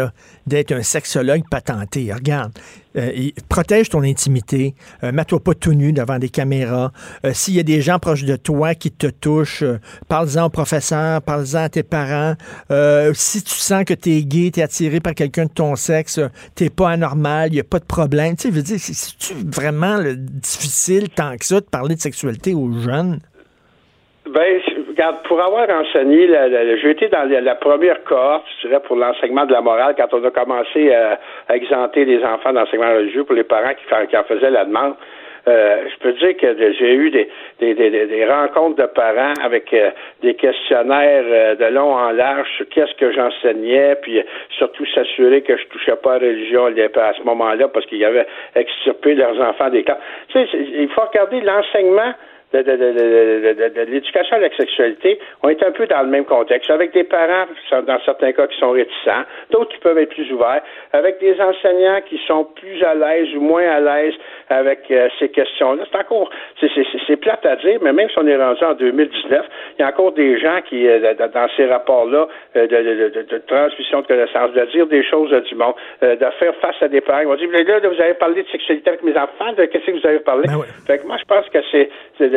d'être 0.47 0.73
un 0.73 0.83
sexologue 0.83 1.43
patenté. 1.51 2.13
Regarde, 2.13 2.53
euh, 2.97 3.31
protège 3.49 3.89
ton 3.89 4.03
intimité, 4.03 4.75
euh, 5.05 5.13
mets-toi 5.13 5.41
pas 5.41 5.55
tout 5.55 5.75
nu 5.75 5.93
devant 5.93 6.19
des 6.19 6.29
caméras. 6.29 6.93
Euh, 7.25 7.33
s'il 7.33 7.55
y 7.55 7.61
a 7.61 7.63
des 7.63 7.81
gens 7.81 7.99
proches 7.99 8.25
de 8.25 8.37
toi 8.37 8.75
qui 8.75 8.91
te 8.91 9.07
touchent, 9.07 9.65
parle-en 10.09 10.47
au 10.47 10.49
professeur, 10.49 11.23
parle-en 11.23 11.65
à 11.65 11.69
tes 11.69 11.83
parents. 11.83 12.35
si 13.15 13.43
tu 13.43 13.55
sens 13.55 13.85
que 13.85 13.95
tu 13.95 14.11
es 14.11 14.25
gay, 14.25 14.51
tu 14.53 14.61
es 14.61 14.63
attiré 14.63 15.01
par 15.01 15.15
quelqu'un 15.15 15.45
de 15.45 15.53
ton 15.53 15.77
sexe, 15.77 16.21
t'es 16.55 16.71
pas 16.71 16.91
anormal, 16.91 17.51
il 17.51 17.55
n'y 17.55 17.61
a 17.61 17.65
pas 17.65 17.79
de 17.79 17.85
problème. 17.85 18.37
Tu 18.37 18.43
sais, 18.43 18.51
veux 18.51 18.63
dire, 18.63 18.79
c'est 18.79 19.37
vraiment 19.37 19.99
difficile 20.17 21.09
tant 21.11 21.37
que 21.37 21.45
ça 21.45 21.61
de 21.61 21.67
parler 21.67 21.95
de 21.95 22.01
sexualité 22.01 22.55
aux 22.55 22.73
jeunes? 22.73 23.21
Ben, 24.27 24.60
pour 25.25 25.41
avoir 25.41 25.69
enseigné, 25.71 26.29
j'ai 26.83 26.91
été 26.91 27.09
dans 27.09 27.29
la, 27.29 27.55
première 27.55 28.03
cohorte, 28.05 28.45
je 28.61 28.69
dirais, 28.69 28.81
pour 28.81 28.97
l'enseignement 28.97 29.47
de 29.47 29.53
la 29.53 29.61
morale, 29.61 29.95
quand 29.97 30.13
on 30.13 30.25
a 30.25 30.31
commencé 30.31 30.93
à, 30.93 31.19
exempter 31.55 32.05
les 32.05 32.23
enfants 32.25 32.53
d'enseignement 32.53 32.95
religieux 32.95 33.25
pour 33.25 33.35
les 33.35 33.45
parents 33.45 33.73
qui, 33.75 34.17
en 34.17 34.25
faisaient 34.25 34.51
la 34.51 34.65
demande. 34.65 34.95
Euh, 35.49 35.85
je 35.91 35.99
peux 36.01 36.13
dire 36.13 36.37
que 36.37 36.73
j'ai 36.75 36.95
eu 36.95 37.11
des, 37.11 38.27
rencontres 38.27 38.77
de 38.77 38.87
parents 38.87 39.33
avec 39.43 39.73
euh, 39.73 39.91
des 40.23 40.35
questionnaires 40.35 41.25
euh, 41.27 41.55
de 41.55 41.65
long 41.65 41.95
en 41.95 42.11
large 42.11 42.47
sur 42.57 42.69
qu'est-ce 42.69 42.95
que 42.97 43.11
j'enseignais, 43.11 43.97
puis 44.03 44.23
surtout 44.59 44.85
s'assurer 44.87 45.41
que 45.41 45.57
je 45.57 45.67
touchais 45.69 45.97
pas 45.97 46.15
à 46.15 46.19
la 46.19 46.29
religion 46.29 46.67
à 46.67 47.13
ce 47.15 47.23
moment-là 47.23 47.69
parce 47.69 47.87
qu'ils 47.87 48.05
avaient 48.05 48.27
extirpé 48.55 49.15
leurs 49.15 49.41
enfants 49.41 49.71
des 49.71 49.83
camps. 49.83 49.99
Tu 50.29 50.39
sais, 50.39 50.49
il 50.53 50.89
faut 50.91 51.03
regarder 51.03 51.41
l'enseignement 51.41 52.13
de, 52.53 52.63
de, 52.63 52.77
de, 52.77 53.69
de 53.69 53.81
l'éducation 53.91 54.37
à 54.37 54.41
la 54.41 54.51
sexualité, 54.57 55.19
on 55.43 55.49
est 55.49 55.63
un 55.63 55.71
peu 55.71 55.87
dans 55.87 56.03
le 56.03 56.09
même 56.09 56.25
contexte, 56.25 56.71
avec 56.71 56.93
des 56.93 57.05
parents, 57.05 57.47
dans 57.71 58.01
certains 58.05 58.33
cas, 58.33 58.47
qui 58.47 58.59
sont 58.59 58.71
réticents, 58.71 59.23
d'autres 59.51 59.73
qui 59.73 59.79
peuvent 59.79 59.99
être 59.99 60.11
plus 60.11 60.31
ouverts, 60.33 60.63
avec 60.93 61.21
des 61.21 61.41
enseignants 61.41 62.01
qui 62.09 62.21
sont 62.27 62.45
plus 62.45 62.83
à 62.83 62.95
l'aise 62.95 63.29
ou 63.37 63.41
moins 63.41 63.69
à 63.69 63.81
l'aise 63.81 64.15
avec 64.49 64.91
euh, 64.91 65.09
ces 65.19 65.29
questions-là. 65.29 65.85
C'est 65.91 65.99
encore, 65.99 66.31
c'est 66.61 67.17
plate 67.17 67.47
à 67.47 67.57
dire, 67.57 67.79
mais 67.83 67.93
même 67.93 68.09
si 68.09 68.19
on 68.19 68.27
est 68.27 68.37
rendu 68.37 68.65
en 68.65 68.75
2019, 68.75 69.47
il 69.79 69.83
y 69.83 69.85
a 69.85 69.89
encore 69.89 70.13
des 70.13 70.39
gens 70.41 70.61
qui, 70.69 70.89
euh, 70.89 71.15
dans 71.15 71.49
ces 71.57 71.67
rapports-là, 71.67 72.27
euh, 72.57 72.67
de, 72.67 73.39
transmission 73.47 74.01
de 74.01 74.07
connaissances, 74.07 74.53
de 74.53 74.65
dire 74.73 74.87
des 74.87 75.05
choses 75.05 75.31
du 75.31 75.55
monde, 75.55 75.75
de 76.03 76.17
faire 76.39 76.55
face 76.57 76.77
à 76.83 76.89
des 76.89 77.01
parents. 77.01 77.21
Ils 77.21 77.27
vont 77.27 77.37
dire, 77.37 77.49
là, 77.51 77.89
vous 77.89 78.01
avez 78.01 78.15
parlé 78.15 78.43
de 78.43 78.49
sexualité 78.49 78.91
avec 78.91 79.03
mes 79.03 79.17
enfants, 79.17 79.53
de 79.57 79.65
qu'est-ce 79.67 79.87
que 79.87 79.93
vous 79.93 80.07
avez 80.07 80.21
parlé? 80.21 80.45
Ben 80.49 80.63
fait 80.87 80.99
que 80.99 81.07
moi, 81.07 81.17
je 81.19 81.25
pense 81.25 81.49
que 81.49 81.59
c'est 81.71 81.89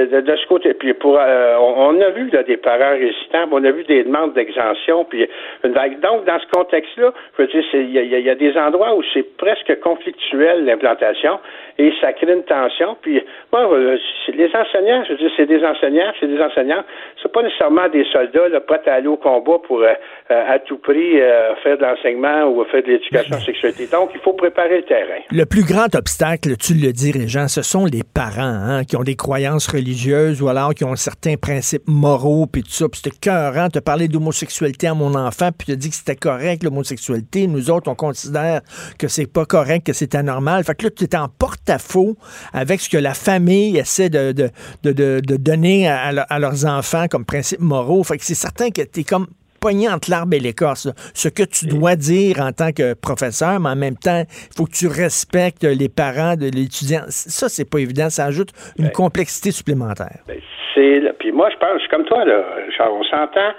de, 0.06 0.36
ce 0.36 0.48
côté. 0.48 0.74
Puis 0.74 0.94
pour, 0.94 1.18
euh, 1.20 1.56
on, 1.58 2.00
a 2.02 2.10
vu 2.10 2.30
là, 2.32 2.44
des 2.44 2.58
parents 2.58 2.92
résistants, 2.92 3.46
on 3.52 3.64
a 3.64 3.72
vu 3.72 3.84
des 3.84 4.04
demandes 4.04 4.34
d'exemption, 4.34 5.06
puis 5.06 5.28
une 5.64 5.72
vague. 5.72 6.00
Donc, 6.00 6.26
dans 6.26 6.40
ce 6.40 6.46
contexte-là, 6.52 7.14
je 7.38 7.42
veux 7.42 7.48
dire, 7.48 7.64
il 7.74 8.24
y, 8.26 8.30
a 8.30 8.36
des 8.36 8.58
endroits 8.58 8.96
où 8.96 9.04
c'est 9.14 9.38
presque 9.38 9.80
conflictuel 9.82 10.66
l'implantation 10.66 11.40
et 11.78 11.92
ça 12.02 12.14
crée 12.14 12.34
une 12.34 12.44
tension. 12.44 12.96
Puis 13.02 13.22
moi, 13.52 13.72
euh, 13.74 13.98
les 14.34 14.50
enseignants, 14.56 15.04
je 15.06 15.12
veux 15.14 15.18
dire, 15.18 15.32
c'est 15.36 15.46
des 15.46 15.64
enseignants, 15.64 16.12
c'est 16.20 16.28
des 16.28 16.42
enseignants, 16.42 16.84
c'est 17.22 17.32
pas 17.32 17.42
nécessairement 17.42 17.90
des 17.90 18.06
soldats 18.12 18.50
là, 18.50 18.60
prêts 18.60 18.82
à 18.86 18.96
aller 18.96 19.08
au 19.08 19.18
combat 19.18 19.58
pour 19.66 19.82
euh, 19.82 19.94
à 20.30 20.60
tout 20.60 20.78
prix 20.78 21.20
faire 21.64 21.78
de 21.78 21.84
l'enseignement 21.84 22.46
ou 22.50 22.64
faire 22.66 22.84
de 22.84 22.88
l'éducation 22.88 23.40
sexualité. 23.40 23.88
Donc, 23.88 24.12
il 24.14 24.20
faut 24.22 24.34
préparer 24.34 24.78
le 24.78 24.84
terrain. 24.84 25.20
Le 25.32 25.46
plus 25.46 25.64
grand 25.64 25.94
obstacle, 25.96 26.56
tu 26.58 26.74
le 26.74 26.92
dis, 26.92 27.12
Régent, 27.12 27.48
ce 27.48 27.62
sont 27.62 27.86
les 27.86 28.04
parents 28.04 28.42
hein, 28.42 28.84
qui 28.84 28.96
ont 28.96 29.04
des 29.04 29.16
croyances 29.16 29.68
religieuses 29.68 29.93
ou 30.42 30.48
alors 30.48 30.74
qui 30.74 30.84
ont 30.84 30.96
certains 30.96 31.36
principes 31.38 31.88
moraux, 31.88 32.46
puis 32.46 32.64
tout 32.64 32.72
ça. 32.72 32.90
Puis 32.90 33.02
c'était 33.04 33.18
cœurant, 33.18 33.70
te 33.70 33.80
parler 33.80 34.08
d'homosexualité 34.08 34.88
à 34.88 34.94
mon 34.94 35.16
enfant, 35.16 35.50
puis 35.58 35.68
te 35.68 35.72
dit 35.74 35.90
que 35.90 35.96
c'était 35.96 36.16
correct, 36.16 36.64
l'homosexualité. 36.64 37.48
Nous 37.48 37.70
autres, 37.70 37.90
on 37.90 37.96
considère 37.96 38.62
que 38.98 39.08
c'est 39.08 39.26
pas 39.26 39.46
correct, 39.46 39.86
que 39.86 39.94
c'est 39.94 40.16
anormal. 40.16 40.64
Fait 40.64 40.76
que 40.76 40.86
là, 40.86 40.92
tu 40.92 41.04
es 41.04 41.16
en 41.16 41.30
porte-à-faux 41.30 42.18
avec 42.54 42.82
ce 42.82 42.90
que 42.90 42.98
la 42.98 43.14
famille 43.14 43.78
essaie 43.78 44.10
de, 44.10 44.52
donner 44.84 45.88
à, 45.88 46.08
à, 46.08 46.40
leurs 46.40 46.66
enfants 46.66 47.08
comme 47.10 47.26
principes 47.26 47.62
moraux. 47.62 48.04
Fait 48.04 48.18
que 48.18 48.26
c'est 48.26 48.36
certain 48.36 48.70
que 48.70 48.82
tu 48.82 49.02
es 49.02 49.04
comme 49.04 49.28
pogné 49.64 49.88
entre 49.88 50.12
l'arbre 50.12 50.36
et 50.36 50.40
l'écorce. 50.40 50.90
Ce 51.16 51.30
que 51.30 51.44
tu 51.44 51.68
dois 51.68 51.96
dire 51.96 52.42
en 52.42 52.52
tant 52.52 52.72
que 52.72 52.94
professeur, 52.94 53.60
mais 53.62 53.70
en 53.70 53.76
même 53.76 53.96
temps, 53.96 54.24
il 54.28 54.54
faut 54.56 54.66
que 54.66 54.76
tu 54.76 54.88
respectes 54.88 55.64
les 55.64 55.88
parents 55.88 56.36
de 56.36 56.52
l'étudiant. 56.52 57.04
Ça, 57.08 57.48
c'est 57.48 57.70
pas 57.70 57.80
évident. 57.80 58.10
Ça 58.10 58.26
ajoute 58.26 58.50
une 58.78 58.86
ben, 58.86 58.92
complexité 58.92 59.52
supplémentaire. 59.52 60.20
Ben, 60.28 60.40
c'est 60.76 61.00
puis 61.20 61.32
moi, 61.32 61.50
je 61.50 61.58
pense, 61.58 61.82
comme 61.88 62.04
toi, 62.04 62.26
là, 62.26 62.44
Charles, 62.76 62.92
on 62.92 63.04
s'entend. 63.04 63.52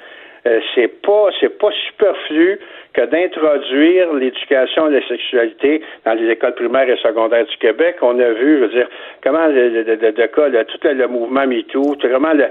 Euh, 0.47 0.61
c'est 0.75 0.89
pas 1.01 1.29
c'est 1.41 1.57
pas 1.59 1.71
superflu 1.89 2.61
que 2.95 3.03
d'introduire 3.07 4.13
l'éducation 4.15 4.87
à 4.87 4.91
la 4.91 5.07
sexualité 5.07 5.83
dans 6.05 6.15
les 6.15 6.31
écoles 6.31 6.55
primaires 6.55 6.89
et 6.89 6.97
secondaires 6.97 7.45
du 7.45 7.57
Québec. 7.59 7.97
On 8.01 8.19
a 8.21 8.31
vu, 8.31 8.59
je 8.59 8.61
veux 8.63 8.69
dire, 8.69 8.89
comment 9.23 9.47
le, 9.49 9.69
le, 9.69 9.83
le, 9.83 10.11
cas, 10.11 10.65
tout 10.65 10.79
le, 10.85 11.09
mouvement 11.09 11.47
MeToo, 11.47 11.97
vraiment 12.03 12.33
le, 12.33 12.47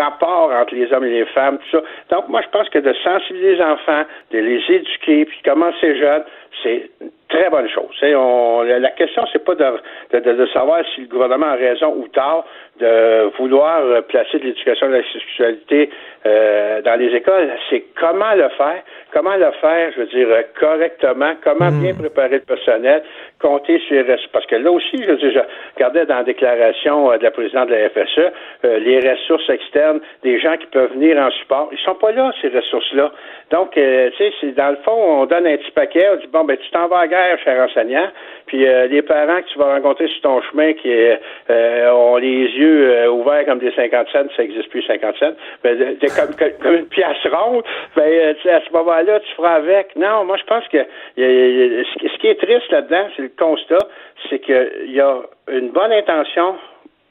rapport 0.00 0.52
entre 0.52 0.74
les 0.74 0.92
hommes 0.92 1.04
et 1.04 1.10
les 1.10 1.24
femmes, 1.26 1.58
tout 1.58 1.78
ça. 1.78 1.82
Donc, 2.14 2.28
moi, 2.28 2.40
je 2.42 2.48
pense 2.56 2.68
que 2.68 2.78
de 2.78 2.92
sensibiliser 3.02 3.56
les 3.56 3.62
enfants, 3.62 4.04
de 4.32 4.38
les 4.38 4.62
éduquer, 4.68 5.24
puis 5.24 5.38
commencer 5.44 5.98
jeunes, 5.98 6.24
c'est 6.62 6.90
une 7.00 7.10
très 7.28 7.48
bonne 7.50 7.68
chose. 7.68 7.96
On, 8.02 8.62
la 8.62 8.90
question, 8.90 9.24
c'est 9.32 9.44
pas 9.44 9.54
de, 9.54 9.64
de, 10.12 10.32
de, 10.32 10.46
savoir 10.46 10.84
si 10.94 11.02
le 11.02 11.06
gouvernement 11.06 11.46
a 11.46 11.54
raison 11.54 11.94
ou 11.96 12.08
tort 12.08 12.44
de 12.78 13.30
vouloir 13.38 14.02
placer 14.04 14.38
de 14.38 14.44
l'éducation 14.44 14.88
de 14.88 14.96
la 14.96 15.02
sexualité 15.12 15.90
euh, 16.26 16.82
dans 16.82 16.96
les 16.96 17.14
écoles, 17.16 17.50
c'est 17.70 17.84
comment 17.98 18.34
le 18.34 18.48
faire, 18.50 18.82
comment 19.10 19.36
le 19.36 19.50
faire, 19.60 19.90
je 19.94 20.00
veux 20.00 20.06
dire, 20.06 20.28
correctement, 20.58 21.32
comment 21.42 21.70
bien 21.70 21.94
hmm. 21.94 21.98
préparer 21.98 22.36
le 22.36 22.40
personnel, 22.40 23.02
compter 23.40 23.78
sur 23.86 23.94
les 23.94 24.02
ressources. 24.02 24.30
Parce 24.32 24.46
que 24.46 24.56
là 24.56 24.70
aussi, 24.70 25.02
je, 25.02 25.10
veux 25.10 25.16
dire, 25.16 25.32
je 25.32 25.40
regardais 25.76 26.04
dans 26.04 26.16
la 26.16 26.24
déclaration 26.24 27.10
euh, 27.10 27.16
de 27.16 27.22
la 27.22 27.30
présidente 27.30 27.70
de 27.70 27.74
la 27.74 27.88
FSE, 27.88 28.32
euh, 28.66 28.78
les 28.80 29.00
ressources 29.00 29.48
externes, 29.48 30.00
des 30.22 30.38
gens 30.38 30.56
qui 30.58 30.66
peuvent 30.66 30.92
venir 30.92 31.16
en 31.16 31.30
support, 31.30 31.70
ils 31.72 31.78
sont 31.78 31.94
pas 31.94 32.12
là, 32.12 32.30
ces 32.42 32.48
ressources-là. 32.48 33.12
Donc, 33.50 33.72
tu 33.72 33.80
sais, 33.80 34.52
dans 34.56 34.70
le 34.70 34.76
fond, 34.84 35.22
on 35.22 35.26
donne 35.26 35.46
un 35.46 35.56
petit 35.56 35.70
paquet, 35.70 36.06
on 36.12 36.16
dit, 36.16 36.28
bon, 36.30 36.44
ben, 36.44 36.56
tu 36.58 36.70
t'en 36.70 36.86
vas 36.88 37.00
à 37.00 37.06
guerre, 37.08 37.38
cher 37.42 37.66
enseignant, 37.66 38.08
puis 38.50 38.66
les 38.66 39.02
parents 39.02 39.40
que 39.42 39.46
tu 39.52 39.58
vas 39.60 39.74
rencontrer 39.74 40.08
sur 40.08 40.20
ton 40.22 40.42
chemin 40.42 40.72
qui 40.72 40.90
ont 41.48 42.16
les 42.16 42.48
yeux 42.48 43.08
ouverts 43.08 43.46
comme 43.46 43.60
des 43.60 43.70
50 43.70 44.08
cents, 44.08 44.24
ça 44.36 44.42
n'existe 44.42 44.68
plus 44.70 44.82
50 44.82 45.16
cents, 45.18 45.32
ben, 45.62 45.96
comme, 46.60 46.74
une 46.74 46.86
pièce 46.86 47.26
ronde, 47.32 47.62
ben, 47.96 48.02
euh, 48.02 48.34
à 48.50 48.60
ce 48.60 48.72
moment-là, 48.72 49.20
tu 49.20 49.34
feras 49.34 49.54
avec. 49.54 49.94
Non, 49.96 50.24
moi, 50.24 50.36
je 50.36 50.44
pense 50.44 50.66
que 50.68 50.78
ce 51.16 52.18
qui 52.18 52.26
est 52.26 52.40
triste 52.40 52.70
là-dedans, 52.70 53.08
c'est 53.16 53.22
le 53.22 53.32
constat, 53.38 53.78
c'est 54.28 54.40
qu'il 54.40 54.92
y 54.92 55.00
a 55.00 55.18
une 55.50 55.70
bonne 55.70 55.92
intention 55.92 56.56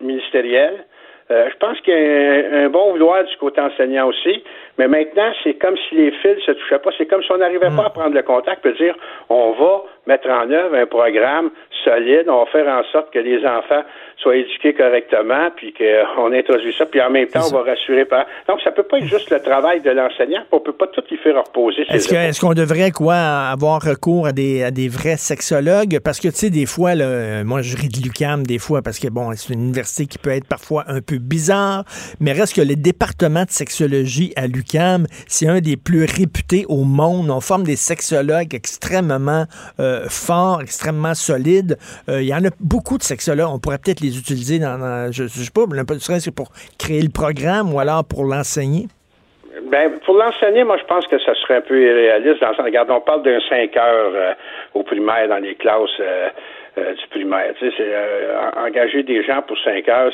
ministérielle. 0.02 0.86
Euh, 1.32 1.47
je 1.52 1.58
pense 1.58 1.80
qu'il 1.82 1.93
y 1.93 1.97
a 1.97 2.63
un, 2.63 2.69
bon 2.69 2.91
vouloir 2.91 3.23
du 3.23 3.36
côté 3.38 3.62
enseignant 3.62 4.08
aussi, 4.08 4.43
mais 4.79 4.87
maintenant, 4.87 5.29
c'est 5.43 5.55
comme 5.55 5.75
si 5.89 5.95
les 5.95 6.11
fils 6.21 6.39
se 6.45 6.53
touchaient 6.53 6.79
pas. 6.79 6.91
C'est 6.97 7.05
comme 7.05 7.21
si 7.21 7.29
on 7.33 7.37
n'arrivait 7.37 7.69
pas 7.75 7.87
à 7.87 7.89
prendre 7.89 8.15
le 8.15 8.23
contact 8.23 8.65
et 8.65 8.71
dire 8.73 8.95
on 9.27 9.51
va 9.51 9.83
mettre 10.07 10.29
en 10.29 10.49
œuvre 10.49 10.75
un 10.75 10.85
programme 10.85 11.51
solide, 11.83 12.25
on 12.27 12.45
va 12.45 12.45
faire 12.45 12.67
en 12.67 12.83
sorte 12.91 13.11
que 13.13 13.19
les 13.19 13.45
enfants 13.45 13.83
soient 14.17 14.35
éduqués 14.35 14.73
correctement, 14.73 15.49
puis 15.55 15.73
qu'on 15.73 16.33
introduit 16.33 16.73
ça, 16.73 16.85
puis 16.85 17.01
en 17.01 17.09
même 17.09 17.27
temps, 17.27 17.41
on 17.51 17.55
va 17.55 17.71
rassurer 17.71 18.05
pas. 18.05 18.25
Donc, 18.47 18.59
ça 18.61 18.71
peut 18.71 18.83
pas 18.83 18.97
être 18.97 19.05
juste 19.05 19.29
le 19.29 19.39
travail 19.39 19.81
de 19.81 19.91
l'enseignant, 19.91 20.41
on 20.51 20.59
peut 20.59 20.73
pas 20.73 20.87
tout 20.87 21.03
y 21.09 21.17
faire 21.17 21.41
reposer. 21.41 21.85
Est-ce 21.89 22.41
qu'on 22.41 22.53
devrait, 22.53 22.91
quoi, 22.91 23.15
avoir 23.15 23.81
recours 23.81 24.27
à 24.27 24.31
des, 24.31 24.63
à 24.63 24.71
des 24.71 24.89
vrais 24.89 25.17
sexologues? 25.17 25.99
Parce 26.03 26.19
que, 26.19 26.27
tu 26.27 26.35
sais, 26.35 26.49
des 26.49 26.65
fois, 26.65 26.95
là, 26.95 27.43
moi, 27.43 27.61
je 27.61 27.77
ris 27.77 27.87
de 27.87 28.03
l'UCAM 28.03 28.45
des 28.45 28.59
fois, 28.59 28.81
parce 28.81 28.99
que, 28.99 29.07
bon, 29.07 29.31
c'est 29.35 29.53
une 29.53 29.63
université 29.63 30.05
qui 30.05 30.17
peut 30.17 30.31
être 30.31 30.47
parfois 30.47 30.83
un 30.87 31.01
peu 31.01 31.17
bizarre, 31.17 31.83
mais 32.19 32.33
reste 32.33 32.55
que 32.55 32.61
le 32.61 32.75
département 32.75 33.43
de 33.43 33.51
sexologie 33.51 34.33
à 34.35 34.47
l'UCAM, 34.47 34.68
c'est 35.27 35.47
un 35.47 35.60
des 35.60 35.77
plus 35.77 36.05
réputés 36.05 36.65
au 36.67 36.84
monde. 36.84 37.29
On 37.29 37.41
forme 37.41 37.63
des 37.63 37.75
sexologues 37.75 38.53
extrêmement 38.53 39.45
euh, 39.79 40.05
forts, 40.10 40.62
extrêmement 40.62 41.13
solides. 41.13 41.77
Euh, 42.08 42.21
il 42.21 42.27
y 42.27 42.34
en 42.34 42.45
a 42.45 42.49
beaucoup 42.60 42.97
de 42.97 43.03
sexologues. 43.03 43.49
On 43.51 43.60
pourrait 43.60 43.77
peut-être 43.77 44.01
les 44.01 44.17
utiliser 44.17 44.60
dans, 44.60 45.12
je, 45.12 45.23
je 45.23 45.43
sais 45.43 45.51
pas, 45.51 45.65
serait 45.99 46.32
pour 46.36 46.51
créer 46.77 47.01
le 47.01 47.10
programme 47.10 47.73
ou 47.73 47.79
alors 47.79 48.05
pour 48.05 48.23
l'enseigner? 48.25 48.88
Ben, 49.71 49.99
pour 50.05 50.15
l'enseigner, 50.15 50.63
moi, 50.63 50.77
je 50.77 50.86
pense 50.86 51.05
que 51.08 51.19
ça 51.19 51.34
serait 51.36 51.58
un 51.58 51.62
peu 51.62 51.79
irréaliste. 51.79 52.43
Regarde, 52.58 52.89
on 52.91 53.01
parle 53.01 53.23
d'un 53.23 53.39
5 53.49 53.75
heures 53.77 54.12
euh, 54.13 54.34
au 54.73 54.84
primaire 54.84 55.27
dans 55.27 55.38
les 55.38 55.55
classes 55.55 55.99
euh, 56.79 56.89
euh, 56.89 56.93
du 56.93 57.07
primaire. 57.09 57.53
C'est 57.59 57.73
engager 58.57 59.03
des 59.03 59.23
gens 59.23 59.41
pour 59.41 59.57
5 59.59 59.87
heures. 59.89 60.11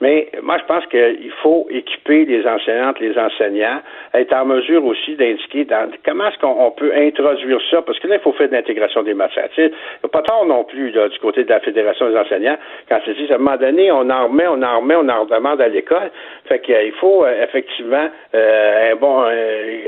Mais 0.00 0.28
moi, 0.42 0.58
je 0.58 0.64
pense 0.64 0.86
qu'il 0.86 1.32
faut 1.42 1.66
équiper 1.70 2.24
les 2.24 2.46
enseignantes, 2.46 2.98
les 3.00 3.16
enseignants, 3.18 3.80
être 4.14 4.32
en 4.34 4.46
mesure 4.46 4.84
aussi 4.84 5.14
d'indiquer 5.16 5.66
comment 6.04 6.28
est-ce 6.28 6.38
qu'on 6.38 6.70
peut 6.72 6.92
introduire 6.94 7.60
ça, 7.70 7.82
parce 7.82 7.98
que 7.98 8.08
là, 8.08 8.16
il 8.16 8.20
faut 8.20 8.32
faire 8.32 8.48
de 8.48 8.54
l'intégration 8.54 9.02
des 9.02 9.14
matières. 9.14 9.48
Tu 9.54 9.62
sais, 9.62 9.72
pas 10.10 10.22
tort 10.22 10.46
non 10.46 10.64
plus 10.64 10.90
du 10.90 11.18
côté 11.20 11.44
de 11.44 11.50
la 11.50 11.60
Fédération 11.60 12.08
des 12.10 12.16
enseignants 12.16 12.56
quand 12.88 12.98
ils 13.06 13.14
disent 13.14 13.30
à 13.30 13.36
un 13.36 13.38
moment 13.38 13.56
donné, 13.56 13.92
on 13.92 14.08
en 14.10 14.26
remet, 14.26 14.46
on 14.46 14.62
en 14.62 14.80
remet, 14.80 14.94
on 14.96 15.08
en 15.08 15.22
redemande 15.22 15.60
à 15.60 15.68
l'école. 15.68 16.10
Fait 16.46 16.60
qu'il 16.60 16.92
faut 16.92 17.26
effectivement 17.26 18.08
euh, 18.34 18.92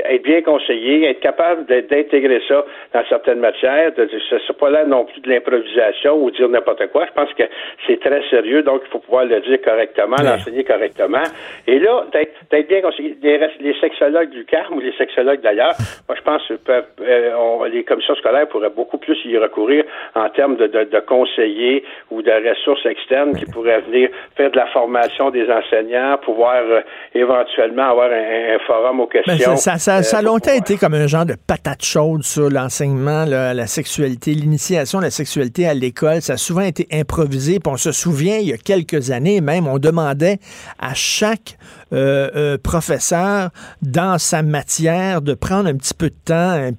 être 0.05 0.23
bien 0.23 0.41
conseillé, 0.41 1.09
être 1.09 1.19
capable 1.19 1.65
d'intégrer 1.65 2.41
ça 2.47 2.65
dans 2.93 3.03
certaines 3.09 3.39
matières. 3.39 3.91
Ce 3.95 4.01
n'est 4.03 4.59
pas 4.59 4.69
là 4.69 4.85
non 4.85 5.05
plus 5.05 5.21
de 5.21 5.29
l'improvisation 5.29 6.12
ou 6.15 6.31
dire 6.31 6.49
n'importe 6.49 6.87
quoi. 6.91 7.05
Je 7.05 7.11
pense 7.13 7.33
que 7.33 7.43
c'est 7.87 7.99
très 7.99 8.21
sérieux, 8.29 8.63
donc 8.63 8.81
il 8.85 8.89
faut 8.89 8.99
pouvoir 8.99 9.25
le 9.25 9.39
dire 9.41 9.61
correctement, 9.61 10.17
l'enseigner 10.23 10.63
correctement. 10.63 11.23
Et 11.67 11.79
là, 11.79 12.05
d'être 12.11 12.67
bien 12.67 12.81
conseillé, 12.81 13.17
les, 13.21 13.75
sexologues 13.79 14.29
du 14.29 14.45
CARM 14.45 14.77
ou 14.77 14.79
les 14.79 14.93
sexologues 14.97 15.41
d'ailleurs, 15.41 15.73
moi 16.07 16.17
je 16.17 16.21
pense 16.21 16.41
que 16.47 16.53
euh, 17.01 17.67
les 17.71 17.83
commissions 17.83 18.15
scolaires 18.15 18.47
pourraient 18.47 18.69
beaucoup 18.69 18.97
plus 18.97 19.17
y 19.25 19.37
recourir 19.37 19.83
en 20.15 20.29
termes 20.29 20.55
de, 20.57 20.67
de, 20.67 20.83
de 20.83 20.99
conseillers 20.99 21.83
ou 22.11 22.21
de 22.21 22.31
ressources 22.49 22.85
externes 22.85 23.35
qui 23.35 23.45
pourraient 23.45 23.81
venir 23.81 24.09
faire 24.35 24.51
de 24.51 24.57
la 24.57 24.67
formation 24.67 25.29
des 25.31 25.47
enseignants, 25.49 26.17
pouvoir 26.23 26.61
euh, 26.63 26.81
éventuellement 27.13 27.89
avoir 27.89 28.09
un, 28.11 28.59
forum 28.65 28.99
aux 28.99 29.09
ben, 29.13 29.23
questions. 29.23 29.55
ça, 29.55 29.77
ça, 29.77 29.95
a 29.95 30.19
euh, 30.19 30.23
longtemps 30.23 30.53
été 30.53 30.77
comme 30.77 30.93
un 30.93 31.07
genre 31.07 31.25
de 31.25 31.35
patate 31.35 31.83
chaude 31.83 32.23
sur 32.23 32.49
l'enseignement, 32.49 33.25
la 33.25 33.67
sexualité, 33.67 34.31
l'initiation 34.31 34.99
de 34.99 35.05
la 35.05 35.09
sexualité 35.09 35.67
à 35.67 35.73
l'école. 35.73 36.02
Ça 36.19 36.33
a 36.33 36.37
souvent 36.37 36.61
été 36.61 36.87
improvisé. 36.91 37.59
On 37.65 37.77
se 37.77 37.91
souvient, 37.91 38.37
il 38.37 38.49
y 38.49 38.53
a 38.53 38.57
quelques 38.57 39.11
années 39.11 39.39
même, 39.41 39.67
on 39.67 39.79
demandait 39.79 40.39
à 40.77 40.93
chaque 40.93 41.57
euh, 41.93 42.29
euh, 42.35 42.57
professeur 42.57 43.51
dans 43.83 44.17
sa 44.17 44.41
matière 44.41 45.21
de 45.21 45.35
prendre 45.35 45.69
un 45.69 45.75
petit 45.75 45.93
peu 45.93 46.09
de 46.09 46.15
temps, 46.25 46.71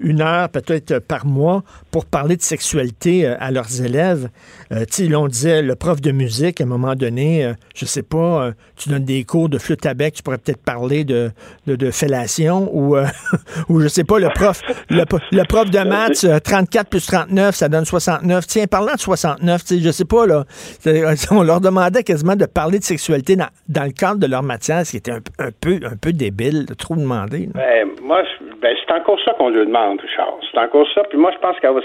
une 0.00 0.22
heure 0.22 0.48
peut-être 0.48 1.00
par 1.00 1.26
mois, 1.26 1.62
pour 1.90 2.06
parler 2.06 2.36
de 2.36 2.42
sexualité 2.42 3.26
euh, 3.26 3.36
à 3.40 3.50
leurs 3.50 3.82
élèves. 3.82 4.30
tu 4.70 5.06
sais, 5.08 5.14
on 5.14 5.28
disait, 5.28 5.60
le 5.60 5.74
prof 5.74 6.00
de 6.00 6.12
musique, 6.12 6.62
à 6.62 6.64
un 6.64 6.66
moment 6.66 6.94
donné, 6.94 7.52
je 7.74 7.84
sais 7.84 8.02
pas, 8.02 8.52
tu 8.76 8.88
donnes 8.88 9.04
des 9.04 9.24
cours 9.24 9.50
de 9.50 9.58
flûte 9.58 9.84
à 9.84 9.92
bec, 9.92 10.14
tu 10.14 10.22
pourrais 10.22 10.38
peut-être 10.38 10.62
parler 10.62 11.04
de, 11.04 11.30
de, 11.66 11.90
fellation, 11.90 12.70
ou, 12.74 12.96
ou 13.68 13.80
je 13.80 13.88
sais 13.88 14.04
pas, 14.04 14.18
le 14.18 14.30
prof, 14.34 14.62
le, 14.88 15.04
prof 15.44 15.70
de 15.70 15.78
maths, 15.80 16.26
34 16.42 16.88
plus 16.88 17.04
39, 17.04 17.54
ça 17.54 17.68
donne 17.68 17.84
69. 17.84 18.46
Tiens, 18.46 18.66
parlant 18.66 18.94
de 18.94 19.00
69, 19.00 19.64
tu 19.64 19.76
sais, 19.76 19.80
je 19.82 19.90
sais 19.90 20.06
pas, 20.06 20.26
là, 20.26 20.46
on 21.30 21.42
leur 21.42 21.60
demandait 21.60 22.02
quasiment 22.02 22.36
de 22.36 22.46
parler 22.46 22.78
de 22.78 22.84
sexualité 22.84 23.36
dans, 23.36 23.48
dans 23.68 23.84
le 23.84 23.92
cadre 23.92 24.18
de 24.18 24.26
leur 24.26 24.42
matière 24.42 24.53
ce 24.62 24.90
qui 24.90 24.96
était 24.98 25.12
un, 25.12 25.50
peu, 25.50 25.80
un 25.84 25.96
peu 25.96 26.12
débile, 26.12 26.66
de 26.66 26.74
trop 26.74 26.94
demander. 26.94 27.48
Ben, 27.54 27.88
moi, 28.02 28.22
ben, 28.60 28.76
c'est 28.80 28.92
encore 28.92 29.18
ça 29.24 29.32
qu'on 29.34 29.50
lui 29.50 29.64
demande, 29.66 30.00
Charles. 30.14 30.40
C'est 30.50 30.58
encore 30.58 30.86
ça. 30.94 31.02
Puis 31.04 31.18
moi, 31.18 31.30
je 31.32 31.38
pense 31.38 31.58
que 31.58 31.66
va 31.66 31.80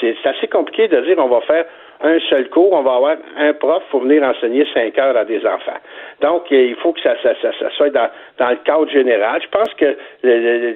c'est, 0.00 0.16
assez 0.24 0.48
compliqué 0.48 0.88
de 0.88 1.00
dire 1.00 1.16
on 1.18 1.28
va 1.28 1.40
faire 1.42 1.64
un 2.04 2.18
seul 2.28 2.48
cours, 2.48 2.72
on 2.72 2.82
va 2.82 2.94
avoir 2.94 3.16
un 3.38 3.52
prof 3.52 3.82
pour 3.90 4.00
venir 4.02 4.24
enseigner 4.24 4.66
cinq 4.74 4.98
heures 4.98 5.16
à 5.16 5.24
des 5.24 5.38
enfants. 5.46 5.78
Donc, 6.20 6.50
il 6.50 6.74
faut 6.76 6.92
que 6.92 7.00
ça, 7.00 7.14
ça, 7.22 7.70
soit 7.76 7.90
dans, 7.90 8.08
dans, 8.38 8.50
le 8.50 8.56
cadre 8.64 8.90
général. 8.90 9.40
Je 9.40 9.48
pense 9.48 9.72
que, 9.74 9.96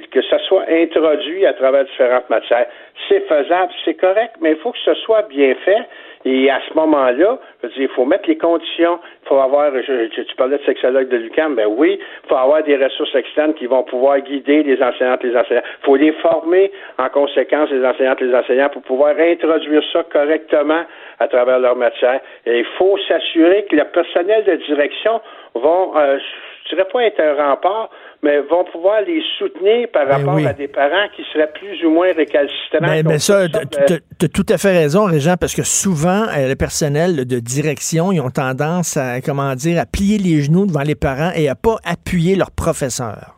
que 0.06 0.22
ça 0.22 0.38
soit 0.46 0.64
introduit 0.70 1.44
à 1.44 1.52
travers 1.54 1.84
différentes 1.84 2.30
matières. 2.30 2.66
C'est 3.08 3.26
faisable, 3.26 3.72
c'est 3.84 3.94
correct, 3.94 4.34
mais 4.40 4.52
il 4.52 4.56
faut 4.58 4.70
que 4.70 4.78
ce 4.84 4.94
soit 4.94 5.22
bien 5.22 5.54
fait. 5.64 5.82
Et 6.24 6.50
à 6.50 6.60
ce 6.68 6.74
moment-là, 6.74 7.38
il 7.76 7.88
faut 7.88 8.04
mettre 8.04 8.28
les 8.28 8.36
conditions. 8.36 8.98
Il 9.24 9.28
faut 9.28 9.38
avoir, 9.38 9.70
je, 9.74 10.06
tu 10.08 10.36
parlais 10.36 10.58
de 10.58 10.64
sexologue 10.64 11.08
de 11.08 11.16
l'UQAM, 11.16 11.54
ben 11.54 11.66
oui, 11.66 11.98
il 12.00 12.28
faut 12.28 12.36
avoir 12.36 12.62
des 12.62 12.76
ressources 12.76 13.14
externes 13.14 13.54
qui 13.54 13.66
vont 13.66 13.82
pouvoir 13.82 14.20
guider 14.20 14.62
les 14.62 14.82
enseignantes, 14.82 15.22
les 15.22 15.36
enseignants. 15.36 15.62
Il 15.82 15.84
faut 15.84 15.96
les 15.96 16.12
former 16.12 16.70
en 16.98 17.08
conséquence, 17.08 17.70
les 17.70 17.84
enseignantes, 17.84 18.20
les 18.20 18.34
enseignants, 18.34 18.68
pour 18.70 18.82
pouvoir 18.82 19.14
introduire 19.18 19.82
ça 19.92 20.02
correctement 20.04 20.82
à 21.18 21.28
travers 21.28 21.58
leur 21.58 21.76
matière. 21.76 22.20
Et 22.44 22.58
il 22.60 22.66
faut 22.78 22.98
s'assurer 23.08 23.64
que 23.70 23.76
le 23.76 23.84
personnel 23.84 24.44
de 24.44 24.56
direction 24.56 25.20
vont, 25.54 25.96
euh, 25.96 26.18
je 26.64 26.74
dirais 26.74 26.88
pas 26.92 27.04
être 27.04 27.20
un 27.20 27.34
rempart, 27.34 27.90
mais 28.22 28.40
vont 28.40 28.64
pouvoir 28.64 29.02
les 29.02 29.22
soutenir 29.38 29.88
par 29.92 30.06
ben 30.06 30.16
rapport 30.16 30.46
à 30.46 30.52
des 30.52 30.68
parents 30.68 31.06
qui 31.14 31.22
seraient 31.32 31.50
plus 31.52 31.84
ou 31.84 31.90
moins 31.90 32.12
récalcitrants. 32.12 32.78
Mais, 32.80 33.02
ben, 33.02 33.10
ben 33.10 33.18
ça, 33.18 33.46
tu 33.48 34.24
as 34.24 34.28
tout 34.28 34.46
à 34.48 34.58
fait 34.58 34.72
raison, 34.72 35.04
Régent, 35.04 35.34
parce 35.38 35.54
que 35.54 35.62
souvent, 35.62 36.24
euh, 36.28 36.48
le 36.48 36.56
personnel 36.56 37.26
de 37.26 37.38
direction, 37.38 38.12
ils 38.12 38.20
ont 38.20 38.30
tendance 38.30 38.96
à, 38.96 39.20
comment 39.20 39.54
dire, 39.54 39.80
à 39.80 39.86
plier 39.86 40.18
les 40.18 40.42
genoux 40.42 40.66
devant 40.66 40.82
les 40.82 40.94
parents 40.94 41.30
et 41.36 41.48
à 41.48 41.54
pas 41.54 41.76
appuyer 41.84 42.36
leurs 42.36 42.50
professeurs 42.50 43.36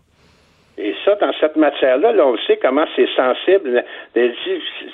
dans 1.21 1.33
cette 1.41 1.57
matière-là, 1.57 2.13
là, 2.13 2.27
on 2.27 2.37
sait 2.47 2.59
comment 2.61 2.85
c'est 2.97 3.09
sensible. 3.17 3.85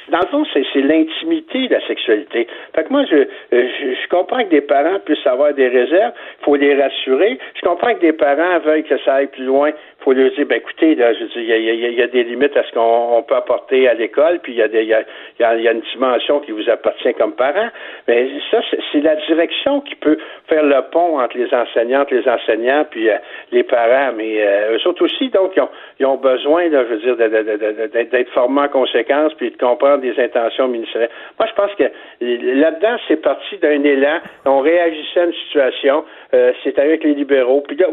Dans 0.08 0.18
le 0.20 0.26
fond, 0.30 0.44
c'est 0.52 0.80
l'intimité 0.80 1.68
de 1.68 1.74
la 1.74 1.86
sexualité. 1.86 2.46
Fait 2.74 2.84
que 2.84 2.90
moi, 2.90 3.04
je, 3.10 3.24
je, 3.52 4.08
comprends 4.08 4.44
que 4.44 4.50
des 4.50 4.60
parents 4.60 4.98
puissent 5.04 5.26
avoir 5.26 5.52
des 5.54 5.68
réserves, 5.68 6.12
il 6.40 6.44
faut 6.44 6.56
les 6.56 6.80
rassurer. 6.80 7.38
Je 7.54 7.60
comprends 7.66 7.94
que 7.94 8.00
des 8.00 8.12
parents 8.12 8.58
veuillent 8.60 8.84
que 8.84 8.98
ça 8.98 9.14
aille 9.14 9.28
plus 9.28 9.44
loin, 9.44 9.70
il 9.70 10.04
faut 10.04 10.12
leur 10.12 10.30
dire, 10.32 10.46
ben 10.46 10.58
écoutez, 10.58 10.94
là, 10.94 11.12
je 11.14 11.24
il 11.36 11.96
y, 11.96 12.02
a, 12.02 12.06
des 12.06 12.24
limites 12.24 12.56
à 12.56 12.62
ce 12.64 12.72
qu'on 12.72 13.22
peut 13.26 13.34
apporter 13.34 13.88
à 13.88 13.94
l'école, 13.94 14.40
puis 14.42 14.52
il 14.52 14.58
y, 14.58 14.62
a 14.62 14.66
y, 14.66 14.92
a, 14.92 15.56
y 15.56 15.68
a 15.68 15.72
une 15.72 15.82
dimension 15.92 16.40
qui 16.40 16.52
vous 16.52 16.68
appartient 16.68 17.14
comme 17.14 17.32
parent. 17.32 17.68
Mais 18.06 18.28
ça, 18.50 18.60
c'est 18.92 19.00
la 19.00 19.16
direction 19.16 19.80
qui 19.80 19.94
peut 19.94 20.18
faire 20.48 20.62
le 20.64 20.82
pont 20.90 21.20
entre 21.20 21.36
les 21.38 21.52
enseignantes, 21.52 22.10
les 22.10 22.28
enseignants, 22.28 22.84
puis 22.90 23.08
euh, 23.08 23.16
les 23.52 23.62
parents. 23.62 24.12
Mais 24.16 24.36
euh, 24.40 24.76
eux 24.76 24.88
autres 24.88 25.04
aussi, 25.04 25.28
donc, 25.30 25.52
ils 25.56 25.62
ont, 25.62 25.68
ils 26.00 26.06
ont 26.06 26.16
besoin, 26.16 26.68
là, 26.68 26.84
je 26.88 26.94
veux 26.94 27.16
dire, 27.16 28.06
d'être 28.10 28.30
formés 28.30 28.62
en 28.62 28.68
conséquence, 28.68 29.13
puis 29.36 29.50
de 29.50 29.56
comprendre 29.56 30.02
les 30.02 30.18
intentions 30.22 30.68
ministérielles. 30.68 31.10
Moi, 31.38 31.48
je 31.48 31.54
pense 31.54 31.74
que 31.74 31.84
là-dedans, 32.20 32.96
c'est 33.08 33.16
parti 33.16 33.56
d'un 33.58 33.82
élan. 33.82 34.20
On 34.44 34.60
réagissait 34.60 35.20
à 35.20 35.24
une 35.24 35.34
situation. 35.46 36.04
Euh, 36.34 36.52
c'est 36.62 36.78
avec 36.78 37.04
les 37.04 37.14
libéraux. 37.14 37.62
Puis 37.66 37.76
là, 37.76 37.86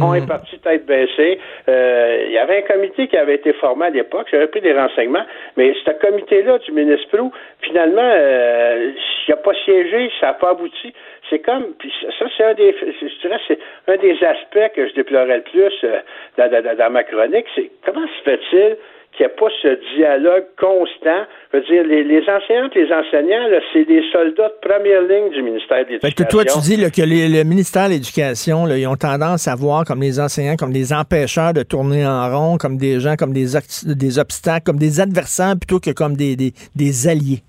on 0.00 0.14
est 0.14 0.20
mhm. 0.20 0.26
parti 0.26 0.58
tête 0.58 0.86
baissée. 0.86 1.38
Euh, 1.68 2.24
il 2.26 2.32
y 2.32 2.38
avait 2.38 2.58
un 2.58 2.74
comité 2.74 3.08
qui 3.08 3.16
avait 3.16 3.36
été 3.36 3.52
formé 3.54 3.86
à 3.86 3.90
l'époque. 3.90 4.28
J'avais 4.30 4.48
pris 4.48 4.60
des 4.60 4.72
renseignements. 4.72 5.24
Mais 5.56 5.74
ce 5.84 5.90
comité-là 5.92 6.58
du 6.58 6.72
ministre 6.72 7.16
Prou, 7.16 7.32
finalement, 7.60 8.02
euh, 8.02 8.92
il 9.26 9.30
n'a 9.30 9.36
pas 9.36 9.54
siégé, 9.64 10.10
ça 10.20 10.26
n'a 10.26 10.32
pas 10.34 10.50
abouti. 10.50 10.92
C'est 11.28 11.40
comme, 11.40 11.74
puis 11.78 11.92
ça, 12.18 12.26
c'est 12.36 12.44
un 12.44 12.54
des, 12.54 12.74
je 12.80 13.20
dirais, 13.20 13.40
c'est 13.48 13.58
un 13.88 13.96
des 13.96 14.16
aspects 14.22 14.74
que 14.74 14.88
je 14.88 14.94
déplorais 14.94 15.38
le 15.38 15.42
plus 15.42 15.72
euh, 15.84 15.98
dans, 16.38 16.76
dans, 16.76 16.90
ma 16.90 17.02
chronique. 17.02 17.46
C'est 17.54 17.70
comment 17.84 18.06
se 18.06 18.22
fait-il 18.22 18.76
qu'il 19.16 19.26
n'y 19.26 19.32
a 19.32 19.36
pas 19.36 19.48
ce 19.62 19.96
dialogue 19.96 20.44
constant. 20.58 21.24
Je 21.52 21.58
veux 21.58 21.64
dire, 21.64 21.84
les, 21.84 22.04
les 22.04 22.22
enseignantes, 22.28 22.74
les 22.74 22.92
enseignants, 22.92 23.48
c'est 23.72 23.84
des 23.84 24.02
soldats 24.12 24.48
de 24.48 24.68
première 24.68 25.02
ligne 25.02 25.30
du 25.30 25.42
ministère 25.42 25.84
de 25.84 25.92
l'Éducation. 25.92 26.24
que 26.24 26.30
toi, 26.30 26.44
tu 26.44 26.58
dis 26.60 26.76
que 26.76 27.02
le 27.02 27.44
ministère 27.44 27.86
de 27.86 27.94
l'Éducation, 27.94 28.66
ils 28.68 28.86
ont 28.86 28.96
tendance 28.96 29.48
à 29.48 29.54
voir 29.54 29.84
comme 29.84 30.00
les 30.00 30.20
enseignants 30.20 30.56
comme 30.56 30.72
des 30.72 30.92
empêcheurs 30.92 31.52
de 31.52 31.62
tourner 31.62 32.06
en 32.06 32.28
rond, 32.30 32.56
comme 32.58 32.76
des 32.76 33.00
gens, 33.00 33.16
comme 33.16 33.32
des, 33.32 33.46
des 33.86 34.18
obstacles, 34.18 34.64
comme 34.64 34.78
des 34.78 35.00
adversaires 35.00 35.54
plutôt 35.58 35.80
que 35.80 35.92
comme 35.94 36.14
des, 36.16 36.36
des, 36.36 36.52
des 36.74 37.08
alliés. 37.08 37.40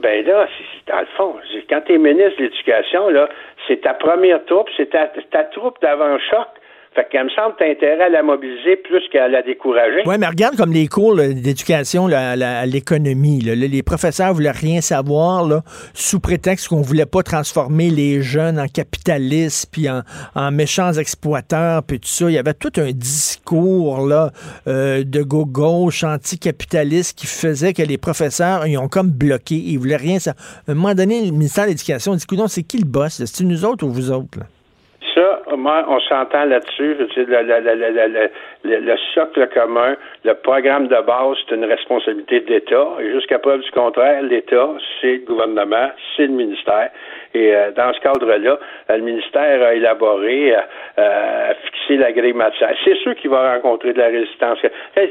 Ben 0.00 0.24
là, 0.24 0.46
dans 0.86 1.00
le 1.00 1.06
fond, 1.16 1.34
quand 1.68 1.80
tu 1.86 1.94
es 1.94 1.98
ministre 1.98 2.38
de 2.38 2.44
l'Éducation, 2.44 3.08
là, 3.10 3.28
c'est 3.66 3.80
ta 3.82 3.94
première 3.94 4.44
troupe, 4.46 4.68
c'est 4.76 4.90
ta, 4.90 5.10
ta 5.30 5.44
troupe 5.44 5.80
d'avant-choc. 5.82 6.46
Fait 6.96 7.06
qu'elle 7.10 7.24
me 7.24 7.30
semble 7.30 7.54
intérêt 7.60 8.04
à 8.04 8.08
la 8.08 8.22
mobiliser 8.22 8.76
plus 8.76 9.02
qu'à 9.12 9.28
la 9.28 9.42
décourager. 9.42 10.00
Oui, 10.06 10.14
mais 10.18 10.26
regarde 10.26 10.56
comme 10.56 10.72
les 10.72 10.86
cours 10.86 11.14
d'éducation 11.14 12.06
à 12.06 12.64
l'économie. 12.64 13.40
Les 13.40 13.82
professeurs 13.82 14.32
voulaient 14.32 14.50
rien 14.50 14.80
savoir 14.80 15.46
sous 15.92 16.20
prétexte 16.20 16.68
qu'on 16.68 16.80
voulait 16.80 17.04
pas 17.04 17.22
transformer 17.22 17.90
les 17.90 18.22
jeunes 18.22 18.58
en 18.58 18.66
capitalistes 18.66 19.68
puis 19.70 19.88
en, 19.90 20.50
méchants 20.50 20.94
exploiteurs 20.94 21.82
puis 21.82 22.00
tout 22.00 22.08
ça. 22.08 22.30
Il 22.30 22.32
y 22.34 22.38
avait 22.38 22.54
tout 22.54 22.72
un 22.78 22.92
discours 22.92 24.06
là 24.06 24.30
euh, 24.66 25.04
de 25.04 25.22
gauche 25.22 26.02
anticapitaliste 26.02 27.18
qui 27.18 27.26
faisait 27.26 27.74
que 27.74 27.82
les 27.82 27.98
professeurs 27.98 28.66
ils 28.66 28.78
ont 28.78 28.88
comme 28.88 29.10
bloqué. 29.10 29.56
Ils 29.56 29.78
voulaient 29.78 29.96
rien 29.96 30.18
savoir. 30.18 30.42
À 30.66 30.72
un 30.72 30.74
moment 30.74 30.94
donné, 30.94 31.26
le 31.26 31.32
ministère 31.32 31.64
de 31.64 31.70
l'Éducation 31.70 32.14
dit, 32.14 32.24
c'est 32.48 32.62
qui 32.62 32.78
le 32.78 32.86
boss? 32.86 33.22
C'est 33.22 33.44
nous 33.44 33.66
autres 33.66 33.84
ou 33.84 33.90
vous 33.90 34.10
autres? 34.10 34.38
On 35.56 36.00
s'entend 36.00 36.44
là-dessus. 36.44 36.94
Le, 36.94 38.26
le, 38.64 38.96
socle 39.14 39.48
commun, 39.48 39.96
le 40.24 40.34
programme 40.34 40.88
de 40.88 41.00
base, 41.06 41.36
c'est 41.48 41.54
une 41.54 41.64
responsabilité 41.64 42.40
de 42.40 42.50
l'État. 42.50 42.88
Et 43.00 43.12
jusqu'à 43.12 43.38
preuve 43.38 43.60
du 43.60 43.70
contraire, 43.70 44.22
l'État, 44.22 44.70
c'est 45.00 45.18
le 45.18 45.26
gouvernement, 45.26 45.90
c'est 46.16 46.26
le 46.26 46.32
ministère. 46.32 46.90
Et 47.36 47.54
euh, 47.54 47.70
dans 47.72 47.92
ce 47.92 48.00
cadre-là, 48.00 48.58
le 48.88 48.98
ministère 48.98 49.62
a 49.62 49.74
élaboré, 49.74 50.54
euh, 50.54 51.50
a 51.50 51.54
fixé 51.54 51.96
la 51.96 52.12
grille 52.12 52.32
matière. 52.32 52.74
C'est 52.82 52.96
sûr 52.96 53.14
qu'il 53.16 53.30
va 53.30 53.54
rencontrer 53.54 53.92
de 53.92 53.98
la 53.98 54.06
résistance. 54.06 54.58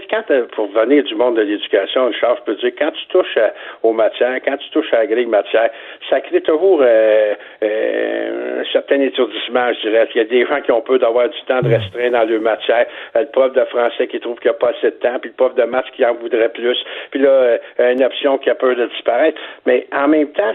Quand, 0.09 0.23
euh, 0.31 0.45
pour 0.55 0.67
venir 0.67 1.03
du 1.03 1.13
monde 1.13 1.35
de 1.35 1.43
l'éducation, 1.43 2.11
Charles, 2.13 2.37
je 2.39 2.51
peux 2.51 2.55
dire, 2.55 2.71
quand 2.79 2.91
tu 2.91 3.05
touches 3.07 3.37
aux 3.83 3.93
matières, 3.93 4.39
quand 4.43 4.57
tu 4.57 4.69
touches 4.71 4.91
à 4.93 4.99
la 4.99 5.07
grille 5.07 5.27
matière, 5.27 5.69
ça 6.09 6.19
crée 6.21 6.41
toujours 6.41 6.81
un 6.81 8.63
certain 8.71 9.01
étourdissement, 9.01 9.71
je 9.73 9.89
dirais. 9.89 10.07
Il 10.15 10.17
y 10.17 10.21
a 10.21 10.25
des 10.25 10.45
gens 10.45 10.61
qui 10.61 10.71
ont 10.71 10.81
peur 10.81 10.99
d'avoir 10.99 11.29
du 11.29 11.41
temps 11.47 11.61
de 11.61 11.69
restreint 11.69 12.09
dans 12.09 12.23
leur 12.23 12.41
matière. 12.41 12.85
Le 13.13 13.25
prof 13.25 13.53
de 13.53 13.63
français 13.65 14.07
qui 14.07 14.19
trouve 14.19 14.39
qu'il 14.39 14.49
n'y 14.49 14.55
a 14.55 14.59
pas 14.59 14.69
assez 14.69 14.87
de 14.87 14.95
temps, 14.95 15.19
puis 15.19 15.29
le 15.29 15.35
prof 15.35 15.53
de 15.55 15.63
maths 15.63 15.91
qui 15.95 16.05
en 16.05 16.15
voudrait 16.15 16.49
plus, 16.49 16.77
puis 17.11 17.19
là, 17.19 17.57
une 17.79 18.03
option 18.03 18.37
qui 18.37 18.49
a 18.49 18.55
peur 18.55 18.75
de 18.75 18.85
disparaître. 18.87 19.39
Mais 19.65 19.87
en 19.93 20.07
même 20.07 20.29
temps, 20.29 20.53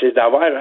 c'est 0.00 0.14
d'avoir 0.14 0.59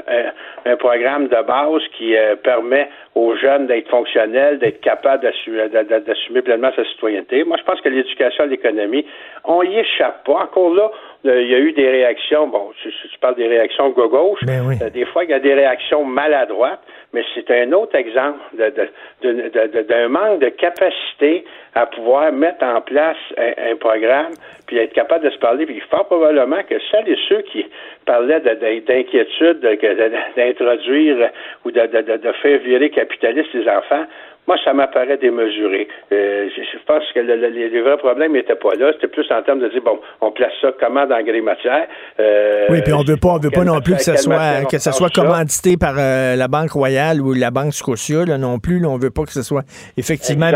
un, 0.65 0.75
programme 0.77 1.27
de 1.27 1.41
base 1.43 1.81
qui 1.97 2.15
euh, 2.15 2.35
permet 2.35 2.89
aux 3.15 3.35
jeunes 3.35 3.67
d'être 3.67 3.89
fonctionnels, 3.89 4.59
d'être 4.59 4.81
capables 4.81 5.23
d'assumer 5.23 6.41
pleinement 6.41 6.71
sa 6.75 6.85
citoyenneté. 6.85 7.43
Moi, 7.43 7.57
je 7.57 7.63
pense 7.63 7.81
que 7.81 7.89
l'éducation 7.89 8.45
et 8.45 8.47
l'économie, 8.47 9.05
on 9.43 9.63
y 9.63 9.77
échappe 9.77 10.23
pas. 10.25 10.43
Encore 10.43 10.73
là, 10.73 10.91
il 11.25 11.49
y 11.51 11.55
a 11.55 11.59
eu 11.59 11.73
des 11.73 11.89
réactions, 11.89 12.47
bon, 12.47 12.71
je, 12.83 12.89
je 12.89 13.19
parle 13.19 13.35
des 13.35 13.47
réactions 13.47 13.89
gauche, 13.89 14.39
Ben 14.45 14.61
oui. 14.65 14.75
euh, 14.81 14.89
des 14.89 15.05
fois 15.05 15.23
il 15.25 15.29
y 15.29 15.33
a 15.33 15.39
des 15.39 15.53
réactions 15.53 16.05
maladroites, 16.05 16.79
mais 17.13 17.23
c'est 17.35 17.49
un 17.51 17.71
autre 17.73 17.95
exemple 17.95 18.39
de- 18.53 18.69
de- 18.69 18.89
de- 19.23 19.49
de- 19.49 19.67
de- 19.67 19.81
d'un 19.81 20.07
manque 20.07 20.39
de 20.39 20.49
capacité 20.49 21.43
à 21.75 21.85
pouvoir 21.87 22.31
mettre 22.31 22.63
en 22.63 22.79
place 22.81 23.17
un, 23.37 23.71
un 23.71 23.75
programme, 23.75 24.31
puis 24.65 24.77
être 24.77 24.93
capable 24.93 25.25
de 25.25 25.29
se 25.31 25.37
parler, 25.39 25.65
puis 25.65 25.81
fort 25.91 26.05
probablement 26.07 26.63
que 26.63 26.75
celles 26.91 27.09
et 27.09 27.17
ceux 27.27 27.41
qui 27.41 27.65
parlaient 28.05 28.39
de- 28.39 28.49
de- 28.55 28.79
d'inquiétude 28.85 29.59
d'introduire 30.35 31.29
ou 31.65 31.71
de, 31.71 31.81
de- 31.81 32.01
de- 32.01 32.17
de 32.17 32.31
faire 32.33 32.59
virer 32.59 32.89
capitaliste 32.89 33.53
les 33.53 33.67
enfants, 33.67 34.05
moi, 34.49 34.57
ça 34.65 34.73
m'apparaît 34.73 35.17
démesuré. 35.17 35.87
Euh, 36.11 36.49
je, 36.55 36.77
pense 36.87 37.03
que 37.13 37.19
le- 37.19 37.35
le- 37.35 37.49
les, 37.49 37.69
les 37.69 37.81
vrais 37.83 37.97
problèmes 37.97 38.33
n'étaient 38.33 38.55
pas 38.55 38.73
là. 38.73 38.91
C'était 38.93 39.07
plus 39.07 39.29
en 39.31 39.43
termes 39.43 39.59
de 39.59 39.69
dire, 39.69 39.83
bon, 39.85 39.99
on 40.21 40.31
place 40.31 40.51
ça 40.59 40.69
comment 40.79 41.05
dans 41.05 41.21
gré 41.21 41.39
matière? 41.39 41.85
Euh, 42.19 42.65
Oui, 42.71 42.81
puis 42.81 42.91
on 42.93 43.03
veut 43.03 43.17
pas, 43.17 43.29
on 43.29 43.37
veut 43.37 43.51
pas 43.51 43.63
non 43.63 43.79
plus 43.79 43.93
que 43.93 44.01
ça 44.01 44.17
soit 44.17 44.65
que 44.67 44.79
ça 44.79 44.91
soit 44.91 45.13
commandité 45.13 45.77
par 45.77 45.93
euh, 45.99 46.35
la 46.35 46.47
Banque 46.47 46.71
Royale 46.71 47.21
ou 47.21 47.33
la 47.33 47.51
Banque 47.51 47.73
Scotia 47.73 48.25
là, 48.25 48.39
non 48.39 48.57
plus. 48.57 48.79
Là, 48.79 48.87
on 48.89 48.97
veut 48.97 49.11
pas 49.11 49.23
que 49.23 49.33
ce 49.33 49.43
soit 49.43 49.61
effectivement. 49.97 50.49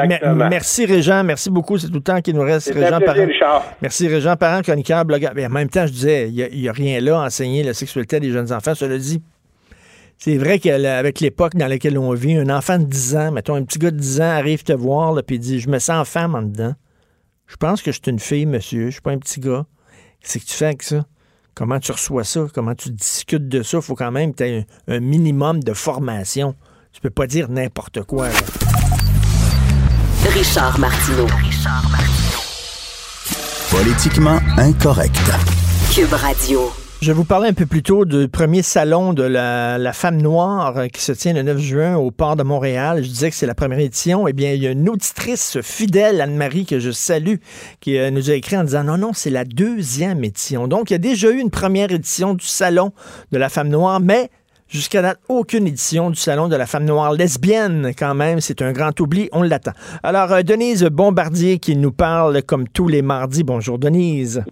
Merci 0.50 0.88
Régent, 0.88 1.24
merci 1.24 1.52
beaucoup. 1.52 1.78
C'est 1.78 1.88
tout 1.90 1.94
le 1.94 2.02
temps 2.02 2.20
qu'il 2.22 2.36
nous 2.36 2.42
reste. 2.42 2.74
Régent 2.74 2.98
plaisir, 2.98 3.06
Parent. 3.14 3.28
Richard. 3.28 3.64
Merci 3.80 4.08
Régent 4.08 4.36
Parent, 4.36 4.62
chroniqueur, 4.64 5.06
blogueur. 5.06 5.34
Mais 5.36 5.46
en 5.46 5.50
même 5.50 5.70
temps, 5.70 5.86
je 5.86 5.92
disais, 5.92 6.30
il 6.30 6.60
n'y 6.62 6.68
a, 6.68 6.72
rien 6.72 7.00
là 7.00 7.22
à 7.22 7.26
enseigner 7.26 7.62
la 7.62 7.74
sexualité 7.76 8.20
des 8.20 8.32
jeunes 8.32 8.52
enfants. 8.52 8.74
Cela 8.74 8.98
dit, 8.98 9.22
c'est 10.24 10.38
vrai 10.38 10.58
qu'avec 10.58 11.20
l'époque 11.20 11.54
dans 11.58 11.68
laquelle 11.68 11.98
on 11.98 12.14
vit, 12.14 12.38
un 12.38 12.50
enfant 12.50 12.80
de 12.80 12.86
10 12.86 13.16
ans, 13.18 13.32
mettons 13.34 13.56
un 13.56 13.64
petit 13.64 13.78
gars 13.78 13.92
de 13.92 13.98
10 13.98 14.22
ans 14.22 14.30
arrive 14.30 14.64
te 14.64 14.72
voir 14.72 15.22
puis 15.22 15.36
il 15.36 15.40
dit 15.40 15.60
Je 15.60 15.68
me 15.68 15.80
sens 15.80 16.08
femme 16.08 16.34
en 16.34 16.44
dedans. 16.44 16.76
Je 17.46 17.58
pense 17.58 17.82
que 17.82 17.92
je 17.92 18.00
suis 18.02 18.10
une 18.10 18.20
fille, 18.20 18.46
monsieur. 18.46 18.86
Je 18.86 18.92
suis 18.92 19.02
pas 19.02 19.12
un 19.12 19.18
petit 19.18 19.42
gars. 19.42 19.66
Qu'est-ce 20.22 20.38
que 20.38 20.46
tu 20.46 20.54
fais 20.54 20.68
avec 20.68 20.82
ça? 20.82 21.06
Comment 21.56 21.78
tu 21.78 21.92
reçois 21.92 22.24
ça? 22.24 22.48
Comment 22.54 22.74
tu 22.74 22.90
discutes 22.92 23.50
de 23.50 23.64
ça? 23.64 23.80
Il 23.80 23.84
faut 23.84 23.96
quand 23.96 24.12
même 24.12 24.32
que 24.32 24.38
tu 24.38 24.44
aies 24.46 24.66
un, 24.88 24.94
un 24.96 25.00
minimum 25.02 25.62
de 25.62 25.74
formation. 25.74 26.56
Tu 26.94 27.02
peux 27.02 27.10
pas 27.10 27.28
dire 27.28 27.50
n'importe 27.50 28.04
quoi. 28.04 28.30
là. 28.30 28.36
Richard 30.30 30.80
Martineau. 30.80 31.28
Politiquement 33.70 34.40
incorrect. 34.58 35.20
Cube 35.94 36.14
Radio. 36.14 36.83
Je 37.04 37.12
vous 37.12 37.26
parlais 37.26 37.50
un 37.50 37.54
peu 37.54 37.66
plus 37.66 37.84
tôt 37.84 38.06
du 38.06 38.30
premier 38.30 38.62
salon 38.62 39.12
de 39.12 39.24
la, 39.24 39.92
femme 39.92 40.22
noire 40.22 40.78
euh, 40.78 40.88
qui 40.88 41.02
se 41.02 41.12
tient 41.12 41.34
le 41.34 41.44
9 41.44 41.58
juin 41.58 41.96
au 41.98 42.12
port 42.12 42.38
de 42.38 42.44
Montréal. 42.44 43.04
Je 43.04 43.10
disais 43.10 43.30
que 43.30 43.36
c'est 43.36 43.46
la 43.46 43.56
première 43.56 43.80
édition. 43.80 44.26
Eh 44.26 44.32
bien, 44.32 44.54
il 44.54 44.64
y 44.64 44.68
a 44.68 44.72
une 44.72 44.88
auditrice 44.88 45.60
fidèle, 45.60 46.22
Anne-Marie, 46.22 46.66
que 46.66 46.80
je 46.80 46.92
salue, 46.92 47.36
qui 47.82 47.98
euh, 47.98 48.10
nous 48.10 48.32
a 48.32 48.36
écrit 48.36 48.56
en 48.56 48.64
disant 48.64 48.86
non, 48.86 48.98
non, 48.98 49.12
c'est 49.12 49.32
la 49.32 49.44
deuxième 49.44 50.24
édition. 50.24 50.70
Donc, 50.70 50.92
il 50.92 50.94
y 50.94 50.96
a 50.96 50.98
déjà 50.98 51.30
eu 51.30 51.40
une 51.40 51.50
première 51.50 51.92
édition 51.92 52.36
du 52.36 52.46
salon 52.46 52.94
de 53.34 53.38
la 53.38 53.50
femme 53.50 53.68
noire, 53.68 54.00
mais 54.00 54.30
Jusqu'à 54.70 55.02
date, 55.02 55.20
aucune 55.28 55.68
édition 55.68 56.10
du 56.10 56.16
Salon 56.16 56.48
de 56.48 56.56
la 56.56 56.66
femme 56.66 56.86
noire 56.86 57.12
lesbienne, 57.12 57.92
quand 57.96 58.16
même. 58.16 58.40
C'est 58.40 58.64
un 58.64 58.72
grand 58.72 58.98
oubli. 59.02 59.30
On 59.32 59.44
l'attend. 59.44 59.74
Alors, 60.02 60.32
euh, 60.32 60.42
Denise 60.42 60.86
Bombardier 60.86 61.60
qui 61.60 61.76
nous 61.76 61.92
parle 61.92 62.42
comme 62.42 62.68
tous 62.68 62.88
les 62.88 63.04
mardis. 63.04 63.44
Bonjour, 63.44 63.78
Denise. 63.78 64.44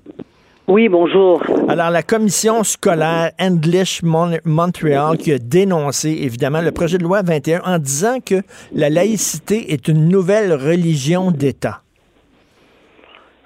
Oui, 0.72 0.88
bonjour. 0.88 1.44
Alors, 1.68 1.90
la 1.90 2.02
commission 2.02 2.64
scolaire 2.64 3.32
English 3.38 4.04
Mon- 4.04 4.38
Montreal 4.46 5.18
qui 5.18 5.34
a 5.34 5.38
dénoncé, 5.38 6.08
évidemment, 6.24 6.62
le 6.62 6.72
projet 6.72 6.98
de 6.98 7.04
loi 7.04 7.22
21 7.24 7.60
en 7.66 7.78
disant 7.78 8.20
que 8.26 8.36
la 8.74 8.90
laïcité 8.90 9.74
est 9.74 9.90
une 9.90 10.08
nouvelle 10.08 10.54
religion 10.54 11.30
d'État. 11.32 11.82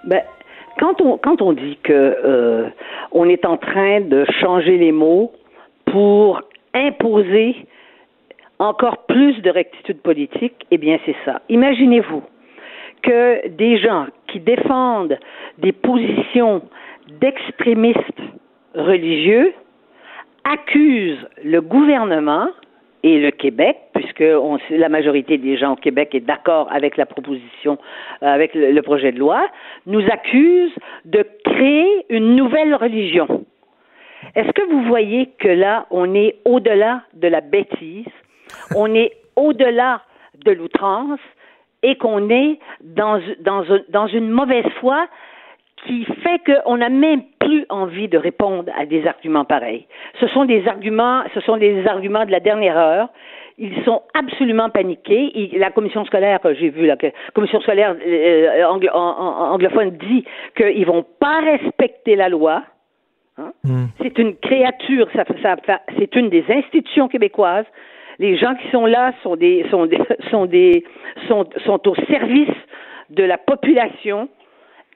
Ben, 0.04 0.22
quand 0.80 1.02
on 1.02 1.18
quand 1.18 1.42
on 1.42 1.54
dit 1.54 1.80
que 1.82 1.94
euh, 1.94 2.68
on 3.12 3.28
est 3.28 3.44
en 3.44 3.58
train 3.58 4.02
de 4.02 4.24
changer 4.40 4.78
les 4.78 4.92
mots 4.92 5.32
pour 5.86 6.42
imposer 6.76 7.56
encore 8.60 8.98
plus 9.08 9.42
de 9.42 9.50
rectitude 9.50 10.00
politique, 10.02 10.68
eh 10.70 10.78
bien 10.78 11.00
c'est 11.08 11.16
ça. 11.26 11.42
Imaginez-vous 11.50 12.22
que 13.02 13.48
des 13.48 13.80
gens 13.80 14.06
qui 14.28 14.40
défendent 14.40 15.18
des 15.58 15.72
positions 15.72 16.62
d'extrémistes 17.20 18.22
religieux 18.74 19.54
accusent 20.44 21.28
le 21.44 21.62
gouvernement 21.62 22.48
et 23.04 23.20
le 23.20 23.32
Québec, 23.32 23.78
puisque 23.94 24.24
on, 24.24 24.58
la 24.72 24.90
majorité 24.90 25.38
des 25.38 25.58
gens 25.58 25.74
au 25.74 25.76
Québec 25.76 26.16
est 26.16 26.22
d'accord 26.22 26.68
avec 26.72 26.98
la 26.98 27.06
proposition, 27.06 27.78
euh, 28.24 28.28
avec 28.28 28.56
le, 28.56 28.82
projet 28.82 29.12
de 29.12 29.20
loi, 29.20 29.48
nous 29.86 30.04
accusent 30.12 30.76
de 31.06 31.24
créer 31.44 32.06
une 32.10 32.36
nouvelle 32.36 32.74
religion. 32.74 33.46
Est-ce 34.36 34.52
que 34.54 34.68
vous 34.72 34.84
voyez 34.86 35.30
que 35.38 35.48
là, 35.48 35.86
on 35.92 36.16
est 36.16 36.38
au-delà 36.46 37.04
de 37.14 37.28
la 37.28 37.42
bêtise, 37.42 38.08
on 38.76 38.94
est 38.96 39.12
au-delà 39.36 40.02
de 40.44 40.52
l'outrance 40.52 41.20
et 41.84 41.98
qu'on 41.98 42.30
est 42.32 42.58
dans 42.82 44.08
une 44.08 44.30
mauvaise 44.32 44.66
foi 44.80 45.08
qui 45.86 46.06
fait 46.06 46.42
qu'on 46.46 46.78
n'a 46.78 46.90
même 46.90 47.22
plus 47.40 47.66
envie 47.70 48.08
de 48.08 48.18
répondre 48.18 48.72
à 48.78 48.86
des 48.86 49.06
arguments 49.08 49.46
pareils. 49.46 49.86
Ce 50.20 50.28
sont 50.28 50.46
des 50.46 50.68
arguments, 50.68 51.24
ce 51.34 51.40
sont 51.42 51.58
des 51.58 51.86
arguments 51.88 52.26
de 52.26 52.32
la 52.32 52.40
dernière 52.40 52.78
heure. 52.78 53.10
Ils 53.58 53.84
sont 53.86 54.02
absolument 54.14 54.70
paniqués. 54.70 55.32
Et 55.54 55.58
la 55.58 55.72
commission 55.72 56.04
scolaire, 56.06 56.40
j'ai 56.60 56.70
vu, 56.70 56.86
la 56.88 56.98
commission 57.34 57.62
scolaire 57.62 57.96
euh, 58.06 58.64
anglophone 58.66 59.92
dit 59.92 60.26
qu'ils 60.58 60.86
vont 60.86 61.06
pas 61.20 61.40
respecter 61.42 62.16
la 62.16 62.30
loi. 62.30 62.64
Hein? 63.38 63.52
C'est 64.02 64.18
une 64.18 64.36
créature, 64.38 65.08
ça, 65.16 65.24
ça- 65.42 65.56
ça- 65.66 65.82
c'est 65.98 66.16
une 66.16 66.30
des 66.30 66.44
institutions 66.50 67.08
québécoises. 67.08 67.66
Les 68.20 68.38
gens 68.38 68.56
qui 68.56 68.70
sont 68.72 68.86
là 68.86 69.12
sont 69.24 69.36
des, 69.36 69.66
sont 69.70 69.86
des, 69.86 70.00
sont 70.32 70.46
des, 70.46 70.84
sont, 71.28 71.46
sont 71.66 71.88
au 71.88 71.96
service 72.10 72.50
de 73.10 73.24
la 73.24 73.38
population 73.38 74.30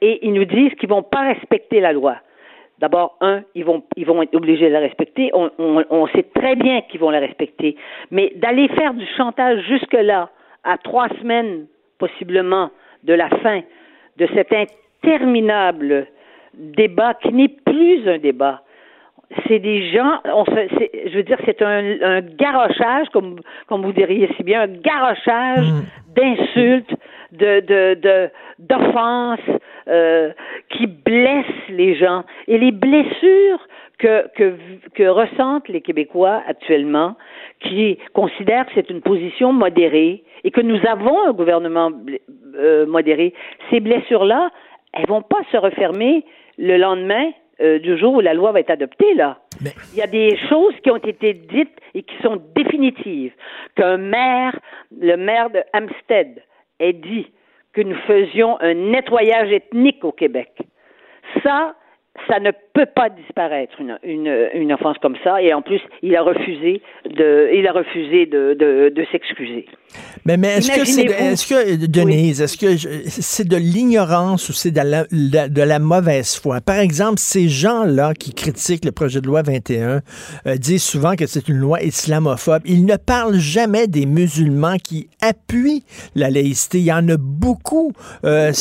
et 0.02 0.26
ils 0.26 0.34
nous 0.34 0.46
disent 0.46 0.74
qu'ils 0.80 0.90
vont 0.90 1.04
pas 1.04 1.22
respecter 1.34 1.80
la 1.80 1.92
loi. 1.94 2.16
D'abord, 2.80 3.18
un, 3.20 3.42
ils 3.56 3.66
vont, 3.66 3.84
ils 3.98 4.06
vont 4.06 4.22
être 4.22 4.34
obligés 4.36 4.68
de 4.70 4.74
la 4.74 4.80
respecter. 4.80 5.32
On, 5.34 5.50
on, 5.60 5.84
on 5.90 6.08
sait 6.08 6.24
très 6.34 6.56
bien 6.56 6.82
qu'ils 6.84 7.02
vont 7.02 7.10
la 7.10 7.20
respecter. 7.20 7.76
Mais 8.10 8.32
d'aller 8.38 8.70
faire 8.70 8.94
du 8.94 9.06
chantage 9.18 9.60
jusque-là, 9.68 10.30
à 10.64 10.78
trois 10.78 11.10
semaines, 11.22 11.66
possiblement, 11.98 12.70
de 13.04 13.14
la 13.14 13.30
fin 13.44 13.62
de 14.18 14.28
cet 14.34 14.54
interminable 15.04 16.08
débat 16.54 17.14
qui 17.16 17.34
n'est 17.34 17.48
plus 17.50 18.08
un 18.08 18.18
débat. 18.18 18.62
C'est 19.48 19.60
des 19.60 19.92
gens, 19.92 20.20
on 20.26 20.44
se, 20.46 20.52
c'est- 20.78 21.10
je 21.10 21.16
veux 21.18 21.24
dire, 21.24 21.38
c'est 21.46 21.62
un, 21.62 22.02
un 22.02 22.22
garochage, 22.22 23.08
comme, 23.10 23.40
comme 23.68 23.84
vous 23.84 23.94
diriez 23.94 24.28
si 24.36 24.44
bien, 24.44 24.62
un 24.64 24.68
garochage 24.68 25.68
d'insultes, 26.16 26.94
de, 27.32 27.60
de, 27.60 27.94
de, 28.02 28.30
d'offenses 28.58 29.40
euh, 29.90 30.32
qui 30.70 30.88
blessent 30.88 31.46
les 31.70 31.96
gens. 31.96 32.24
Et 32.48 32.58
les 32.58 32.72
blessures 32.72 33.60
que, 33.98 34.28
que, 34.36 34.56
que 34.94 35.04
ressentent 35.04 35.68
les 35.68 35.82
Québécois 35.82 36.42
actuellement, 36.48 37.16
qui 37.62 37.98
considèrent 38.14 38.66
que 38.68 38.72
c'est 38.76 38.90
une 38.90 39.02
position 39.02 39.52
modérée 39.52 40.24
et 40.44 40.52
que 40.52 40.62
nous 40.62 40.80
avons 40.88 41.28
un 41.28 41.34
gouvernement 41.34 41.92
euh, 42.56 42.86
modéré, 42.86 43.34
ces 43.70 43.80
blessures-là, 43.82 44.52
elles 44.94 45.08
vont 45.08 45.22
pas 45.22 45.42
se 45.52 45.58
refermer 45.58 46.24
le 46.58 46.78
lendemain 46.78 47.32
euh, 47.62 47.78
du 47.80 47.98
jour 47.98 48.14
où 48.14 48.22
la 48.22 48.34
loi 48.34 48.54
va 48.54 48.62
être 48.62 48.70
adoptée, 48.70 49.14
là. 49.16 49.40
Mais- 49.62 49.72
Il 49.94 50.00
y 50.00 50.02
a 50.02 50.08
des 50.08 50.38
choses 50.48 50.74
qui 50.82 50.90
ont 50.92 50.96
été 50.98 51.34
dites 51.34 51.76
et 51.94 52.04
qui 52.04 52.16
sont 52.24 52.42
définitives. 52.56 53.34
Qu'un 53.76 53.98
maire, 53.98 54.58
le 54.98 55.18
maire 55.18 55.50
de 55.50 55.60
Hampstead, 55.74 56.42
ait 56.80 56.94
dit 56.94 57.28
que 57.74 57.82
nous 57.82 57.98
faisions 58.08 58.60
un 58.62 58.74
nettoyage 58.74 59.52
ethnique 59.52 60.04
au 60.04 60.12
Québec. 60.12 60.52
Ça, 61.44 61.76
ça 62.28 62.40
ne 62.40 62.52
peut 62.80 62.92
pas 62.94 63.10
disparaître 63.10 63.74
une, 63.80 63.98
une, 64.04 64.50
une 64.54 64.74
offense 64.74 64.98
comme 65.02 65.16
ça. 65.24 65.42
Et 65.42 65.54
en 65.54 65.62
plus, 65.62 65.82
il 66.02 66.16
a 66.16 66.22
refusé 66.22 66.82
de, 67.06 67.50
il 67.54 67.68
a 67.68 67.74
refusé 67.74 68.26
de, 68.26 68.54
de, 68.54 68.90
de 68.96 69.06
s'excuser. 69.12 69.66
Mais, 70.26 70.38
mais 70.38 70.58
est-ce 70.58 70.72
que 70.72 70.86
c'est, 70.86 71.06
est-ce 71.06 71.48
que, 71.48 71.86
Denise, 71.88 72.42
est-ce 72.42 72.58
que 72.58 72.78
c'est 73.10 73.48
de 73.48 73.58
l'ignorance 73.58 74.50
ou 74.50 74.54
c'est 74.54 74.72
de 74.72 74.82
la, 74.82 75.06
de 75.50 75.62
la 75.62 75.80
mauvaise 75.80 76.36
foi? 76.36 76.62
Par 76.62 76.78
exemple, 76.80 77.18
ces 77.18 77.50
gens-là 77.50 78.14
qui 78.14 78.34
critiquent 78.34 78.86
le 78.86 78.92
projet 78.92 79.20
de 79.20 79.28
loi 79.28 79.42
21 79.42 80.02
euh, 80.46 80.56
disent 80.58 80.84
souvent 80.84 81.16
que 81.16 81.26
c'est 81.26 81.48
une 81.50 81.58
loi 81.58 81.82
islamophobe. 81.82 82.62
Ils 82.66 82.86
ne 82.86 82.96
parlent 82.98 83.40
jamais 83.40 83.88
des 83.88 84.06
musulmans 84.06 84.78
qui 84.78 85.10
appuient 85.22 85.84
la 86.16 86.30
laïcité. 86.30 86.78
Il 86.80 86.86
y 86.86 86.94
en 86.94 87.08
a 87.10 87.18
beaucoup. 87.18 87.92
euh, 88.26 88.52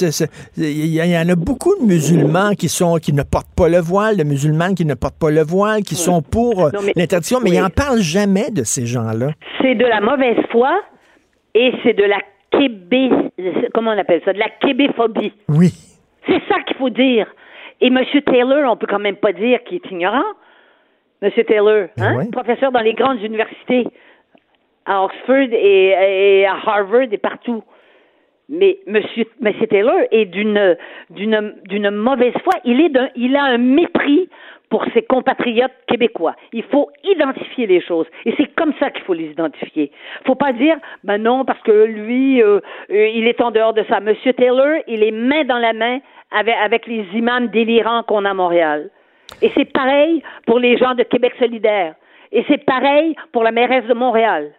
il 0.56 0.86
y 0.94 1.18
en 1.18 1.28
a 1.28 1.34
beaucoup 1.36 1.74
de 1.80 1.84
musulmans 1.84 2.54
qui 2.54 2.68
sont 2.68 2.96
qui 2.96 3.12
ne 3.12 3.22
portent 3.22 3.54
pas 3.54 3.68
le 3.68 3.78
voile, 3.78 4.07
de 4.16 4.24
musulmanes 4.24 4.74
qui 4.74 4.84
ne 4.84 4.94
portent 4.94 5.18
pas 5.18 5.30
le 5.30 5.42
voile, 5.42 5.82
qui 5.82 5.94
sont 5.94 6.22
pour 6.22 6.66
euh, 6.66 6.70
Non, 6.72 6.80
mais- 6.84 6.92
l'interdiction, 6.96 7.38
mais 7.42 7.50
oui. 7.50 7.56
ils 7.56 7.62
n'en 7.62 7.70
parlent 7.70 8.00
jamais 8.00 8.50
de 8.50 8.64
ces 8.64 8.86
gens-là. 8.86 9.28
C'est 9.60 9.74
de 9.74 9.84
la 9.84 10.00
mauvaise 10.00 10.38
foi 10.50 10.80
et 11.54 11.72
c'est 11.82 11.94
de 11.94 12.04
la 12.04 12.18
québé, 12.50 13.10
comment 13.74 13.90
on 13.90 13.98
appelle 13.98 14.22
ça, 14.24 14.32
de 14.32 14.38
la 14.38 14.48
québéphobie. 14.48 15.32
Oui. 15.48 15.70
C'est 16.26 16.40
ça 16.48 16.60
qu'il 16.66 16.76
faut 16.76 16.90
dire. 16.90 17.26
Et 17.80 17.88
M. 17.88 17.98
Taylor, 18.26 18.70
on 18.72 18.76
peut 18.76 18.86
quand 18.88 18.98
même 18.98 19.16
pas 19.16 19.32
dire 19.32 19.62
qu'il 19.64 19.76
est 19.76 19.90
ignorant. 19.90 20.24
M. 21.22 21.30
Taylor, 21.46 21.88
hein? 21.98 22.14
Oui. 22.16 22.30
professeur 22.30 22.72
dans 22.72 22.80
les 22.80 22.94
grandes 22.94 23.20
universités, 23.22 23.86
à 24.86 25.04
Oxford 25.04 25.48
et, 25.52 26.40
et 26.40 26.46
à 26.46 26.54
Harvard 26.54 27.08
et 27.12 27.18
partout. 27.18 27.62
Mais 28.48 28.78
Monsieur, 28.86 29.26
Monsieur 29.40 29.66
Taylor 29.66 29.98
est 30.10 30.24
d'une 30.24 30.76
d'une 31.10 31.54
d'une 31.64 31.90
mauvaise 31.90 32.32
foi. 32.42 32.54
Il 32.64 32.80
est 32.80 32.88
d'un, 32.88 33.08
il 33.14 33.36
a 33.36 33.44
un 33.44 33.58
mépris 33.58 34.28
pour 34.70 34.84
ses 34.94 35.02
compatriotes 35.02 35.72
québécois. 35.86 36.34
Il 36.52 36.62
faut 36.64 36.90
identifier 37.04 37.66
les 37.66 37.80
choses 37.80 38.06
et 38.24 38.34
c'est 38.36 38.54
comme 38.54 38.72
ça 38.80 38.90
qu'il 38.90 39.04
faut 39.04 39.14
les 39.14 39.30
identifier. 39.30 39.90
Faut 40.26 40.34
pas 40.34 40.52
dire 40.52 40.76
ben 41.04 41.18
non 41.18 41.44
parce 41.44 41.60
que 41.60 41.84
lui 41.84 42.42
euh, 42.42 42.60
euh, 42.90 43.08
il 43.08 43.26
est 43.26 43.40
en 43.40 43.50
dehors 43.50 43.74
de 43.74 43.84
ça. 43.88 44.00
Monsieur 44.00 44.32
Taylor, 44.32 44.82
il 44.86 45.02
est 45.02 45.10
main 45.10 45.44
dans 45.44 45.58
la 45.58 45.74
main 45.74 45.98
avec 46.30 46.54
avec 46.62 46.86
les 46.86 47.04
imams 47.14 47.48
délirants 47.48 48.02
qu'on 48.04 48.24
a 48.24 48.30
à 48.30 48.34
Montréal. 48.34 48.90
Et 49.42 49.50
c'est 49.54 49.70
pareil 49.70 50.22
pour 50.46 50.58
les 50.58 50.78
gens 50.78 50.94
de 50.94 51.02
Québec 51.02 51.34
solidaire. 51.38 51.94
Et 52.32 52.44
c'est 52.48 52.64
pareil 52.64 53.14
pour 53.32 53.42
la 53.42 53.52
mairesse 53.52 53.86
de 53.86 53.94
Montréal. 53.94 54.52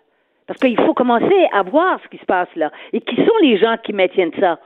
Parce 0.49 0.59
qu'il 0.61 0.75
faut 0.83 0.95
commencer 0.95 1.45
à 1.53 1.61
voir 1.61 1.99
ce 2.03 2.09
qui 2.09 2.17
se 2.17 2.25
passe 2.25 2.47
là. 2.55 2.71
Et 2.91 3.01
qui 3.01 3.15
sont 3.17 3.37
les 3.43 3.59
gens 3.59 3.75
qui 3.85 3.93
maintiennent 3.93 4.31
ça? 4.39 4.57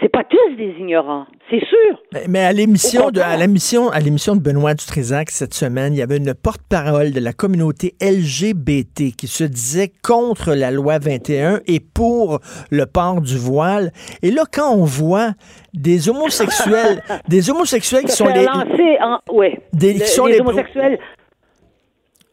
C'est 0.00 0.08
pas 0.10 0.22
tous 0.24 0.56
des 0.56 0.74
ignorants, 0.78 1.24
c'est 1.50 1.58
sûr. 1.64 2.02
Mais, 2.28 2.44
à 2.44 2.52
l'émission 2.52 3.10
de 3.10 3.18
à 3.18 3.34
l'émission 3.38 3.88
à 3.88 3.98
l'émission 3.98 4.36
de 4.36 4.40
Benoît 4.42 4.74
Dutrisac 4.74 5.30
cette 5.30 5.54
semaine, 5.54 5.94
il 5.94 5.96
y 5.96 6.02
avait 6.02 6.18
une 6.18 6.34
porte-parole 6.34 7.12
de 7.12 7.18
la 7.18 7.32
communauté 7.32 7.94
LGBT 8.02 9.16
qui 9.16 9.26
se 9.26 9.42
disait 9.42 9.90
contre 10.04 10.52
la 10.54 10.70
loi 10.70 10.98
21 10.98 11.60
et 11.66 11.80
pour 11.80 12.40
le 12.70 12.84
port 12.84 13.22
du 13.22 13.38
voile. 13.38 13.90
Et 14.22 14.30
là 14.30 14.42
quand 14.52 14.70
on 14.74 14.84
voit 14.84 15.30
des 15.72 16.08
homosexuels, 16.10 17.02
des 17.28 17.50
homosexuels 17.50 18.04
qui 18.04 18.12
sont 18.12 18.26
les 18.28 18.46
en, 18.46 19.18
ouais. 19.34 19.58
Des- 19.72 19.94
qui 19.94 20.00
Le- 20.00 20.04
sont 20.06 20.26
les, 20.26 20.34
les 20.34 20.40
homosexuels. 20.40 20.98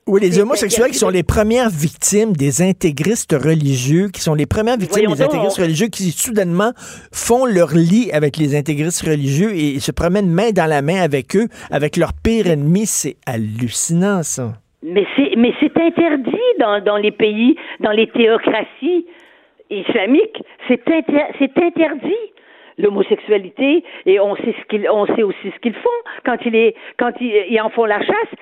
Oui, 0.06 0.20
les 0.20 0.38
homosexuels 0.38 0.92
qui 0.92 0.98
sont 0.98 1.10
les 1.10 1.24
premières 1.24 1.70
victimes 1.70 2.34
des 2.34 2.62
intégristes 2.62 3.32
religieux, 3.32 4.10
qui 4.14 4.20
sont 4.20 4.34
les 4.34 4.46
premières 4.46 4.76
victimes 4.78 5.06
Voyons 5.06 5.16
des 5.16 5.22
intégristes 5.24 5.58
donc. 5.58 5.66
religieux, 5.66 5.88
qui 5.88 6.12
soudainement 6.12 6.72
font 7.14 7.46
leur 7.46 7.70
lit 7.74 8.10
avec 8.12 8.36
les 8.36 8.54
intégristes 8.54 9.02
religieux 9.04 9.52
et 9.56 9.80
se 9.80 9.94
promènent 9.94 10.30
main 10.30 10.52
dans 10.52 10.66
la 10.66 10.82
main 10.82 11.02
avec 11.02 11.38
eux, 11.38 11.48
avec 11.72 11.96
leur 11.96 12.12
pire 12.22 12.48
ennemi. 12.48 12.86
C'est 12.86 13.16
hallucinant, 13.26 14.24
ça. 14.24 14.54
Mais 14.84 15.06
c'est 15.16 15.38
mais 15.38 15.54
c'est 15.62 15.76
interdit 15.78 16.36
dans, 16.60 16.84
dans 16.84 16.98
les 16.98 17.12
pays, 17.12 17.56
dans 17.80 17.92
les 17.92 18.08
théocraties 18.10 19.06
islamiques. 19.70 20.44
C'est 20.68 20.86
inter- 20.86 21.32
c'est 21.40 21.58
interdit 21.58 22.12
l'homosexualité 22.78 23.84
et 24.06 24.20
on 24.20 24.36
sait 24.36 24.54
ce 24.60 24.66
qu'ils 24.68 24.90
on 24.90 25.06
sait 25.16 25.24
aussi 25.24 25.52
ce 25.56 25.60
qu'ils 25.62 25.76
font 25.76 26.00
quand 26.26 26.38
il 26.46 26.56
est 26.56 26.76
quand 27.00 27.12
ils, 27.22 27.46
ils 27.50 27.62
en 27.62 27.70
font 27.70 27.86
la 27.86 28.00
chasse. 28.02 28.34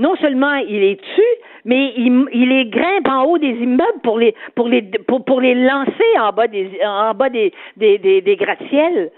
Non 0.00 0.16
seulement 0.16 0.54
il 0.54 0.80
les 0.80 0.96
tue, 0.96 1.34
mais 1.64 1.92
il, 1.96 2.26
il 2.32 2.48
les 2.48 2.66
grimpe 2.76 3.08
en 3.08 3.22
haut 3.26 3.38
des 3.38 3.54
immeubles 3.66 4.00
pour 4.02 4.18
les 4.18 4.34
pour 4.56 4.66
les 4.66 4.82
pour, 5.06 5.24
pour 5.24 5.40
les 5.40 5.54
lancer 5.54 6.10
en 6.18 6.32
bas 6.32 6.48
des 6.48 6.66
en 6.84 7.14
bas 7.14 7.28
des 7.28 7.52
des, 7.76 7.98
des, 7.98 8.20
des 8.22 8.36
gratte-ciels. 8.36 9.10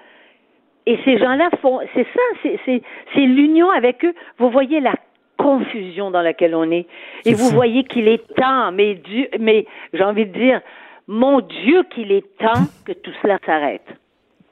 Et 0.85 0.99
ces 1.05 1.17
gens-là 1.17 1.49
font, 1.61 1.79
c'est 1.95 2.07
ça, 2.13 2.21
c'est, 2.43 2.59
c'est, 2.65 2.83
c'est 3.15 3.21
l'union 3.21 3.71
avec 3.71 4.05
eux. 4.05 4.15
Vous 4.39 4.51
voyez 4.51 4.81
la 4.81 4.95
confusion 5.39 6.11
dans 6.11 6.23
laquelle 6.23 6.57
on 6.57 6.69
est. 6.73 6.87
Et 7.25 7.35
vous 7.35 7.51
voyez 7.51 7.85
qu'il 7.85 8.09
est 8.09 8.27
temps, 8.35 8.73
mais 8.73 8.95
Dieu, 8.95 9.29
mais 9.39 9.67
j'ai 9.93 10.03
envie 10.03 10.27
de 10.27 10.37
dire, 10.37 10.61
mon 11.07 11.41
Dieu, 11.41 11.85
qu'il 11.91 12.11
est 12.11 12.37
temps 12.37 12.67
que 12.85 12.93
tout 12.93 13.13
cela 13.23 13.39
s'arrête. 13.47 13.87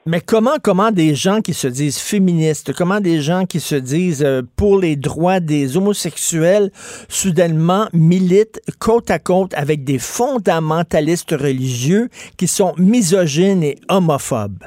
Mais 0.07 0.19
comment, 0.19 0.57
comment 0.63 0.89
des 0.89 1.13
gens 1.13 1.41
qui 1.41 1.53
se 1.53 1.67
disent 1.67 2.01
féministes, 2.01 2.73
comment 2.75 2.99
des 2.99 3.19
gens 3.19 3.45
qui 3.45 3.59
se 3.59 3.75
disent 3.75 4.25
euh, 4.25 4.41
pour 4.57 4.79
les 4.79 4.95
droits 4.95 5.39
des 5.39 5.77
homosexuels, 5.77 6.71
soudainement 7.07 7.85
militent 7.93 8.59
côte 8.79 9.11
à 9.11 9.19
côte 9.19 9.53
avec 9.53 9.83
des 9.83 9.99
fondamentalistes 9.99 11.37
religieux 11.37 12.09
qui 12.35 12.47
sont 12.47 12.73
misogynes 12.79 13.61
et 13.61 13.75
homophobes? 13.89 14.65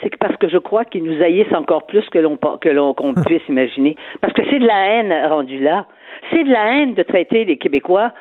C'est 0.00 0.16
parce 0.18 0.36
que 0.36 0.48
je 0.48 0.58
crois 0.58 0.84
qu'ils 0.84 1.02
nous 1.02 1.20
haïssent 1.20 1.52
encore 1.52 1.86
plus 1.86 2.08
que 2.10 2.20
l'on 2.20 2.36
que 2.36 2.68
l'on 2.68 2.94
qu'on 2.94 3.14
puisse 3.14 3.42
imaginer. 3.48 3.96
Parce 4.20 4.32
que 4.34 4.42
c'est 4.48 4.60
de 4.60 4.66
la 4.66 4.86
haine 4.86 5.12
rendue 5.30 5.58
là. 5.58 5.86
C'est 6.30 6.44
de 6.44 6.50
la 6.50 6.76
haine 6.76 6.94
de 6.94 7.02
traiter 7.02 7.44
les 7.44 7.58
Québécois. 7.58 8.12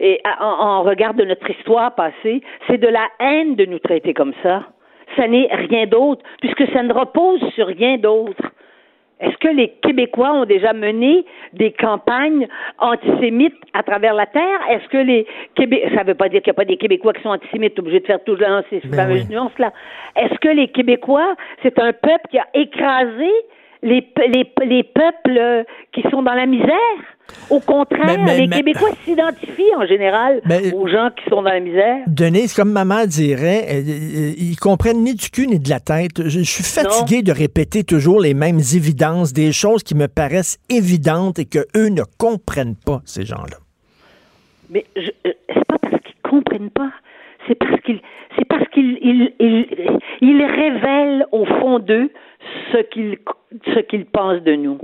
Et 0.00 0.20
en 0.38 0.82
regard 0.82 1.14
de 1.14 1.24
notre 1.24 1.48
histoire 1.48 1.94
passée, 1.94 2.42
c'est 2.66 2.76
de 2.76 2.88
la 2.88 3.08
haine 3.20 3.56
de 3.56 3.64
nous 3.64 3.78
traiter 3.78 4.12
comme 4.12 4.34
ça. 4.42 4.66
Ça 5.16 5.28
n'est 5.28 5.48
rien 5.52 5.86
d'autre, 5.86 6.22
puisque 6.40 6.66
ça 6.72 6.82
ne 6.82 6.92
repose 6.92 7.40
sur 7.54 7.66
rien 7.66 7.96
d'autre. 7.98 8.42
Est-ce 9.18 9.36
que 9.38 9.48
les 9.48 9.70
Québécois 9.82 10.32
ont 10.34 10.44
déjà 10.44 10.74
mené 10.74 11.24
des 11.54 11.72
campagnes 11.72 12.46
antisémites 12.78 13.56
à 13.72 13.82
travers 13.82 14.12
la 14.12 14.26
terre? 14.26 14.60
Est-ce 14.68 14.86
que 14.88 14.98
les 14.98 15.26
Québécois, 15.54 15.88
ça 15.94 16.02
ne 16.02 16.08
veut 16.08 16.14
pas 16.14 16.28
dire 16.28 16.42
qu'il 16.42 16.50
n'y 16.50 16.56
a 16.56 16.60
pas 16.62 16.66
des 16.66 16.76
Québécois 16.76 17.14
qui 17.14 17.22
sont 17.22 17.30
antisémites, 17.30 17.78
obligés 17.78 18.00
de 18.00 18.06
faire 18.06 18.22
tout 18.24 18.36
dans 18.36 18.62
ces 18.68 18.80
Ben 18.84 18.94
fameuses 18.94 19.24
oui. 19.26 19.34
nuances-là? 19.34 19.72
Est-ce 20.16 20.38
que 20.38 20.48
les 20.48 20.68
Québécois, 20.68 21.34
c'est 21.62 21.78
un 21.78 21.94
peuple 21.94 22.28
qui 22.30 22.38
a 22.38 22.46
écrasé 22.52 23.30
les, 23.82 24.02
pe- 24.02 24.28
les, 24.28 24.44
les 24.66 24.82
peuples 24.82 25.64
qui 25.92 26.02
sont 26.10 26.22
dans 26.22 26.34
la 26.34 26.44
misère? 26.44 26.98
Au 27.48 27.60
contraire, 27.60 28.04
Mais- 28.06 28.16
mais- 28.24 28.40
les 28.40 28.46
mais- 28.48 28.56
Québécois 28.56 28.90
s'identifient 29.04 29.74
en 29.76 29.86
général 29.86 30.40
Mais- 30.44 30.72
aux 30.74 30.88
gens 30.88 31.10
qui 31.16 31.28
sont 31.30 31.42
dans 31.42 31.50
la 31.50 31.60
misère. 31.60 31.98
Denise, 32.08 32.54
comme 32.54 32.72
maman 32.72 33.06
dirait, 33.06 33.66
euh, 33.68 33.82
euh, 33.82 34.32
ils 34.36 34.56
comprennent 34.56 35.02
ni 35.04 35.14
du 35.14 35.30
cul 35.30 35.46
ni 35.46 35.58
de 35.60 35.68
la 35.70 35.78
tête. 35.80 36.22
Je, 36.24 36.28
je 36.28 36.42
suis 36.42 36.64
fatigué 36.64 37.22
de 37.22 37.30
répéter 37.32 37.84
toujours 37.84 38.20
les 38.20 38.34
mêmes 38.34 38.58
évidences, 38.74 39.32
des 39.32 39.52
choses 39.52 39.82
qui 39.84 39.94
me 39.94 40.08
paraissent 40.08 40.58
évidentes 40.68 41.38
et 41.38 41.44
que 41.44 41.60
eux 41.76 41.88
ne 41.88 42.02
comprennent 42.18 42.76
pas, 42.76 43.00
ces 43.04 43.24
gens-là. 43.24 43.58
Mais 44.70 44.84
euh, 44.96 45.02
c'est 45.24 45.64
pas 45.66 45.78
parce 45.78 46.02
qu'ils 46.02 46.16
comprennent 46.28 46.70
pas, 46.70 46.90
c'est 47.46 47.54
parce 47.54 47.80
qu'ils, 47.82 48.00
c'est 48.36 48.44
parce 48.46 48.68
qu'ils, 48.70 48.98
ils, 49.02 49.32
ils, 49.38 49.66
ils 50.20 50.44
révèlent 50.44 51.26
au 51.30 51.44
fond 51.44 51.78
d'eux 51.78 52.10
ce 52.72 52.78
qu'ils, 52.92 53.18
ce 53.72 53.78
qu'ils 53.80 54.06
pensent 54.06 54.42
de 54.42 54.54
nous. 54.56 54.78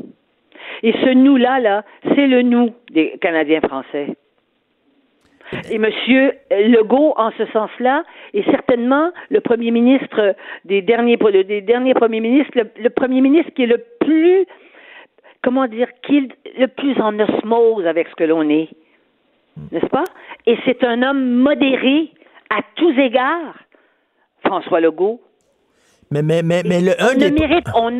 Et 0.82 0.92
ce 0.92 1.14
nous-là, 1.14 1.61
là, 1.61 1.85
c'est 2.02 2.26
le 2.26 2.42
nous 2.42 2.70
des 2.90 3.18
Canadiens 3.20 3.61
français. 3.61 4.16
Et 5.70 5.78
Monsieur 5.78 6.32
Legault, 6.50 7.12
en 7.18 7.30
ce 7.32 7.44
sens-là, 7.46 8.04
est 8.32 8.48
certainement 8.50 9.11
le 9.30 9.40
premier 9.40 9.70
ministre 9.70 10.35
des 10.64 10.80
derniers, 10.80 11.18
des 11.44 11.61
derniers 11.61 11.94
premiers 11.94 12.20
ministres, 12.20 12.52
le, 12.54 12.70
le 12.82 12.88
premier 12.88 13.20
ministre 13.20 13.52
qui 13.54 13.64
est 13.64 13.66
le 13.66 13.85
plus, 14.00 14.46
comment 15.42 15.66
dire, 15.66 15.88
qui 16.04 16.18
est 16.18 16.58
le 16.58 16.68
plus 16.68 16.98
en 17.00 17.18
osmose 17.20 17.87
avec 17.87 18.08
ce 18.08 18.14
que 18.14 18.24
l'on 18.24 18.48
est 18.48 18.70
n'est-ce 19.70 19.87
pas? 19.87 20.04
Et 20.46 20.56
c'est 20.64 20.82
un 20.85 21.02
homme 21.02 21.37
modéré 21.37 22.11
à 22.50 22.61
tous 22.76 22.98
égards, 22.98 23.54
François 24.44 24.80
Legault. 24.80 25.20
Mais, 26.11 26.22
mais, 26.22 26.42
mais, 26.42 26.62
mais 26.64 26.80
le, 26.80 26.92
un 27.00 27.12
on 27.12 27.14
ne 27.14 27.18
des... 27.18 27.30
mérite, 27.30 27.66
on, 27.74 27.90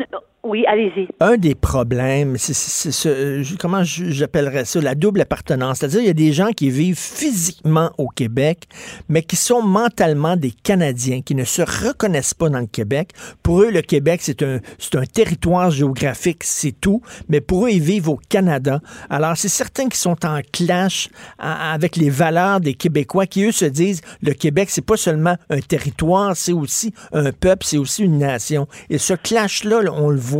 oui, 0.45 0.65
allez-y. 0.67 1.07
Un 1.21 1.37
des 1.37 1.55
problèmes, 1.55 2.37
c'est 2.37 2.53
c'est- 2.53 2.69
c'est 2.69 2.91
ce, 2.91 3.09
euh, 3.09 3.43
comment 3.59 3.83
j'appellerais 3.83 4.65
ça, 4.65 4.81
la 4.81 4.93
double 4.93 5.21
appartenance. 5.21 5.77
C'est-à-dire, 5.79 6.01
il 6.01 6.07
y 6.07 6.09
a 6.09 6.13
des 6.13 6.33
gens 6.33 6.51
qui 6.51 6.69
vivent 6.69 6.97
physiquement 6.99 7.91
au 7.97 8.09
Québec, 8.09 8.65
mais 9.07 9.21
qui 9.23 9.37
sont 9.37 9.61
mentalement 9.61 10.35
des 10.35 10.51
Canadiens, 10.51 11.21
qui 11.21 11.33
ne 11.35 11.45
se 11.45 11.61
reconnaissent 11.61 12.33
pas 12.33 12.49
dans 12.49 12.59
le 12.59 12.65
Québec. 12.67 13.11
Pour 13.41 13.61
eux, 13.61 13.71
le 13.71 13.81
Québec, 13.81 14.19
c'est 14.21 14.43
un, 14.43 14.59
un 14.95 15.05
territoire 15.05 15.71
géographique, 15.71 16.43
c'est 16.43 16.73
tout, 16.79 17.01
mais 17.29 17.39
pour 17.39 17.65
eux, 17.65 17.69
ils 17.71 17.81
vivent 17.81 18.09
au 18.09 18.19
Canada. 18.29 18.81
Alors, 19.09 19.37
c'est 19.37 19.47
certains 19.47 19.87
qui 19.87 19.97
sont 19.97 20.25
en 20.25 20.41
clash 20.51 21.07
avec 21.39 21.95
les 21.95 22.09
valeurs 22.09 22.59
des 22.59 22.73
Québécois, 22.73 23.27
qui, 23.27 23.43
eux, 23.45 23.51
se 23.53 23.65
disent, 23.65 24.01
le 24.21 24.33
Québec, 24.33 24.69
c'est 24.69 24.85
pas 24.85 24.97
seulement 24.97 25.37
un 25.49 25.61
territoire, 25.61 26.35
c'est 26.35 26.51
aussi 26.53 26.93
un 27.13 27.31
peuple, 27.31 27.65
c'est 27.65 27.77
aussi 27.77 28.03
une 28.03 28.17
nation. 28.17 28.67
Et 28.89 28.97
ce 28.97 29.13
clash-là, 29.13 29.81
là, 29.83 29.93
on 29.93 30.09
le 30.09 30.17
voit, 30.19 30.32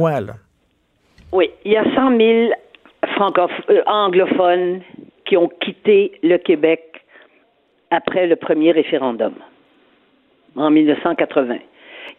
Oui, 1.31 1.49
il 1.65 1.71
y 1.71 1.77
a 1.77 1.83
100 1.83 2.17
000 2.17 2.51
francoph- 3.17 3.69
euh, 3.69 3.81
anglophones 3.87 4.81
qui 5.25 5.37
ont 5.37 5.49
quitté 5.61 6.19
le 6.23 6.37
Québec 6.37 6.81
après 7.91 8.27
le 8.27 8.35
premier 8.35 8.71
référendum, 8.71 9.33
en 10.55 10.69
1980. 10.69 11.57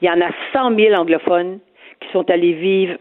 Il 0.03 0.09
y 0.09 0.11
en 0.11 0.21
a 0.21 0.31
100 0.53 0.77
000 0.77 0.95
anglophones 0.95 1.59
qui 2.01 2.09
sont 2.13 2.29
allés 2.31 2.53
vivre 2.55 2.97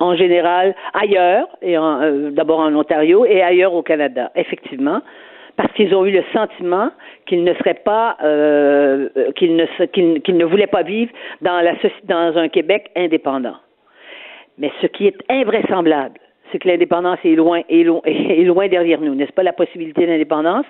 en 0.00 0.14
général 0.14 0.74
ailleurs, 0.94 1.48
et 1.60 1.76
euh, 1.76 2.30
d'abord 2.30 2.60
en 2.60 2.74
Ontario 2.74 3.24
et 3.24 3.42
ailleurs 3.42 3.74
au 3.74 3.82
Canada, 3.82 4.30
effectivement, 4.36 5.00
parce 5.56 5.72
qu'ils 5.72 5.92
ont 5.94 6.06
eu 6.06 6.12
le 6.12 6.22
sentiment 6.32 6.90
qu'ils 7.26 7.42
ne 7.42 7.52
seraient 7.54 7.82
pas, 7.84 8.16
euh, 8.22 9.08
qu'ils 9.34 9.56
ne, 9.56 9.66
qu'ils, 9.86 10.36
ne 10.36 10.44
voulaient 10.44 10.68
pas 10.68 10.84
vivre 10.84 11.10
dans, 11.42 11.60
la, 11.60 11.74
dans 12.04 12.38
un 12.38 12.48
Québec 12.48 12.90
indépendant. 12.96 13.56
Mais 14.58 14.70
ce 14.82 14.86
qui 14.86 15.06
est 15.06 15.16
invraisemblable, 15.28 16.18
c'est 16.50 16.58
que 16.58 16.68
l'indépendance 16.68 17.18
est 17.24 17.34
loin, 17.36 17.60
est, 17.68 17.82
lo- 17.84 18.02
est 18.04 18.44
loin 18.44 18.68
derrière 18.68 19.00
nous, 19.00 19.14
n'est-ce 19.14 19.32
pas? 19.32 19.42
La 19.42 19.52
possibilité 19.52 20.06
d'indépendance, 20.06 20.66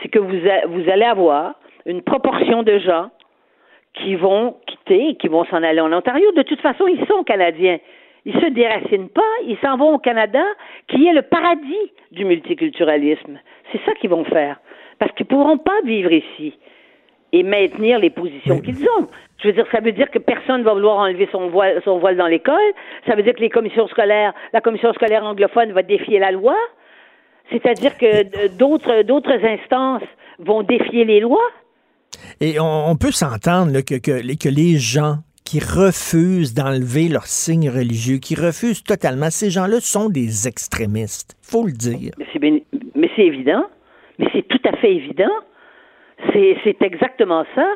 c'est 0.00 0.08
que 0.08 0.18
vous, 0.18 0.46
a- 0.48 0.66
vous 0.66 0.88
allez 0.90 1.04
avoir 1.04 1.54
une 1.86 2.02
proportion 2.02 2.62
de 2.62 2.78
gens 2.78 3.10
qui 3.94 4.14
vont 4.14 4.56
quitter 4.66 5.08
et 5.10 5.14
qui 5.16 5.28
vont 5.28 5.44
s'en 5.46 5.62
aller 5.62 5.80
en 5.80 5.92
Ontario. 5.92 6.30
De 6.32 6.42
toute 6.42 6.60
façon, 6.60 6.86
ils 6.86 7.04
sont 7.06 7.24
canadiens. 7.24 7.78
Ils 8.24 8.34
se 8.40 8.46
déracinent 8.50 9.08
pas, 9.08 9.20
ils 9.48 9.58
s'en 9.58 9.76
vont 9.76 9.94
au 9.94 9.98
Canada, 9.98 10.44
qui 10.86 11.06
est 11.08 11.12
le 11.12 11.22
paradis 11.22 11.92
du 12.12 12.24
multiculturalisme. 12.24 13.40
C'est 13.72 13.80
ça 13.84 13.92
qu'ils 13.94 14.10
vont 14.10 14.24
faire. 14.24 14.60
Parce 15.00 15.10
qu'ils 15.12 15.26
ne 15.26 15.30
pourront 15.36 15.58
pas 15.58 15.80
vivre 15.84 16.12
ici 16.12 16.56
et 17.32 17.42
maintenir 17.42 17.98
les 17.98 18.10
positions 18.10 18.60
qu'ils 18.60 18.80
ont. 18.98 19.08
Je 19.42 19.48
veux 19.48 19.54
dire, 19.54 19.66
ça 19.72 19.80
veut 19.80 19.92
dire 19.92 20.10
que 20.10 20.18
personne 20.18 20.60
ne 20.60 20.64
va 20.64 20.72
vouloir 20.72 20.98
enlever 20.98 21.28
son 21.32 21.48
voile, 21.48 21.80
son 21.84 21.98
voile 21.98 22.16
dans 22.16 22.28
l'école. 22.28 22.56
Ça 23.06 23.16
veut 23.16 23.22
dire 23.22 23.34
que 23.34 23.40
les 23.40 23.50
commissions 23.50 23.88
scolaires, 23.88 24.32
la 24.52 24.60
commission 24.60 24.92
scolaire 24.92 25.24
anglophone 25.24 25.72
va 25.72 25.82
défier 25.82 26.18
la 26.18 26.30
loi. 26.30 26.54
C'est-à-dire 27.50 27.98
que 27.98 28.48
d'autres, 28.56 29.02
d'autres 29.02 29.44
instances 29.44 30.08
vont 30.38 30.62
défier 30.62 31.04
les 31.04 31.20
lois. 31.20 31.50
Et 32.40 32.60
on, 32.60 32.94
peut 32.96 33.10
s'entendre 33.10 33.80
que, 33.80 33.98
que, 33.98 34.20
que 34.36 34.48
les 34.48 34.78
gens 34.78 35.16
qui 35.44 35.58
refusent 35.58 36.54
d'enlever 36.54 37.08
leur 37.08 37.26
signe 37.26 37.68
religieux, 37.68 38.18
qui 38.18 38.34
refusent 38.34 38.84
totalement, 38.84 39.30
ces 39.30 39.50
gens-là 39.50 39.80
sont 39.80 40.08
des 40.08 40.46
extrémistes. 40.46 41.36
faut 41.42 41.66
le 41.66 41.72
dire. 41.72 42.12
Mais 42.94 43.10
c'est 43.16 43.26
évident. 43.26 43.64
Mais 44.18 44.28
c'est 44.32 44.46
tout 44.46 44.60
à 44.64 44.76
fait 44.76 44.94
évident. 44.94 45.32
C'est 46.32 46.80
exactement 46.80 47.44
ça. 47.54 47.66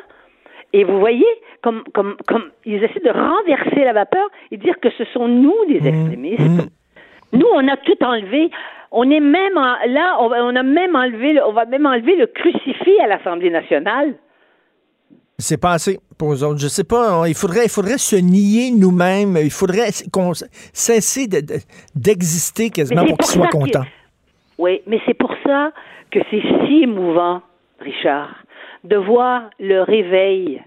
Et 0.73 0.83
vous 0.83 0.99
voyez, 0.99 1.25
comme, 1.61 1.83
comme, 1.93 2.17
comme 2.27 2.51
ils 2.65 2.83
essaient 2.83 2.99
de 3.03 3.09
renverser 3.09 3.83
la 3.83 3.93
vapeur 3.93 4.27
et 4.51 4.57
dire 4.57 4.79
que 4.81 4.89
ce 4.97 5.05
sont 5.05 5.27
nous 5.27 5.55
les 5.67 5.81
mmh. 5.81 5.87
extrémistes. 5.87 6.39
Mmh. 6.39 7.37
Nous, 7.37 7.47
on 7.53 7.67
a 7.67 7.77
tout 7.77 8.03
enlevé. 8.03 8.49
On 8.91 9.09
est 9.09 9.19
même 9.19 9.53
là, 9.53 10.17
on, 10.19 10.31
on, 10.31 10.55
a 10.55 10.63
même 10.63 10.95
enlevé, 10.95 11.41
on 11.41 11.51
va 11.51 11.65
même 11.65 11.85
enlever 11.85 12.15
le 12.15 12.27
crucifix 12.27 12.99
à 13.01 13.07
l'Assemblée 13.07 13.49
nationale. 13.49 14.15
C'est 15.39 15.59
pas 15.61 15.73
assez 15.73 15.99
pour 16.17 16.33
eux 16.33 16.43
autres. 16.43 16.59
Je 16.59 16.67
sais 16.67 16.83
pas. 16.83 17.27
Il 17.27 17.35
faudrait, 17.35 17.65
il 17.65 17.69
faudrait 17.69 17.97
se 17.97 18.15
nier 18.15 18.71
nous-mêmes. 18.71 19.37
Il 19.41 19.51
faudrait 19.51 19.89
qu'on 20.11 20.31
cesser 20.73 21.27
d'exister 21.95 22.69
quasiment 22.71 23.05
pour 23.05 23.17
qu'ils 23.17 23.27
soient 23.27 23.47
contents. 23.47 23.85
Oui, 24.57 24.81
mais 24.87 24.99
c'est 25.05 25.13
pour 25.13 25.33
ça 25.45 25.71
que 26.11 26.19
c'est 26.31 26.41
si 26.65 26.83
émouvant, 26.83 27.41
Richard, 27.79 28.35
de 28.87 28.97
voir 28.97 29.49
le 29.59 29.81
réveil 29.81 30.61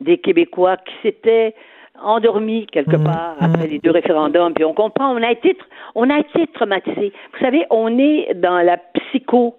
des 0.00 0.18
Québécois 0.18 0.76
qui 0.76 0.94
s'étaient 1.02 1.54
endormis 2.00 2.66
quelque 2.66 2.96
mmh, 2.96 3.04
part 3.04 3.36
après 3.40 3.66
mmh. 3.66 3.70
les 3.70 3.78
deux 3.78 3.90
référendums. 3.90 4.54
Puis 4.54 4.64
on 4.64 4.74
comprend, 4.74 5.12
on 5.12 5.22
a 5.22 5.30
été, 5.32 5.56
on 5.94 6.08
a 6.10 6.18
été 6.18 6.46
traumatisés. 6.48 7.12
Vous 7.32 7.38
savez, 7.40 7.64
on 7.70 7.98
est 7.98 8.34
dans 8.34 8.60
la 8.60 8.76
psycho 8.76 9.56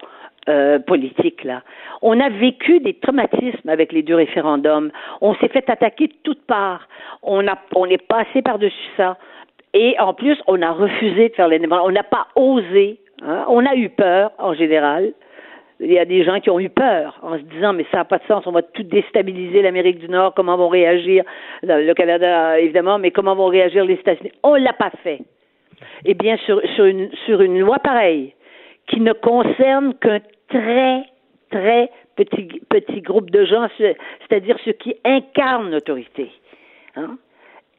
euh, 0.47 0.79
politique 0.79 1.43
là. 1.43 1.61
On 2.01 2.19
a 2.19 2.29
vécu 2.29 2.79
des 2.79 2.93
traumatismes 2.93 3.67
avec 3.67 3.91
les 3.91 4.03
deux 4.03 4.15
référendums. 4.15 4.91
On 5.19 5.35
s'est 5.35 5.49
fait 5.49 5.69
attaquer 5.69 6.07
de 6.07 6.13
toutes 6.23 6.45
parts. 6.45 6.87
On 7.23 7.45
a, 7.47 7.57
on 7.75 7.85
est 7.85 8.01
passé 8.01 8.41
par-dessus 8.41 8.89
ça. 8.95 9.17
Et 9.73 9.99
en 9.99 10.13
plus, 10.13 10.37
on 10.47 10.61
a 10.61 10.71
refusé 10.71 11.29
de 11.29 11.33
faire 11.35 11.47
l'indépendance. 11.47 11.85
On 11.87 11.91
n'a 11.91 12.03
pas 12.03 12.27
osé. 12.35 12.99
Hein. 13.21 13.45
On 13.49 13.65
a 13.65 13.75
eu 13.75 13.89
peur 13.89 14.31
en 14.39 14.53
général. 14.53 15.11
Il 15.81 15.91
y 15.91 15.99
a 15.99 16.05
des 16.05 16.23
gens 16.23 16.39
qui 16.41 16.49
ont 16.49 16.59
eu 16.59 16.69
peur 16.69 17.17
en 17.21 17.37
se 17.37 17.43
disant 17.43 17.73
mais 17.73 17.85
ça 17.91 17.97
n'a 17.97 18.05
pas 18.05 18.17
de 18.17 18.25
sens, 18.27 18.45
on 18.47 18.51
va 18.51 18.61
tout 18.61 18.83
déstabiliser 18.83 19.61
l'Amérique 19.61 19.99
du 19.99 20.09
Nord, 20.09 20.33
comment 20.33 20.57
vont 20.57 20.67
réagir 20.67 21.23
le 21.63 21.93
Canada 21.93 22.59
évidemment, 22.59 22.99
mais 22.99 23.11
comment 23.11 23.35
vont 23.35 23.47
réagir 23.47 23.85
les 23.85 23.93
États-Unis? 23.93 24.31
On 24.43 24.55
l'a 24.55 24.73
pas 24.73 24.91
fait. 25.03 25.21
Eh 26.05 26.13
bien 26.13 26.37
sur, 26.45 26.61
sur, 26.75 26.85
une, 26.85 27.09
sur 27.25 27.41
une 27.41 27.59
loi 27.59 27.79
pareille 27.79 28.33
qui 28.87 28.99
ne 28.99 29.13
concerne 29.13 29.93
qu'un 29.95 30.19
très, 30.49 31.03
très 31.51 31.89
petit, 32.15 32.61
petit 32.69 33.01
groupe 33.01 33.29
de 33.29 33.45
gens, 33.45 33.67
c'est-à-dire 33.77 34.57
ceux 34.65 34.73
qui 34.73 34.95
incarnent 35.05 35.71
l'autorité. 35.71 36.31
Hein? 36.95 37.17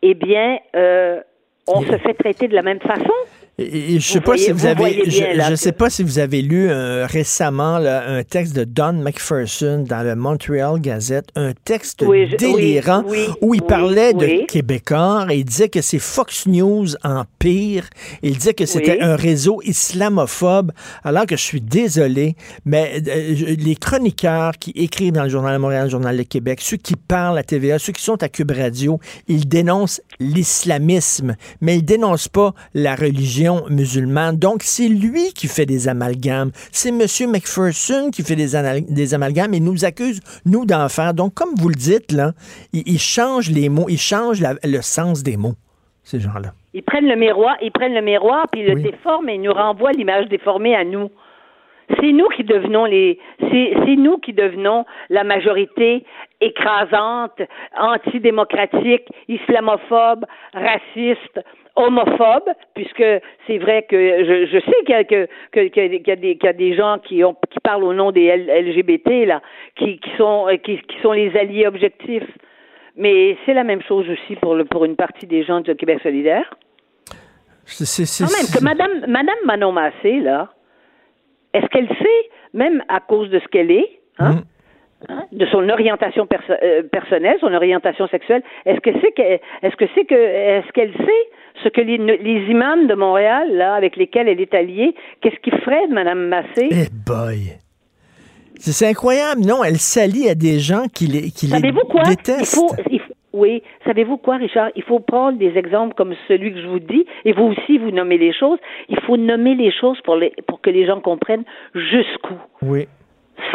Eh 0.03 0.15
bien, 0.15 0.59
euh, 0.75 1.21
on 1.69 1.83
se 1.83 1.97
fait 1.99 2.15
traiter 2.15 2.49
de 2.49 2.55
la 2.55 2.63
même 2.63 2.81
façon. 2.81 3.13
Et, 3.61 4.01
je 4.01 4.13
sais 4.13 4.21
pas 4.21 4.39
si 4.39 4.51
vous, 4.53 4.65
avez, 4.65 5.03
je, 5.05 5.55
sais 5.55 5.73
pas 5.73 5.91
si 5.91 6.03
vous 6.03 6.19
avez 6.19 6.41
lu 6.41 6.71
euh, 6.71 7.07
récemment 7.07 7.77
un 7.77 8.23
texte 8.23 8.57
de 8.57 8.65
Don 8.65 8.95
McPherson 8.95 9.85
dans 9.87 10.03
le 10.03 10.17
Montreal 10.17 10.81
Gazette, 10.81 11.29
un 11.37 11.53
texte 11.65 12.03
délirant 12.39 13.05
où 13.43 13.55
il 13.55 13.63
parlait 13.63 14.15
de 14.15 14.47
Québécois 14.47 15.27
et 15.31 15.39
il 15.39 15.45
disait 15.45 15.69
que 15.69 15.83
c'est 15.83 15.99
Fox 15.99 16.47
News 16.47 16.87
en 17.05 17.25
pire. 17.39 17.89
Il 18.23 18.39
disait 18.39 18.55
que 18.55 18.65
c'était 18.65 19.01
un 19.01 19.17
réseau 19.17 19.61
islamophobe. 19.63 20.73
Alors 21.05 21.27
que 21.27 21.37
je 21.37 21.43
suis 21.43 21.61
désolé, 21.61 22.37
mais 22.65 23.03
euh, 23.07 23.57
les 23.59 23.77
chroniqueurs 23.77 24.53
qui 24.59 24.71
écrivent 24.71 25.13
dans 25.13 25.25
le 25.25 25.29
Journal 25.29 25.55
de 25.55 25.61
Montréal, 25.61 25.85
le 25.85 25.91
Journal 25.91 26.17
de 26.17 26.23
Québec, 26.23 26.61
ceux 26.63 26.79
qui 26.79 26.97
parlent 26.97 27.37
à 27.37 27.43
TVA, 27.43 27.79
ceux 27.79 27.93
qui 27.93 28.03
sont 28.03 28.23
à 28.23 28.29
Cube 28.29 28.53
Radio, 28.53 29.01
ils 29.29 29.47
dénoncent 29.47 30.01
l'islamisme, 30.19 31.37
mais 31.61 31.77
ils 31.77 31.85
dénoncent 31.85 32.29
pas 32.29 32.55
la 32.75 32.95
religion 32.95 33.50
musulmane. 33.71 34.37
Donc, 34.37 34.63
c'est 34.63 34.89
lui 34.89 35.33
qui 35.35 35.47
fait 35.47 35.67
des 35.67 35.89
amalgames. 35.89 36.51
C'est 36.73 36.91
M. 36.91 37.01
McPherson 37.31 38.11
qui 38.13 38.23
fait 38.23 38.37
des, 38.37 38.51
des, 38.89 39.15
amalgames 39.15 39.55
et 39.55 39.61
nous 39.61 39.85
accuse, 39.85 40.21
nous, 40.45 40.65
d'en 40.65 40.89
faire. 40.89 41.15
Donc, 41.15 41.35
comme 41.35 41.55
vous 41.57 41.69
le 41.69 41.75
dites, 41.75 42.13
là, 42.13 42.33
il, 42.73 42.99
change 42.99 43.51
les 43.51 43.69
mots, 43.69 43.87
il 43.89 43.99
change 43.99 44.43
le 44.43 44.81
sens 44.81 45.23
des 45.23 45.37
mots, 45.37 45.55
ces 46.03 46.21
gens-là. 46.21 46.53
Ils 46.73 46.83
prennent 46.83 47.09
le 47.09 47.17
miroir, 47.17 47.57
ils 47.63 47.73
prennent 47.73 47.95
le 47.95 48.03
miroir, 48.03 48.47
puis 48.53 48.63
ils 48.63 48.67
le 48.67 48.81
déforment 48.81 49.29
et 49.29 49.35
ils 49.35 49.43
nous 49.43 49.53
renvoient 49.53 49.93
l'image 49.93 50.29
déformée 50.29 50.77
à 50.77 50.85
nous. 50.85 51.11
C'est 51.99 52.13
nous 52.13 52.29
qui 52.37 52.45
devenons 52.45 52.85
les, 52.85 53.19
c'est 53.41 53.97
nous 53.97 54.19
qui 54.19 54.33
devenons 54.33 54.85
la 55.09 55.25
majorité 55.25 56.05
écrasante, 56.41 57.41
antidémocratique, 57.76 59.09
islamophobe, 59.28 60.24
raciste, 60.55 61.41
homophobe, 61.76 62.51
puisque 62.74 63.05
c'est 63.47 63.59
vrai 63.59 63.86
que 63.88 63.97
je, 63.97 64.47
je 64.47 64.59
sais 64.59 64.84
qu'il 64.86 64.99
y, 64.99 65.07
que, 65.07 65.28
que, 65.53 65.68
qu'il 65.68 65.82
y, 65.82 66.11
a 66.11 66.16
des, 66.16 66.36
qu'il 66.36 66.47
y 66.47 66.49
a 66.49 66.53
des 66.53 66.74
gens 66.74 66.99
qui, 66.99 67.22
ont, 67.24 67.36
qui 67.51 67.61
parlent 67.61 67.84
au 67.84 67.93
nom 67.93 68.11
des 68.11 68.36
LGBT, 68.36 69.26
là, 69.26 69.43
qui, 69.76 69.99
qui, 69.99 70.11
sont, 70.16 70.47
qui, 70.64 70.78
qui 70.78 71.01
sont 71.03 71.12
les 71.12 71.36
alliés 71.36 71.66
objectifs. 71.66 72.28
Mais 72.97 73.36
c'est 73.47 73.55
la 73.55 73.64
même 73.64 73.82
chose 73.82 74.07
aussi 74.11 74.36
pour, 74.36 74.55
le, 74.55 74.64
pour 74.64 74.84
une 74.84 74.97
partie 74.97 75.26
des 75.26 75.45
gens 75.45 75.61
de 75.61 75.72
Québec 75.72 76.01
solidaire. 76.03 76.53
C'est, 77.64 78.24
Quand 78.24 78.32
même, 78.32 78.47
que 78.53 78.64
Madame, 78.64 79.07
Madame 79.07 79.36
Manon 79.45 79.72
Massé, 79.72 80.18
là, 80.20 80.49
est-ce 81.55 81.66
qu'elle 81.66 81.88
sait, 81.88 82.30
même 82.53 82.82
à 82.88 83.01
cause 83.01 83.30
de 83.30 83.38
ce 83.38 83.47
qu'elle 83.47 83.70
est, 83.70 84.01
hein, 84.18 84.32
mm. 84.32 84.43
Hein, 85.09 85.25
de 85.33 85.47
son 85.47 85.67
orientation 85.71 86.29
euh, 86.63 86.83
personnelle, 86.83 87.37
son 87.41 87.55
orientation 87.55 88.07
sexuelle. 88.09 88.43
Est-ce 88.67 88.81
que 88.81 88.91
c'est 89.01 89.13
que, 89.13 89.23
est-ce 89.23 89.77
que 89.77 89.87
c'est 89.95 90.05
que, 90.05 90.15
est-ce 90.15 90.71
qu'elle 90.73 90.93
sait 90.93 91.31
ce 91.65 91.69
que 91.71 91.81
les, 91.81 91.97
les, 91.97 92.51
imams 92.51 92.87
de 92.87 92.95
Montréal, 92.95 93.49
là, 93.57 93.75
avec 93.75 93.97
lesquels 93.97 94.29
elle 94.29 94.41
est 94.41 94.53
alliée, 94.53 94.95
qu'est-ce 95.23 95.37
qu'ils 95.37 95.59
feraient 95.61 95.89
de 95.89 95.95
Mme 95.95 96.29
Massé? 96.29 96.69
Eh 96.71 96.89
boy! 97.07 97.57
C'est 98.57 98.89
incroyable. 98.89 99.41
Non, 99.41 99.65
elle 99.65 99.79
s'allie 99.79 100.29
à 100.29 100.35
des 100.35 100.59
gens 100.59 100.85
qui 100.93 101.07
les, 101.07 101.31
qui 101.31 101.47
Savez-vous 101.47 101.87
quoi? 101.89 102.03
détestent. 102.03 102.61
oui, 103.33 103.63
savez-vous 103.87 104.19
quoi, 104.19 104.37
Richard? 104.37 104.69
Il 104.77 104.83
faut 104.83 105.01
prendre 105.01 105.39
des 105.39 105.57
exemples 105.57 105.95
comme 105.95 106.15
celui 106.29 106.53
que 106.53 106.61
je 106.61 106.67
vous 106.67 106.79
dis, 106.79 107.07
et 107.25 107.33
vous 107.33 107.45
aussi, 107.45 107.79
vous 107.79 107.91
nommez 107.91 108.19
les 108.19 108.35
choses. 108.35 108.59
Il 108.91 109.01
faut 109.01 109.17
nommer 109.17 109.55
les 109.55 109.73
choses 109.73 109.99
pour, 110.03 110.17
les, 110.17 110.35
pour 110.47 110.61
que 110.61 110.69
les 110.69 110.85
gens 110.87 111.01
comprennent 111.01 111.45
jusqu'où. 111.75 112.35
Oui 112.61 112.87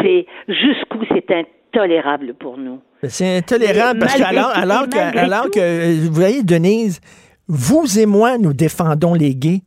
c'est 0.00 0.26
jusqu'où 0.48 0.98
c'est 1.12 1.26
intolérable 1.30 2.34
pour 2.34 2.58
nous. 2.58 2.80
C'est 3.02 3.38
intolérable 3.38 4.00
parce 4.00 4.16
que 4.16 4.22
alors, 4.22 4.88
que, 4.88 5.18
alors 5.18 5.50
que, 5.50 6.06
vous 6.06 6.12
voyez, 6.12 6.42
Denise, 6.42 7.00
vous 7.48 7.98
et 7.98 8.06
moi, 8.06 8.38
nous 8.38 8.52
défendons 8.52 9.14
les 9.14 9.34
gays. 9.34 9.62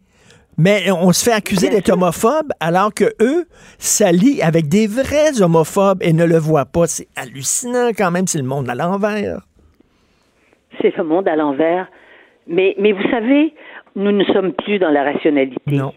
Mais 0.57 0.91
on 0.91 1.13
se 1.13 1.24
fait 1.24 1.36
accuser 1.36 1.70
d'être 1.70 1.89
homophobe 1.89 2.51
alors 2.59 2.93
que 2.93 3.05
eux 3.22 3.45
s'allient 3.78 4.41
avec 4.41 4.67
des 4.67 4.88
vrais 4.88 5.41
homophobes 5.41 6.03
et 6.03 6.11
ne 6.11 6.26
le 6.26 6.38
voient 6.38 6.65
pas. 6.65 6.86
C'est 6.86 7.07
hallucinant 7.15 7.91
quand 7.97 8.11
même, 8.11 8.28
c'est 8.28 8.39
le 8.39 8.43
monde 8.43 8.70
à 8.70 8.76
l'envers. 8.76 9.39
C'est 10.82 10.95
le 10.97 11.03
monde 11.05 11.30
à 11.30 11.38
l'envers. 11.38 11.88
Mais, 12.45 12.76
mais 12.78 12.91
vous 12.91 13.09
savez, 13.09 13.53
nous 13.95 14.11
ne 14.11 14.26
sommes 14.26 14.51
plus 14.51 14.80
dans 14.80 14.89
la 14.89 15.03
rationalité. 15.03 15.61
Non. 15.67 15.93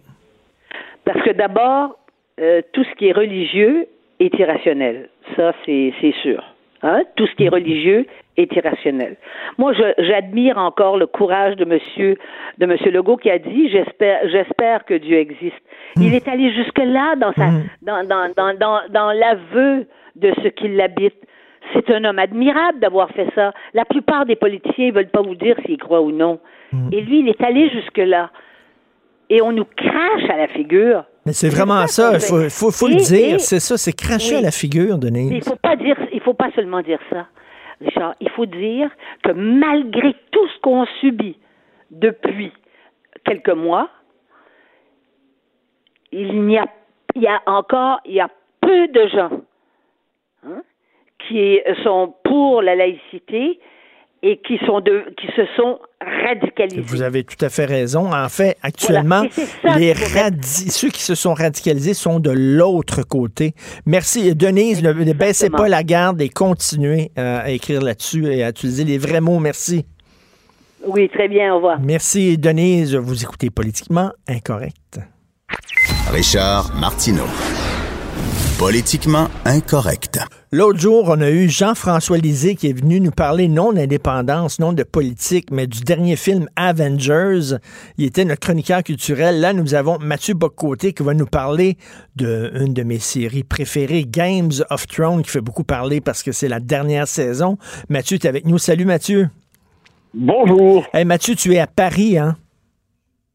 Parce 1.04 1.20
que 1.22 1.32
d'abord, 1.32 1.98
euh, 2.40 2.62
tout 2.72 2.84
ce 2.84 2.94
qui 2.96 3.08
est 3.08 3.12
religieux 3.12 3.88
est 4.26 4.38
irrationnel. 4.38 5.08
Ça, 5.36 5.52
c'est 5.64 6.14
sûr. 6.22 6.42
Hein? 6.82 7.02
Tout 7.16 7.26
ce 7.26 7.34
qui 7.36 7.44
est 7.44 7.48
religieux 7.48 8.06
est 8.36 8.54
irrationnel. 8.56 9.16
Moi, 9.56 9.72
j'admire 9.98 10.58
encore 10.58 10.96
le 10.96 11.06
courage 11.06 11.54
de 11.56 11.64
Monsieur 11.64 12.16
de 12.58 12.66
Monsieur 12.66 12.90
Legault 12.90 13.16
qui 13.16 13.30
a 13.30 13.38
dit 13.38 13.70
j'espère 13.70 14.28
j'espère 14.28 14.84
que 14.84 14.94
Dieu 14.94 15.18
existe. 15.18 15.62
Il 15.96 16.10
hmm. 16.10 16.14
est 16.14 16.28
allé 16.28 16.52
jusque 16.52 16.78
là 16.78 17.14
dans 17.16 17.32
sa 17.34 17.46
hmm. 17.46 17.62
dans 17.82 18.04
dans 18.04 18.32
dans 18.36 18.54
dans, 18.58 18.80
dans 18.90 19.12
l'aveu 19.12 19.86
de 20.16 20.32
ce 20.42 20.48
qui 20.48 20.68
l'habite. 20.68 21.14
C'est 21.72 21.88
un 21.90 22.04
homme 22.04 22.18
admirable 22.18 22.80
d'avoir 22.80 23.10
fait 23.10 23.28
ça. 23.36 23.52
La 23.74 23.84
plupart 23.84 24.26
des 24.26 24.34
politiciens 24.34 24.88
ne 24.88 24.92
veulent 24.92 25.06
pas 25.10 25.22
vous 25.22 25.36
dire 25.36 25.56
s'ils 25.64 25.78
croient 25.78 26.02
ou 26.02 26.10
non. 26.10 26.40
Et 26.90 27.00
lui, 27.02 27.20
il 27.20 27.28
est 27.28 27.40
allé 27.42 27.68
jusque 27.68 27.98
là. 27.98 28.30
Et 29.30 29.40
on 29.42 29.52
nous 29.52 29.66
crache 29.76 30.28
à 30.28 30.36
la 30.36 30.48
figure 30.48 31.04
mais 31.24 31.32
c'est 31.32 31.48
vraiment 31.48 31.86
ça, 31.86 32.14
il 32.14 32.50
faut, 32.50 32.70
faut, 32.70 32.88
le 32.88 32.96
dire, 32.96 33.40
c'est 33.40 33.60
ça, 33.60 33.76
c'est 33.76 33.92
cracher 33.92 34.36
à 34.36 34.40
la 34.40 34.50
figure, 34.50 34.98
Denise. 34.98 35.30
il 35.32 35.44
faut 35.44 35.56
pas 35.56 35.76
dire, 35.76 35.96
il 36.12 36.20
faut 36.20 36.34
pas 36.34 36.50
seulement 36.52 36.82
dire 36.82 36.98
ça, 37.10 37.28
Richard. 37.80 38.14
Il 38.20 38.28
faut 38.30 38.46
dire 38.46 38.90
que 39.22 39.30
malgré 39.30 40.14
tout 40.32 40.48
ce 40.48 40.60
qu'on 40.60 40.84
subit 41.00 41.36
depuis 41.90 42.52
quelques 43.24 43.50
mois, 43.50 43.88
il 46.10 46.44
n'y 46.44 46.58
a, 46.58 46.66
il 47.14 47.22
y 47.22 47.28
a 47.28 47.40
encore, 47.46 48.00
il 48.04 48.14
y 48.14 48.20
a 48.20 48.28
peu 48.60 48.88
de 48.88 49.06
gens 49.08 49.40
hein, 50.44 50.62
qui 51.28 51.60
sont 51.84 52.14
pour 52.24 52.62
la 52.62 52.74
laïcité 52.74 53.60
et 54.22 54.40
qui 54.46 54.58
sont 54.64 54.80
de, 54.80 55.04
qui 55.18 55.26
se 55.34 55.42
sont 55.56 55.78
radicalisés. 56.00 56.80
Vous 56.80 57.02
avez 57.02 57.24
tout 57.24 57.42
à 57.44 57.48
fait 57.48 57.64
raison. 57.64 58.12
En 58.12 58.28
fait, 58.28 58.56
actuellement, 58.62 59.24
les 59.76 59.94
ceux 60.42 60.88
qui 60.88 61.02
se 61.02 61.14
sont 61.14 61.34
radicalisés 61.34 61.94
sont 61.94 62.20
de 62.20 62.30
l'autre 62.30 63.02
côté. 63.02 63.54
Merci, 63.84 64.34
Denise. 64.34 64.82
Ne, 64.82 64.92
ne, 64.92 65.12
baissez 65.12 65.50
pas 65.50 65.68
la 65.68 65.82
garde 65.82 66.20
et 66.20 66.28
continuez 66.28 67.10
euh, 67.18 67.40
à 67.42 67.50
écrire 67.50 67.82
là-dessus 67.82 68.26
et 68.26 68.44
à 68.44 68.50
utiliser 68.50 68.84
les 68.84 68.98
vrais 68.98 69.20
mots. 69.20 69.40
Merci. 69.40 69.86
Oui, 70.86 71.08
très 71.08 71.28
bien. 71.28 71.52
Au 71.52 71.56
revoir. 71.56 71.80
Merci, 71.80 72.38
Denise. 72.38 72.94
Vous 72.94 73.22
écoutez 73.22 73.50
Politiquement 73.50 74.12
Incorrect. 74.28 75.00
Richard 76.10 76.72
Martineau. 76.78 77.26
Politiquement 78.58 79.28
incorrect. 79.44 80.20
L'autre 80.52 80.78
jour, 80.78 81.06
on 81.08 81.20
a 81.20 81.30
eu 81.30 81.48
Jean-François 81.48 82.18
Lisée 82.18 82.54
qui 82.54 82.68
est 82.68 82.72
venu 82.72 83.00
nous 83.00 83.10
parler 83.10 83.48
non 83.48 83.72
d'indépendance, 83.72 84.60
non 84.60 84.72
de 84.72 84.84
politique, 84.84 85.50
mais 85.50 85.66
du 85.66 85.80
dernier 85.80 86.14
film 86.14 86.48
Avengers. 86.54 87.56
Il 87.98 88.04
était 88.04 88.24
notre 88.24 88.40
chroniqueur 88.40 88.84
culturel. 88.84 89.40
Là, 89.40 89.52
nous 89.52 89.74
avons 89.74 89.98
Mathieu 89.98 90.34
Boccoté 90.34 90.92
qui 90.92 91.02
va 91.02 91.14
nous 91.14 91.26
parler 91.26 91.76
d'une 92.14 92.72
de 92.72 92.82
mes 92.84 93.00
séries 93.00 93.42
préférées, 93.42 94.04
Games 94.06 94.52
of 94.70 94.86
Thrones, 94.86 95.22
qui 95.22 95.30
fait 95.30 95.40
beaucoup 95.40 95.64
parler 95.64 96.00
parce 96.00 96.22
que 96.22 96.30
c'est 96.30 96.48
la 96.48 96.60
dernière 96.60 97.08
saison. 97.08 97.58
Mathieu, 97.88 98.18
tu 98.18 98.26
es 98.26 98.28
avec 98.28 98.46
nous. 98.46 98.58
Salut 98.58 98.84
Mathieu. 98.84 99.28
Bonjour. 100.14 100.86
Hey, 100.92 101.04
Mathieu, 101.04 101.34
tu 101.34 101.54
es 101.54 101.58
à 101.58 101.66
Paris, 101.66 102.18
hein? 102.18 102.36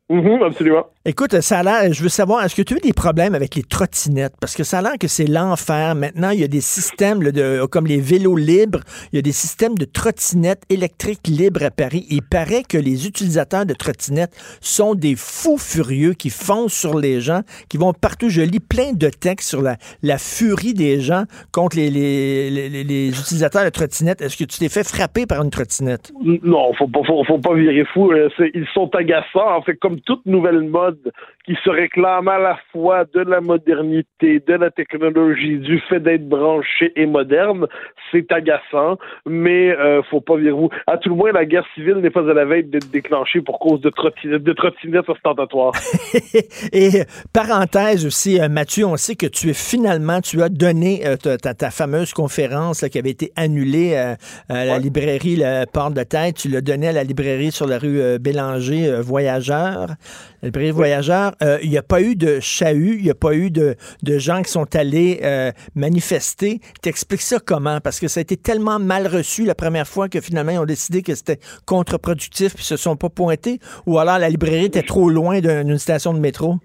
Mm 0.10 0.42
absolument. 0.42 0.86
Écoute, 1.04 1.40
ça 1.42 1.60
a 1.60 1.64
l'air, 1.64 1.94
je 1.94 2.04
veux 2.04 2.10
savoir, 2.10 2.44
est-ce 2.44 2.56
que 2.56 2.62
tu 2.62 2.74
as 2.74 2.78
eu 2.78 2.80
des 2.82 2.94
problèmes 2.94 3.36
avec 3.36 3.56
les 3.56 3.64
trottinettes? 3.64 4.34
Parce 4.40 4.56
que 4.56 4.64
ça 4.64 4.80
a 4.80 4.82
l'air 4.82 4.98
que 5.00 5.08
c'est 5.08 5.26
l'enfer. 5.26 5.96
Maintenant, 5.96 6.30
il 6.32 6.40
y 6.40 6.44
a 6.44 6.50
des 6.50 6.62
systèmes 6.62 7.24
de, 7.24 7.66
comme 7.66 7.88
les 7.88 8.00
vélos 8.00 8.36
libres, 8.36 8.82
il 9.12 9.18
y 9.18 9.20
a 9.20 9.22
des 9.22 9.32
systèmes 9.32 9.76
de 9.76 9.86
trottinettes 9.86 10.64
électriques 10.70 11.28
libres 11.28 11.64
à 11.64 11.72
Paris. 11.72 12.06
Il 12.10 12.22
paraît 12.22 12.64
que 12.64 12.78
les 12.78 13.08
utilisateurs 13.08 13.66
de 13.66 13.74
trottinettes 13.74 14.36
sont 14.62 14.96
des 14.96 15.16
fous 15.18 15.58
furieux 15.58 16.14
qui 16.14 16.30
foncent 16.30 16.74
sur 16.74 16.98
les 16.98 17.20
gens, 17.22 17.42
qui 17.70 17.78
vont 17.78 17.94
partout. 17.94 18.30
Je 18.30 18.42
lis 18.42 18.60
plein 18.60 18.94
de 18.94 19.10
textes 19.10 19.50
sur 19.50 19.62
la, 19.62 19.78
la 20.04 20.18
furie 20.18 20.74
des 20.74 21.00
gens 21.00 21.24
contre 21.52 21.78
les, 21.78 21.90
les, 21.90 22.50
les, 22.50 22.84
les 22.84 23.08
utilisateurs 23.10 23.64
de 23.64 23.70
trottinettes. 23.70 24.22
Est-ce 24.22 24.38
que 24.38 24.46
tu 24.46 24.60
t'es 24.60 24.70
fait 24.70 24.88
frapper 24.88 25.26
par 25.26 25.42
une 25.42 25.52
trottinette? 25.52 26.12
Non, 26.44 26.74
faut 26.78 26.88
pas, 26.88 27.02
faut, 27.06 27.24
faut 27.26 27.40
pas 27.40 27.56
virer 27.56 27.86
fou. 27.94 28.12
Euh, 28.12 28.30
ils 28.54 28.68
sont 28.74 28.90
agaçants. 28.94 29.56
En 29.58 29.62
fait, 29.62 29.76
comme 29.76 29.97
toute 30.02 30.26
nouvelle 30.26 30.62
mode, 30.62 31.12
qui 31.46 31.56
se 31.64 31.70
réclame 31.70 32.28
à 32.28 32.38
la 32.38 32.58
fois 32.72 33.06
de 33.06 33.22
la 33.22 33.42
modernité, 33.42 34.42
de 34.46 34.54
la 34.54 34.70
technologie, 34.70 35.58
du 35.58 35.80
fait 35.90 36.00
d'être 36.00 36.28
branché 36.28 36.92
et 36.96 37.06
moderne, 37.06 37.68
c'est 38.12 38.32
agaçant, 38.32 38.98
mais 39.26 39.72
euh, 39.72 40.02
faut 40.10 40.22
pas 40.22 40.36
virer 40.36 40.52
vous. 40.52 40.70
À 40.88 40.98
tout 40.98 41.10
le 41.10 41.16
moins, 41.16 41.32
la 41.32 41.46
guerre 41.46 41.66
civile 41.74 41.96
n'est 41.96 42.10
pas 42.10 42.30
à 42.30 42.34
la 42.34 42.46
veille 42.46 42.66
d'être 42.66 42.90
déclenchée 42.92 43.42
pour 43.42 43.60
cause 43.60 43.82
de 43.82 43.90
trottinettes, 43.90 44.44
de 44.44 44.54
trottinettes 44.54 45.10
ostentatoires. 45.10 45.74
et 46.74 46.90
parenthèse 47.34 48.06
aussi, 48.06 48.40
euh, 48.40 48.50
Mathieu, 48.50 48.86
on 48.86 48.98
sait 48.98 49.16
que 49.16 49.28
tu 49.28 49.50
es 49.50 49.54
finalement, 49.54 50.22
tu 50.22 50.42
as 50.42 50.50
donné 50.50 51.06
euh, 51.06 51.16
ta, 51.16 51.54
ta, 51.54 51.72
fameuse 51.72 52.14
conférence 52.14 52.82
là, 52.82 52.90
qui 52.90 53.00
avait 53.00 53.12
été 53.12 53.32
annulée 53.36 53.94
euh, 53.96 54.16
à 54.50 54.66
la 54.66 54.74
ouais. 54.74 54.80
librairie 54.80 55.36
La 55.36 55.66
Porte 55.66 55.94
de 55.94 56.04
Tête, 56.04 56.36
tu 56.36 56.50
l'as 56.50 56.62
donnée 56.62 56.90
à 56.90 56.92
la 56.92 57.04
librairie 57.04 57.52
sur 57.52 57.68
la 57.68 57.78
rue 57.78 58.20
Bélanger, 58.20 58.88
euh, 58.88 59.02
Voyageur, 59.88 59.98
la 60.42 60.48
librairie 60.48 60.72
Voyageur. 60.72 61.32
Il 61.64 61.70
n'y 61.70 61.78
a 61.78 61.84
pas 61.84 62.02
eu 62.02 62.16
de 62.16 62.40
chahut, 62.40 62.98
il 62.98 63.04
n'y 63.04 63.10
a 63.10 63.16
pas 63.16 63.34
eu 63.34 63.52
de, 63.52 63.76
de, 64.04 64.18
gens 64.18 64.42
qui 64.42 64.52
sont 64.52 64.76
allés 64.76 65.22
manifester. 65.76 66.60
T'expliques 66.82 67.22
ça 67.22 67.38
comment? 67.40 67.80
Parce 67.80 68.00
que 68.00 68.08
ça 68.08 68.20
a 68.20 68.22
été 68.22 68.38
tellement 68.38 68.80
mal 68.80 69.08
reçu 69.08 69.46
la 69.46 69.56
première 69.56 69.88
fois 69.88 70.10
que 70.10 70.22
finalement, 70.22 70.52
ils 70.52 70.60
ont 70.60 70.66
décidé 70.66 71.02
que 71.02 71.16
c'était 71.16 71.40
contre-productif 71.66 72.56
puis 72.56 72.64
se 72.64 72.78
sont 72.78 72.96
pas 72.96 73.10
pointés, 73.10 73.60
ou 73.86 74.00
alors 74.00 74.20
la 74.20 74.30
librairie 74.30 74.66
était 74.66 74.82
trop 74.82 75.10
loin 75.10 75.40
d'une 75.40 75.78
station 75.78 76.14
de 76.14 76.20
métro? 76.20 76.56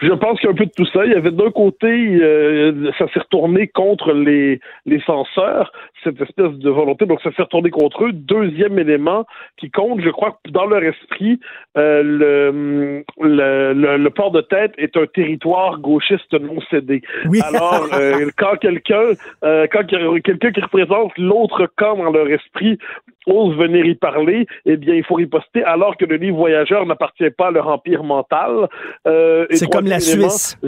Je 0.00 0.12
pense 0.14 0.40
qu'il 0.40 0.48
y 0.48 0.50
a 0.50 0.52
un 0.52 0.56
peu 0.56 0.66
de 0.66 0.72
tout 0.76 0.86
ça. 0.86 1.06
Il 1.06 1.12
y 1.12 1.14
avait 1.14 1.30
d'un 1.30 1.52
côté, 1.52 1.86
euh, 1.86 2.90
ça 2.98 3.06
s'est 3.14 3.20
retourné 3.20 3.68
contre 3.68 4.12
les, 4.12 4.58
les 4.84 5.00
censeurs, 5.02 5.70
cette 6.04 6.20
espèce 6.20 6.52
de 6.52 6.70
volonté, 6.70 7.06
donc 7.06 7.20
ça 7.22 7.30
s'est 7.32 7.42
retourné 7.42 7.70
contre 7.70 8.04
eux. 8.04 8.12
Deuxième 8.12 8.78
élément 8.78 9.24
qui 9.56 9.70
compte, 9.70 10.00
je 10.00 10.10
crois 10.10 10.38
que 10.44 10.50
dans 10.50 10.66
leur 10.66 10.82
esprit, 10.82 11.38
euh, 11.76 12.02
le, 12.02 13.04
le, 13.20 13.72
le, 13.72 13.96
le, 13.96 14.10
port 14.10 14.30
de 14.30 14.40
tête 14.40 14.72
est 14.78 14.96
un 14.96 15.06
territoire 15.06 15.78
gauchiste 15.78 16.32
non 16.32 16.60
cédé. 16.70 17.02
Oui. 17.26 17.40
Alors, 17.42 17.88
euh, 17.94 18.30
quand 18.36 18.56
quelqu'un 18.56 19.12
euh, 19.44 19.66
quand 19.72 19.86
quelqu'un 19.86 20.52
qui 20.52 20.60
représente 20.60 21.16
l'autre 21.18 21.70
camp 21.76 21.96
dans 21.96 22.10
leur 22.10 22.28
esprit 22.28 22.78
ose 23.26 23.56
venir 23.56 23.84
y 23.86 23.94
parler, 23.94 24.46
eh 24.66 24.76
bien, 24.76 24.94
il 24.94 25.04
faut 25.04 25.14
riposter, 25.14 25.62
alors 25.64 25.96
que 25.96 26.04
le 26.04 26.16
livre 26.16 26.36
Voyageur 26.36 26.86
n'appartient 26.86 27.30
pas 27.30 27.48
à 27.48 27.50
leur 27.50 27.68
empire 27.68 28.02
mental. 28.02 28.68
Euh, 29.06 29.46
c'est 29.50 29.70
comme 29.70 29.86
la 29.86 30.00
Suisse. 30.00 30.58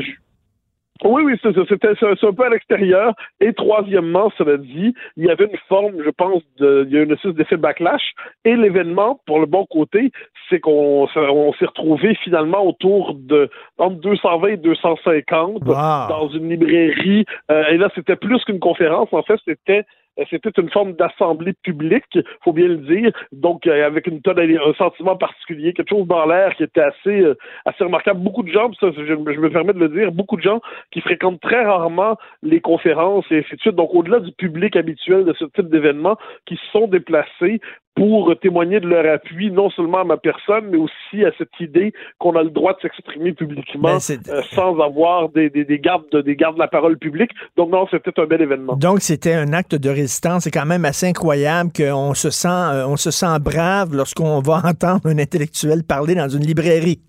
Oui, 1.02 1.22
oui, 1.24 1.34
c'était 1.42 1.58
un 1.58 2.32
peu 2.32 2.44
à 2.44 2.50
l'extérieur. 2.50 3.14
Et 3.40 3.52
troisièmement, 3.52 4.30
cela 4.38 4.56
dit, 4.56 4.94
il 5.16 5.24
y 5.24 5.30
avait 5.30 5.46
une 5.46 5.58
forme, 5.68 5.92
je 6.04 6.10
pense, 6.10 6.42
de, 6.58 6.86
il 6.88 6.94
y 6.94 6.98
a 6.98 7.02
une 7.02 7.10
espèce 7.10 7.34
d'effet 7.34 7.56
backlash. 7.56 8.12
Et 8.44 8.54
l'événement, 8.54 9.20
pour 9.26 9.40
le 9.40 9.46
bon 9.46 9.66
côté, 9.66 10.12
c'est 10.48 10.60
qu'on 10.60 11.08
on, 11.16 11.52
s'est 11.54 11.66
retrouvé 11.66 12.14
finalement 12.22 12.64
autour 12.64 13.14
de 13.14 13.50
entre 13.78 13.96
220 13.96 14.48
et 14.48 14.56
250 14.56 15.64
wow. 15.64 15.74
dans 16.08 16.28
une 16.28 16.48
librairie. 16.48 17.24
Euh, 17.50 17.64
et 17.70 17.76
là, 17.76 17.88
c'était 17.94 18.16
plus 18.16 18.42
qu'une 18.44 18.60
conférence. 18.60 19.08
En 19.12 19.22
fait, 19.22 19.40
c'était 19.44 19.84
c'était 20.30 20.50
une 20.58 20.70
forme 20.70 20.92
d'assemblée 20.92 21.54
publique, 21.62 22.18
faut 22.42 22.52
bien 22.52 22.68
le 22.68 22.76
dire, 22.76 23.12
donc 23.32 23.66
euh, 23.66 23.86
avec 23.86 24.06
une 24.06 24.20
tonne, 24.22 24.38
un 24.38 24.74
sentiment 24.74 25.16
particulier, 25.16 25.72
quelque 25.72 25.90
chose 25.90 26.06
dans 26.06 26.26
l'air 26.26 26.54
qui 26.54 26.62
était 26.62 26.80
assez, 26.80 27.20
euh, 27.20 27.36
assez 27.64 27.84
remarquable. 27.84 28.20
Beaucoup 28.20 28.42
de 28.42 28.52
gens, 28.52 28.72
ça, 28.74 28.88
je, 28.96 29.14
me 29.14 29.50
permets 29.50 29.72
de 29.72 29.78
le 29.78 29.88
dire, 29.88 30.12
beaucoup 30.12 30.36
de 30.36 30.42
gens 30.42 30.60
qui 30.90 31.00
fréquentent 31.00 31.40
très 31.40 31.64
rarement 31.64 32.16
les 32.42 32.60
conférences 32.60 33.24
et 33.30 33.38
ainsi 33.38 33.56
de 33.56 33.60
suite, 33.60 33.74
donc 33.74 33.94
au-delà 33.94 34.20
du 34.20 34.32
public 34.32 34.76
habituel 34.76 35.24
de 35.24 35.32
ce 35.34 35.44
type 35.46 35.68
d'événement, 35.68 36.16
qui 36.46 36.58
sont 36.72 36.86
déplacés 36.86 37.60
pour 37.94 38.34
témoigner 38.40 38.80
de 38.80 38.86
leur 38.86 39.14
appui, 39.14 39.50
non 39.50 39.70
seulement 39.70 39.98
à 39.98 40.04
ma 40.04 40.16
personne, 40.16 40.66
mais 40.70 40.78
aussi 40.78 41.24
à 41.24 41.30
cette 41.38 41.60
idée 41.60 41.92
qu'on 42.18 42.34
a 42.34 42.42
le 42.42 42.50
droit 42.50 42.72
de 42.74 42.80
s'exprimer 42.80 43.32
publiquement 43.32 43.98
euh, 44.10 44.42
sans 44.50 44.78
avoir 44.80 45.28
des, 45.28 45.48
des, 45.48 45.64
des, 45.64 45.78
gardes 45.78 46.04
de, 46.10 46.20
des 46.20 46.34
gardes 46.34 46.56
de 46.56 46.60
la 46.60 46.68
parole 46.68 46.98
publique. 46.98 47.30
Donc 47.56 47.70
non, 47.70 47.86
c'était 47.90 48.18
un 48.20 48.26
bel 48.26 48.42
événement. 48.42 48.74
Donc 48.76 49.00
c'était 49.00 49.34
un 49.34 49.52
acte 49.52 49.76
de 49.76 49.90
résistance. 49.90 50.44
C'est 50.44 50.50
quand 50.50 50.66
même 50.66 50.84
assez 50.84 51.06
incroyable 51.06 51.70
qu'on 51.76 52.14
se 52.14 52.30
sent, 52.30 52.48
euh, 52.48 52.86
on 52.86 52.96
se 52.96 53.10
sent 53.10 53.38
brave 53.40 53.94
lorsqu'on 53.94 54.40
va 54.40 54.62
entendre 54.64 55.06
un 55.06 55.18
intellectuel 55.18 55.84
parler 55.84 56.14
dans 56.14 56.28
une 56.28 56.44
librairie. 56.44 57.00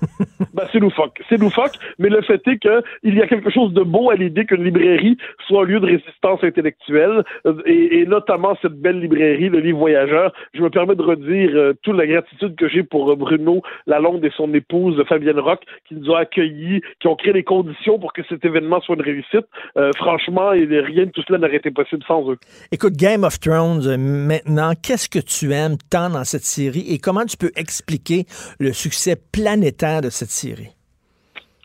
ben, 0.54 0.64
c'est 0.72 0.78
loufoque. 0.78 1.20
Mais 1.98 2.08
le 2.08 2.22
fait 2.22 2.40
est 2.46 2.58
qu'il 2.58 3.14
y 3.14 3.22
a 3.22 3.26
quelque 3.26 3.50
chose 3.50 3.72
de 3.72 3.82
beau 3.82 4.10
à 4.10 4.14
l'idée 4.14 4.44
qu'une 4.44 4.64
librairie 4.64 5.16
soit 5.46 5.62
un 5.62 5.64
lieu 5.64 5.80
de 5.80 5.86
résistance 5.86 6.42
intellectuelle, 6.42 7.24
et, 7.66 8.00
et, 8.00 8.06
notamment 8.06 8.56
cette 8.62 8.80
belle 8.80 9.00
librairie, 9.00 9.48
le 9.48 9.60
livre 9.60 9.78
voyageur. 9.78 10.32
Je 10.54 10.62
me 10.62 10.70
permets 10.70 10.94
de 10.94 11.02
redire 11.02 11.50
euh, 11.54 11.72
toute 11.82 11.96
la 11.96 12.06
gratitude 12.06 12.56
que 12.56 12.68
j'ai 12.68 12.82
pour 12.82 13.10
euh, 13.10 13.16
Bruno 13.16 13.62
Lalonde 13.86 14.24
et 14.24 14.32
son 14.36 14.52
épouse 14.54 15.02
Fabienne 15.08 15.38
Rock, 15.38 15.62
qui 15.88 15.94
nous 15.94 16.10
ont 16.10 16.16
accueillis, 16.16 16.80
qui 17.00 17.08
ont 17.08 17.16
créé 17.16 17.32
les 17.32 17.44
conditions 17.44 17.98
pour 17.98 18.12
que 18.12 18.22
cet 18.28 18.44
événement 18.44 18.80
soit 18.80 18.96
une 18.96 19.02
réussite. 19.02 19.46
Euh, 19.76 19.90
franchement, 19.96 20.50
rien 20.50 21.06
de 21.06 21.10
tout 21.10 21.22
cela 21.26 21.38
n'aurait 21.38 21.56
été 21.56 21.70
possible 21.70 22.02
sans 22.06 22.30
eux. 22.30 22.38
Écoute, 22.70 22.94
Game 22.94 23.24
of 23.24 23.38
Thrones, 23.40 23.86
euh, 23.86 23.96
maintenant, 23.96 24.72
qu'est-ce 24.80 25.08
que 25.08 25.18
tu 25.18 25.52
aimes 25.52 25.76
tant 25.90 26.10
dans 26.10 26.24
cette 26.24 26.44
série 26.44 26.86
et 26.88 26.98
comment 26.98 27.24
tu 27.24 27.36
peux 27.36 27.52
expliquer 27.56 28.24
le 28.58 28.72
succès 28.72 29.16
planétaire 29.32 29.81
de 29.82 30.10
cette 30.10 30.30
série? 30.30 30.70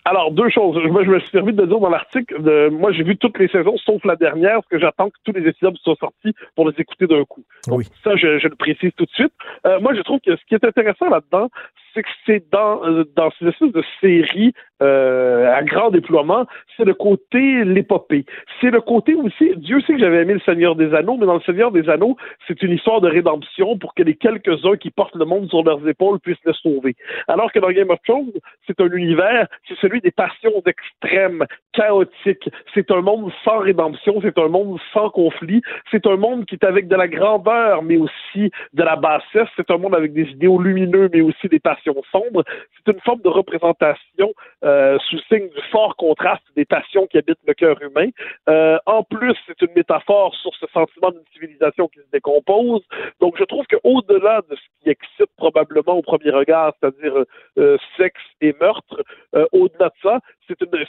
Alors, 0.05 0.31
deux 0.31 0.49
choses. 0.49 0.77
Moi, 0.89 1.03
je 1.03 1.09
me 1.09 1.19
suis 1.19 1.31
permis 1.31 1.51
de 1.53 1.65
dire 1.65 1.79
dans 1.79 1.89
l'article, 1.89 2.41
de, 2.41 2.69
moi, 2.69 2.93
j'ai 2.93 3.03
vu 3.03 3.17
toutes 3.17 3.37
les 3.37 3.49
saisons, 3.49 3.75
sauf 3.85 4.03
la 4.05 4.15
dernière, 4.15 4.55
parce 4.55 4.67
que 4.67 4.79
j'attends 4.79 5.09
que 5.09 5.17
tous 5.25 5.33
les 5.33 5.45
épisodes 5.47 5.75
soient 5.83 5.97
sortis 5.99 6.33
pour 6.55 6.69
les 6.69 6.75
écouter 6.79 7.07
d'un 7.07 7.25
coup. 7.25 7.43
Donc, 7.67 7.79
oui. 7.79 7.87
ça, 8.03 8.15
je, 8.15 8.39
je, 8.39 8.47
le 8.47 8.55
précise 8.55 8.91
tout 8.95 9.03
de 9.03 9.11
suite. 9.11 9.33
Euh, 9.65 9.81
moi, 9.81 9.93
je 9.93 10.01
trouve 10.01 10.19
que 10.25 10.35
ce 10.35 10.41
qui 10.47 10.55
est 10.55 10.63
intéressant 10.63 11.09
là-dedans, 11.09 11.49
c'est 11.97 12.03
que 12.03 12.09
c'est 12.27 12.51
dans, 12.51 12.85
euh, 12.85 13.05
dans 13.15 13.31
cette 13.31 13.47
espèce 13.49 13.71
de 13.71 13.83
série 13.99 14.53
euh, 14.83 15.51
à 15.51 15.63
grand 15.63 15.89
déploiement, 15.89 16.45
c'est 16.75 16.85
le 16.85 16.93
côté 16.93 17.63
l'épopée. 17.65 18.25
C'est 18.61 18.69
le 18.69 18.79
côté 18.81 19.15
aussi, 19.15 19.53
Dieu 19.55 19.81
sait 19.81 19.93
que 19.93 19.99
j'avais 19.99 20.21
aimé 20.21 20.35
le 20.35 20.39
Seigneur 20.41 20.75
des 20.75 20.93
Anneaux, 20.93 21.17
mais 21.17 21.25
dans 21.25 21.33
le 21.33 21.41
Seigneur 21.41 21.71
des 21.71 21.89
Anneaux, 21.89 22.15
c'est 22.47 22.61
une 22.61 22.73
histoire 22.73 23.01
de 23.01 23.09
rédemption 23.09 23.79
pour 23.79 23.95
que 23.95 24.03
les 24.03 24.13
quelques-uns 24.13 24.77
qui 24.77 24.91
portent 24.91 25.15
le 25.15 25.25
monde 25.25 25.49
sur 25.49 25.63
leurs 25.63 25.87
épaules 25.87 26.19
puissent 26.19 26.37
le 26.45 26.53
sauver. 26.53 26.95
Alors 27.27 27.51
que 27.51 27.57
dans 27.57 27.71
Game 27.71 27.89
of 27.89 27.97
Thrones, 28.05 28.31
c'est 28.67 28.79
un 28.79 28.91
univers, 28.91 29.47
c'est 29.67 29.77
celui 29.79 29.99
des 29.99 30.11
passions 30.11 30.61
extrêmes, 30.67 31.43
chaotique. 31.73 32.49
C'est 32.75 32.91
un 32.91 33.01
monde 33.01 33.31
sans 33.43 33.57
rédemption, 33.57 34.19
c'est 34.21 34.37
un 34.37 34.47
monde 34.47 34.77
sans 34.93 35.09
conflit, 35.09 35.61
c'est 35.89 36.05
un 36.05 36.17
monde 36.17 36.45
qui 36.45 36.53
est 36.53 36.63
avec 36.63 36.87
de 36.87 36.95
la 36.95 37.07
grandeur, 37.07 37.81
mais 37.81 37.97
aussi 37.97 38.51
de 38.73 38.83
la 38.83 38.95
bassesse, 38.95 39.49
c'est 39.55 39.71
un 39.71 39.77
monde 39.77 39.95
avec 39.95 40.13
des 40.13 40.29
idéaux 40.29 40.61
lumineux, 40.61 41.09
mais 41.11 41.21
aussi 41.21 41.47
des 41.47 41.59
passions 41.59 41.86
sombres. 42.11 42.43
C'est 42.75 42.93
une 42.93 42.99
forme 43.01 43.21
de 43.21 43.29
représentation 43.29 44.33
euh, 44.63 44.97
sous 45.09 45.19
signe 45.29 45.49
du 45.49 45.61
fort 45.71 45.95
contraste 45.95 46.43
des 46.55 46.65
passions 46.65 47.07
qui 47.07 47.17
habitent 47.17 47.39
le 47.47 47.53
cœur 47.53 47.81
humain. 47.81 48.09
Euh, 48.49 48.77
en 48.85 49.03
plus, 49.03 49.35
c'est 49.45 49.61
une 49.61 49.73
métaphore 49.75 50.35
sur 50.35 50.53
ce 50.55 50.65
sentiment 50.73 51.11
d'une 51.11 51.25
civilisation 51.33 51.87
qui 51.87 51.99
se 51.99 52.11
décompose. 52.11 52.83
Donc, 53.19 53.35
je 53.37 53.43
trouve 53.43 53.65
qu'au-delà 53.67 54.41
de 54.49 54.55
ce 54.55 54.83
qui 54.83 54.89
excite 54.89 55.31
probablement 55.37 55.93
au 55.93 56.01
premier 56.01 56.31
regard, 56.31 56.73
c'est-à-dire 56.79 57.23
euh, 57.57 57.77
sexe 57.97 58.21
et 58.41 58.55
meurtre, 58.59 59.03
euh, 59.35 59.45
au-delà 59.51 59.89
de 59.89 59.95
ça, 60.01 60.19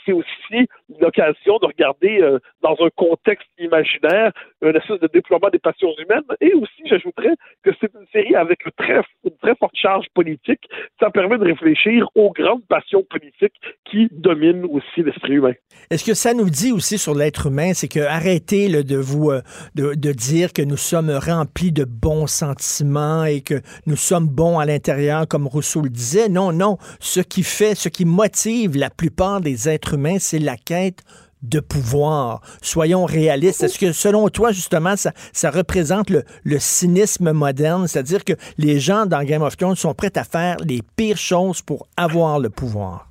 c'est 0.05 0.13
aussi 0.13 0.67
l'occasion 0.99 1.57
de 1.57 1.65
regarder 1.65 2.21
euh, 2.21 2.39
dans 2.61 2.75
un 2.79 2.89
contexte 2.95 3.47
imaginaire 3.57 4.31
un 4.61 4.73
espèce 4.73 4.99
de 4.99 5.07
déploiement 5.07 5.49
des 5.49 5.59
passions 5.59 5.93
humaines. 5.97 6.23
Et 6.41 6.53
aussi, 6.53 6.83
j'ajouterais 6.85 7.35
que 7.63 7.71
c'est 7.79 7.91
une 7.93 8.07
série 8.11 8.35
avec 8.35 8.65
une 8.65 8.71
une 9.25 9.37
très 9.41 9.55
forte 9.55 9.75
charge 9.75 10.07
politique. 10.13 10.67
Ça 10.99 11.09
permet 11.09 11.37
de 11.37 11.45
réfléchir 11.45 12.07
aux 12.15 12.31
grandes 12.31 12.65
passions 12.67 13.03
politiques 13.09 13.53
qui 13.89 14.09
dominent 14.11 14.65
aussi 14.65 15.03
l'esprit 15.03 15.33
humain. 15.33 15.53
Est-ce 15.89 16.03
que 16.03 16.13
ça 16.13 16.33
nous 16.33 16.49
dit 16.49 16.71
aussi 16.71 16.97
sur 16.97 17.15
l'être 17.15 17.47
humain, 17.47 17.73
c'est 17.73 17.87
que 17.87 18.01
arrêtez 18.01 18.83
de 18.83 18.97
vous 18.97 19.31
euh, 19.31 19.41
de, 19.75 19.93
de 19.93 20.11
dire 20.11 20.53
que 20.53 20.61
nous 20.61 20.77
sommes 20.77 21.09
remplis 21.09 21.71
de 21.71 21.85
bons 21.85 22.27
sentiments 22.27 23.23
et 23.25 23.41
que 23.41 23.61
nous 23.85 23.95
sommes 23.95 24.27
bons 24.27 24.59
à 24.59 24.65
l'intérieur, 24.65 25.27
comme 25.27 25.47
Rousseau 25.47 25.81
le 25.81 25.89
disait? 25.89 26.29
Non, 26.29 26.51
non. 26.51 26.77
Ce 26.99 27.19
qui 27.21 27.43
fait, 27.43 27.75
ce 27.75 27.89
qui 27.89 28.05
motive 28.05 28.77
la 28.77 28.89
plupart 28.89 29.41
des 29.41 29.69
êtres 29.69 29.95
humains, 29.95 30.17
c'est 30.19 30.39
la 30.39 30.57
quête 30.57 31.03
de 31.43 31.59
pouvoir. 31.59 32.41
Soyons 32.61 33.05
réalistes. 33.05 33.63
Est-ce 33.63 33.79
que 33.79 33.91
selon 33.91 34.27
toi, 34.29 34.51
justement, 34.51 34.95
ça, 34.95 35.49
représente 35.51 36.09
le, 36.09 36.23
cynisme 36.59 37.31
moderne, 37.31 37.87
c'est-à-dire 37.87 38.23
que 38.25 38.33
les 38.57 38.79
gens 38.79 39.05
dans 39.05 39.23
Game 39.23 39.41
of 39.41 39.55
Thrones 39.57 39.75
sont 39.75 39.93
prêts 39.93 40.17
à 40.17 40.23
faire 40.23 40.57
les 40.65 40.81
pires 40.97 41.17
choses 41.17 41.61
pour 41.61 41.87
avoir 41.97 42.39
le 42.39 42.49
pouvoir? 42.49 43.05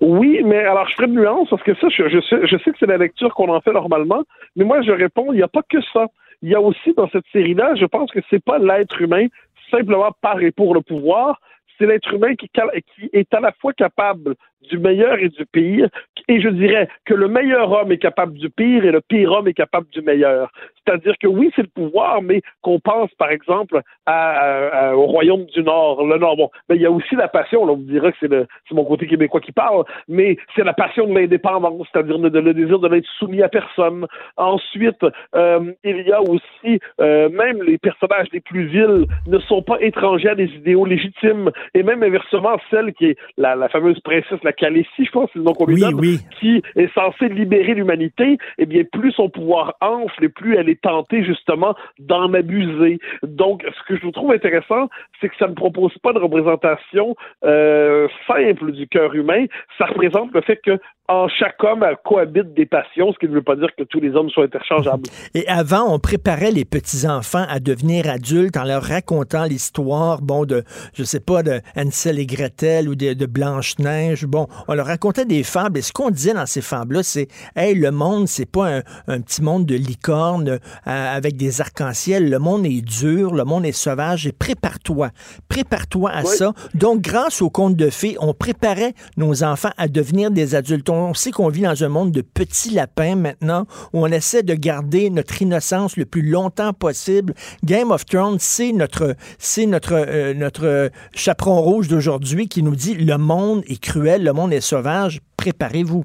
Oui, 0.00 0.42
mais 0.44 0.58
alors 0.58 0.86
je 0.88 0.94
ferai 0.94 1.06
une 1.08 1.14
nuance 1.14 1.48
parce 1.48 1.62
que 1.62 1.74
ça, 1.76 1.88
je, 1.88 2.08
je, 2.08 2.20
sais, 2.20 2.46
je 2.46 2.56
sais 2.58 2.70
que 2.70 2.76
c'est 2.78 2.86
la 2.86 2.98
lecture 2.98 3.34
qu'on 3.34 3.48
en 3.48 3.60
fait 3.62 3.72
normalement, 3.72 4.22
mais 4.54 4.64
moi 4.64 4.82
je 4.82 4.92
réponds, 4.92 5.32
il 5.32 5.36
n'y 5.36 5.42
a 5.42 5.48
pas 5.48 5.62
que 5.62 5.78
ça. 5.92 6.06
Il 6.42 6.50
y 6.50 6.54
a 6.54 6.60
aussi 6.60 6.92
dans 6.94 7.08
cette 7.08 7.24
série-là, 7.32 7.74
je 7.76 7.86
pense 7.86 8.10
que 8.10 8.20
c'est 8.28 8.44
pas 8.44 8.58
l'être 8.58 9.00
humain 9.00 9.26
simplement 9.70 10.10
par 10.20 10.38
et 10.40 10.50
pour 10.50 10.74
le 10.74 10.82
pouvoir, 10.82 11.40
c'est 11.78 11.86
l'être 11.86 12.12
humain 12.12 12.34
qui, 12.34 12.48
qui, 12.48 13.10
est 13.12 13.32
à 13.34 13.40
la 13.40 13.52
fois 13.52 13.72
capable 13.72 14.34
du 14.68 14.78
meilleur 14.78 15.18
et 15.18 15.28
du 15.28 15.46
pire, 15.46 15.88
et 16.28 16.40
je 16.40 16.48
dirais 16.48 16.88
que 17.04 17.14
le 17.14 17.28
meilleur 17.28 17.70
homme 17.70 17.92
est 17.92 17.98
capable 17.98 18.34
du 18.34 18.50
pire 18.50 18.84
et 18.84 18.90
le 18.90 19.00
pire 19.00 19.32
homme 19.32 19.48
est 19.48 19.54
capable 19.54 19.86
du 19.90 20.02
meilleur. 20.02 20.50
C'est-à-dire 20.84 21.14
que 21.20 21.26
oui, 21.26 21.50
c'est 21.54 21.62
le 21.62 21.68
pouvoir, 21.68 22.22
mais 22.22 22.42
qu'on 22.62 22.80
pense 22.80 23.10
par 23.14 23.30
exemple 23.30 23.80
à, 24.06 24.96
au 24.96 25.06
Royaume 25.06 25.46
du 25.46 25.62
Nord, 25.62 26.04
le 26.04 26.18
Nord. 26.18 26.36
Bon, 26.36 26.50
mais 26.68 26.76
il 26.76 26.82
y 26.82 26.86
a 26.86 26.90
aussi 26.90 27.14
la 27.16 27.28
passion. 27.28 27.66
Là, 27.66 27.72
on 27.72 27.76
me 27.76 27.84
dira 27.84 28.12
que 28.12 28.18
c'est, 28.20 28.30
le, 28.30 28.46
c'est 28.68 28.74
mon 28.74 28.84
côté 28.84 29.06
québécois 29.06 29.40
qui 29.40 29.52
parle, 29.52 29.84
mais 30.08 30.36
c'est 30.54 30.64
la 30.64 30.72
passion 30.72 31.06
de 31.06 31.14
l'indépendance, 31.14 31.86
c'est-à-dire 31.92 32.18
le, 32.18 32.28
le, 32.28 32.54
désir 32.54 32.78
de 32.78 32.88
n'être 32.88 33.08
soumis 33.18 33.42
à 33.42 33.48
personne. 33.48 34.06
Ensuite, 34.36 35.04
euh, 35.34 35.72
il 35.84 36.02
y 36.02 36.12
a 36.12 36.20
aussi 36.20 36.80
euh, 37.00 37.28
même 37.30 37.62
les 37.62 37.78
personnages 37.78 38.28
les 38.32 38.40
plus 38.40 38.66
vils 38.66 39.06
ne 39.26 39.38
sont 39.40 39.62
pas 39.62 39.80
étrangers 39.80 40.30
à 40.30 40.34
des 40.34 40.50
idéaux 40.54 40.84
légitimes, 40.84 41.50
et 41.74 41.82
même 41.82 42.02
inversement, 42.02 42.56
celle 42.70 42.92
qui 42.94 43.06
est 43.06 43.16
la, 43.36 43.54
la 43.54 43.68
fameuse 43.68 43.98
princesse, 44.00 44.42
la 44.42 44.52
Khaleesi, 44.52 45.04
je 45.04 45.10
pense, 45.10 45.30
c'est 45.32 45.38
le 45.38 45.44
nom 45.44 45.52
qu'on 45.52 45.66
lui 45.66 45.80
donne, 45.80 46.00
qui 46.40 46.62
est 46.76 46.92
censée 46.94 47.28
libérer 47.28 47.74
l'humanité. 47.74 48.38
Eh 48.58 48.66
bien, 48.66 48.82
plus 48.90 49.12
son 49.12 49.28
pouvoir 49.28 49.74
enfle, 49.80 50.24
et 50.24 50.28
plus 50.28 50.56
elle 50.56 50.68
est 50.68 50.80
tentée 50.80 51.24
justement 51.24 51.74
d'en 51.98 52.32
abuser. 52.32 52.98
Donc, 53.22 53.64
ce 53.64 53.88
que 53.88 54.00
je 54.00 54.08
trouve 54.10 54.32
intéressant, 54.32 54.88
c'est 55.20 55.28
que 55.28 55.36
ça 55.38 55.48
ne 55.48 55.54
propose 55.54 55.96
pas 55.98 56.12
de 56.12 56.18
représentation 56.18 57.14
euh, 57.44 58.08
simple 58.26 58.72
du 58.72 58.86
cœur 58.88 59.14
humain. 59.14 59.46
Ça 59.78 59.86
représente 59.86 60.32
le 60.32 60.40
fait 60.42 60.60
que 60.64 60.78
en 61.08 61.28
chaque 61.28 61.62
homme 61.62 61.84
cohabite 62.04 62.52
des 62.54 62.66
passions, 62.66 63.12
ce 63.12 63.18
qui 63.18 63.28
ne 63.28 63.34
veut 63.34 63.42
pas 63.42 63.56
dire 63.56 63.68
que 63.78 63.84
tous 63.84 64.00
les 64.00 64.10
hommes 64.10 64.28
soient 64.30 64.44
interchangeables. 64.44 65.04
Et 65.34 65.46
avant, 65.46 65.94
on 65.94 65.98
préparait 65.98 66.50
les 66.50 66.64
petits-enfants 66.64 67.44
à 67.48 67.60
devenir 67.60 68.08
adultes 68.08 68.56
en 68.56 68.64
leur 68.64 68.82
racontant 68.82 69.44
l'histoire, 69.44 70.20
bon, 70.20 70.44
de, 70.44 70.64
je 70.94 71.04
sais 71.04 71.20
pas, 71.20 71.42
de 71.42 71.60
Hansel 71.76 72.18
et 72.18 72.26
Gretel 72.26 72.88
ou 72.88 72.96
de, 72.96 73.12
de 73.14 73.26
Blanche-Neige. 73.26 74.26
Bon, 74.26 74.48
on 74.66 74.74
leur 74.74 74.86
racontait 74.86 75.24
des 75.24 75.44
fables. 75.44 75.78
Et 75.78 75.82
ce 75.82 75.92
qu'on 76.06 76.10
disait 76.12 76.34
dans 76.34 76.46
ces 76.46 76.60
fables-là, 76.60 77.02
c'est, 77.02 77.28
hey, 77.56 77.74
le 77.74 77.90
monde, 77.90 78.28
c'est 78.28 78.46
pas 78.46 78.78
un, 78.78 78.82
un, 79.08 79.20
petit 79.20 79.42
monde 79.42 79.66
de 79.66 79.74
licorne 79.74 80.48
euh, 80.48 80.58
avec 80.84 81.36
des 81.36 81.60
arcs-en-ciel. 81.60 82.30
Le 82.30 82.38
monde 82.38 82.64
est 82.66 82.80
dur, 82.80 83.34
le 83.34 83.44
monde 83.44 83.66
est 83.66 83.72
sauvage. 83.72 84.26
Et 84.26 84.32
prépare-toi. 84.32 85.10
Prépare-toi 85.48 86.10
à 86.10 86.22
oui. 86.22 86.36
ça. 86.36 86.52
Donc, 86.74 87.00
grâce 87.00 87.42
au 87.42 87.50
conte 87.50 87.76
de 87.76 87.90
fées, 87.90 88.16
on 88.20 88.34
préparait 88.34 88.94
nos 89.16 89.42
enfants 89.42 89.70
à 89.76 89.88
devenir 89.88 90.30
des 90.30 90.54
adultes 90.54 90.86
on 90.88 91.14
sait 91.14 91.30
qu'on 91.30 91.48
vit 91.48 91.62
dans 91.62 91.84
un 91.84 91.88
monde 91.88 92.12
de 92.12 92.22
petits 92.22 92.70
lapins 92.70 93.16
maintenant, 93.16 93.66
où 93.92 94.04
on 94.04 94.06
essaie 94.06 94.42
de 94.42 94.54
garder 94.54 95.10
notre 95.10 95.40
innocence 95.42 95.96
le 95.96 96.04
plus 96.04 96.22
longtemps 96.22 96.72
possible. 96.72 97.34
Game 97.64 97.90
of 97.90 98.04
Thrones, 98.06 98.38
c'est 98.38 98.72
notre, 98.72 99.16
c'est 99.38 99.66
notre, 99.66 99.94
euh, 99.94 100.34
notre 100.34 100.90
chaperon 101.14 101.60
rouge 101.60 101.88
d'aujourd'hui 101.88 102.48
qui 102.48 102.62
nous 102.62 102.76
dit 102.76 102.94
le 102.94 103.18
monde 103.18 103.62
est 103.68 103.80
cruel, 103.80 104.24
le 104.24 104.32
monde 104.32 104.52
est 104.52 104.60
sauvage. 104.60 105.20
Préparez-vous. 105.46 106.04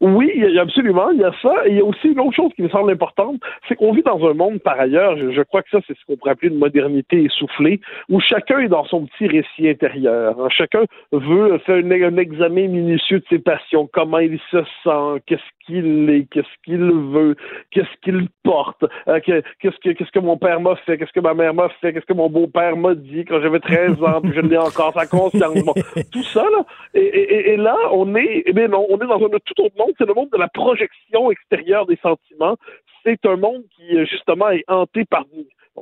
Oui, 0.00 0.28
absolument, 0.58 1.10
il 1.10 1.20
y 1.20 1.24
a 1.24 1.32
ça. 1.40 1.54
Et 1.66 1.70
il 1.70 1.76
y 1.76 1.80
a 1.80 1.84
aussi 1.84 2.08
une 2.08 2.18
autre 2.18 2.34
chose 2.34 2.50
qui 2.56 2.62
me 2.62 2.68
semble 2.68 2.90
importante, 2.90 3.36
c'est 3.68 3.76
qu'on 3.76 3.92
vit 3.92 4.02
dans 4.02 4.18
un 4.26 4.34
monde, 4.34 4.58
par 4.58 4.80
ailleurs, 4.80 5.16
je, 5.16 5.42
crois 5.42 5.62
que 5.62 5.70
ça, 5.70 5.78
c'est 5.86 5.96
ce 5.96 6.04
qu'on 6.06 6.16
pourrait 6.16 6.32
appeler 6.32 6.50
une 6.50 6.58
modernité 6.58 7.22
essoufflée, 7.22 7.80
où 8.08 8.18
chacun 8.18 8.58
est 8.58 8.68
dans 8.68 8.84
son 8.86 9.06
petit 9.06 9.28
récit 9.28 9.68
intérieur. 9.68 10.34
Chacun 10.50 10.84
veut 11.12 11.58
faire 11.58 11.76
un, 11.76 11.90
un 11.90 12.16
examen 12.16 12.66
minutieux 12.66 13.20
de 13.20 13.24
ses 13.28 13.38
passions, 13.38 13.88
comment 13.92 14.18
il 14.18 14.40
se 14.50 14.64
sent, 14.82 15.22
qu'est-ce 15.26 15.59
qu'il 15.70 16.10
est, 16.10 16.26
qu'est-ce 16.30 16.62
qu'il 16.64 16.90
veut, 16.90 17.36
qu'est-ce 17.70 17.96
qu'il 18.02 18.28
porte, 18.42 18.84
euh, 19.08 19.20
qu'est-ce 19.20 19.78
que 19.82 19.90
qu'est-ce 19.92 20.10
que 20.10 20.18
mon 20.18 20.36
père 20.36 20.60
m'a 20.60 20.76
fait, 20.76 20.98
qu'est-ce 20.98 21.12
que 21.12 21.20
ma 21.20 21.34
mère 21.34 21.54
m'a 21.54 21.68
fait, 21.80 21.92
qu'est-ce 21.92 22.06
que 22.06 22.12
mon 22.12 22.28
beau-père 22.28 22.76
m'a 22.76 22.94
dit 22.94 23.24
quand 23.24 23.40
j'avais 23.40 23.60
13 23.60 24.02
ans, 24.02 24.20
puis 24.20 24.32
je 24.34 24.40
l'ai 24.40 24.56
encore 24.56 24.92
sa 24.92 25.06
conscience. 25.06 25.64
Bon, 25.64 25.74
tout 26.12 26.22
ça, 26.24 26.42
là. 26.42 26.64
Et, 26.94 27.00
et, 27.00 27.50
et, 27.52 27.56
là, 27.56 27.76
on 27.92 28.14
est, 28.16 28.42
eh 28.46 28.68
non, 28.68 28.86
on 28.88 28.98
est 28.98 29.06
dans 29.06 29.24
un 29.24 29.28
tout 29.28 29.62
autre 29.62 29.76
monde, 29.78 29.92
c'est 29.96 30.06
le 30.06 30.14
monde 30.14 30.30
de 30.32 30.38
la 30.38 30.48
projection 30.48 31.30
extérieure 31.30 31.86
des 31.86 31.98
sentiments. 32.02 32.56
C'est 33.04 33.24
un 33.26 33.36
monde 33.36 33.62
qui, 33.76 34.04
justement, 34.06 34.50
est 34.50 34.64
hanté 34.68 35.04
par 35.04 35.24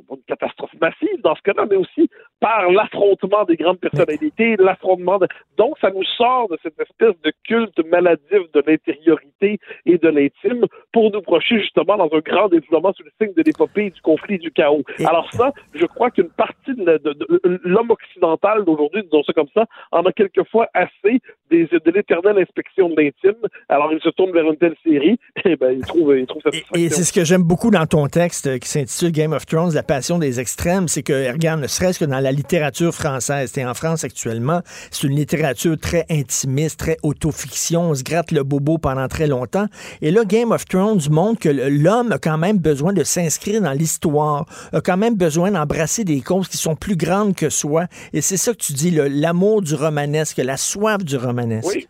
bon, 0.07 0.15
une 0.15 0.23
catastrophe 0.23 0.73
massive 0.81 1.21
dans 1.23 1.35
ce 1.35 1.41
cas-là, 1.41 1.65
mais 1.69 1.75
aussi 1.75 2.09
par 2.39 2.69
l'affrontement 2.71 3.43
des 3.45 3.55
grandes 3.55 3.79
personnalités, 3.79 4.55
l'affrontement 4.57 5.17
de... 5.17 5.27
Donc, 5.57 5.77
ça 5.81 5.91
nous 5.91 6.03
sort 6.03 6.47
de 6.49 6.57
cette 6.63 6.79
espèce 6.79 7.19
de 7.23 7.33
culte 7.45 7.79
maladif 7.85 8.51
de 8.53 8.63
l'intériorité 8.65 9.59
et 9.85 9.97
de 9.97 10.07
l'intime 10.07 10.65
pour 10.93 11.11
nous 11.11 11.21
projeter 11.21 11.59
justement 11.59 11.97
dans 11.97 12.09
un 12.11 12.19
grand 12.19 12.47
déploiement 12.47 12.93
sous 12.93 13.03
le 13.03 13.11
signe 13.21 13.33
de 13.35 13.43
l'épopée, 13.43 13.89
du 13.89 14.01
conflit, 14.01 14.37
du 14.37 14.51
chaos. 14.51 14.83
Alors 14.99 15.31
ça, 15.33 15.51
je 15.73 15.85
crois 15.85 16.11
qu'une 16.11 16.29
partie 16.29 16.73
de, 16.75 16.97
de, 16.97 17.13
de 17.13 17.59
l'homme 17.63 17.91
occidental 17.91 18.63
d'aujourd'hui, 18.63 19.03
disons 19.03 19.23
ça 19.23 19.33
comme 19.33 19.49
ça, 19.53 19.65
en 19.91 20.03
a 20.03 20.11
quelquefois 20.11 20.67
assez 20.73 21.19
des, 21.49 21.65
de 21.65 21.91
l'éternelle 21.91 22.37
inspection 22.39 22.89
de 22.89 22.95
l'intime. 22.95 23.39
Alors, 23.67 23.91
il 23.91 23.99
se 24.01 24.09
tourne 24.09 24.31
vers 24.31 24.45
une 24.45 24.57
telle 24.57 24.75
série, 24.83 25.19
et 25.45 25.55
ben, 25.55 25.71
il 25.71 25.85
trouve, 25.85 26.17
il 26.17 26.25
trouve 26.25 26.41
satisfaction. 26.41 26.75
Et, 26.75 26.85
et 26.85 26.89
c'est 26.89 27.03
ce 27.03 27.13
que 27.13 27.25
j'aime 27.25 27.43
beaucoup 27.43 27.71
dans 27.71 27.85
ton 27.85 28.07
texte 28.07 28.47
euh, 28.47 28.57
qui 28.57 28.67
s'intitule 28.67 29.11
Game 29.11 29.33
of 29.33 29.45
Thrones, 29.45 29.73
la 29.73 29.83
passion 29.89 30.19
des 30.19 30.39
extrêmes, 30.39 30.87
c'est 30.87 31.01
que, 31.01 31.31
regarde, 31.31 31.61
ne 31.61 31.65
serait-ce 31.65 31.97
que 31.97 32.05
dans 32.05 32.19
la 32.19 32.31
littérature 32.31 32.93
française, 32.93 33.51
et 33.57 33.65
en 33.65 33.73
France 33.73 34.03
actuellement, 34.03 34.61
c'est 34.91 35.07
une 35.07 35.15
littérature 35.15 35.79
très 35.79 36.05
intimiste, 36.11 36.77
très 36.79 36.97
autofiction, 37.01 37.89
on 37.89 37.95
se 37.95 38.03
gratte 38.03 38.31
le 38.31 38.43
bobo 38.43 38.77
pendant 38.77 39.07
très 39.07 39.25
longtemps. 39.25 39.65
Et 40.03 40.11
là, 40.11 40.25
Game 40.25 40.51
of 40.51 40.65
Thrones 40.65 41.01
montre 41.09 41.39
que 41.39 41.49
l'homme 41.49 42.11
a 42.11 42.19
quand 42.19 42.37
même 42.37 42.59
besoin 42.59 42.93
de 42.93 43.03
s'inscrire 43.03 43.63
dans 43.63 43.71
l'histoire, 43.71 44.45
a 44.73 44.79
quand 44.79 44.97
même 44.97 45.15
besoin 45.15 45.49
d'embrasser 45.49 46.03
des 46.03 46.21
causes 46.21 46.49
qui 46.49 46.57
sont 46.57 46.75
plus 46.75 46.95
grandes 46.95 47.33
que 47.33 47.49
soi. 47.49 47.87
Et 48.13 48.21
c'est 48.21 48.37
ça 48.37 48.51
que 48.51 48.57
tu 48.57 48.73
dis, 48.73 48.91
l'amour 48.91 49.63
du 49.63 49.73
romanesque, 49.73 50.37
la 50.37 50.57
soif 50.57 51.03
du 51.03 51.17
romanesque. 51.17 51.67
Oui. 51.67 51.87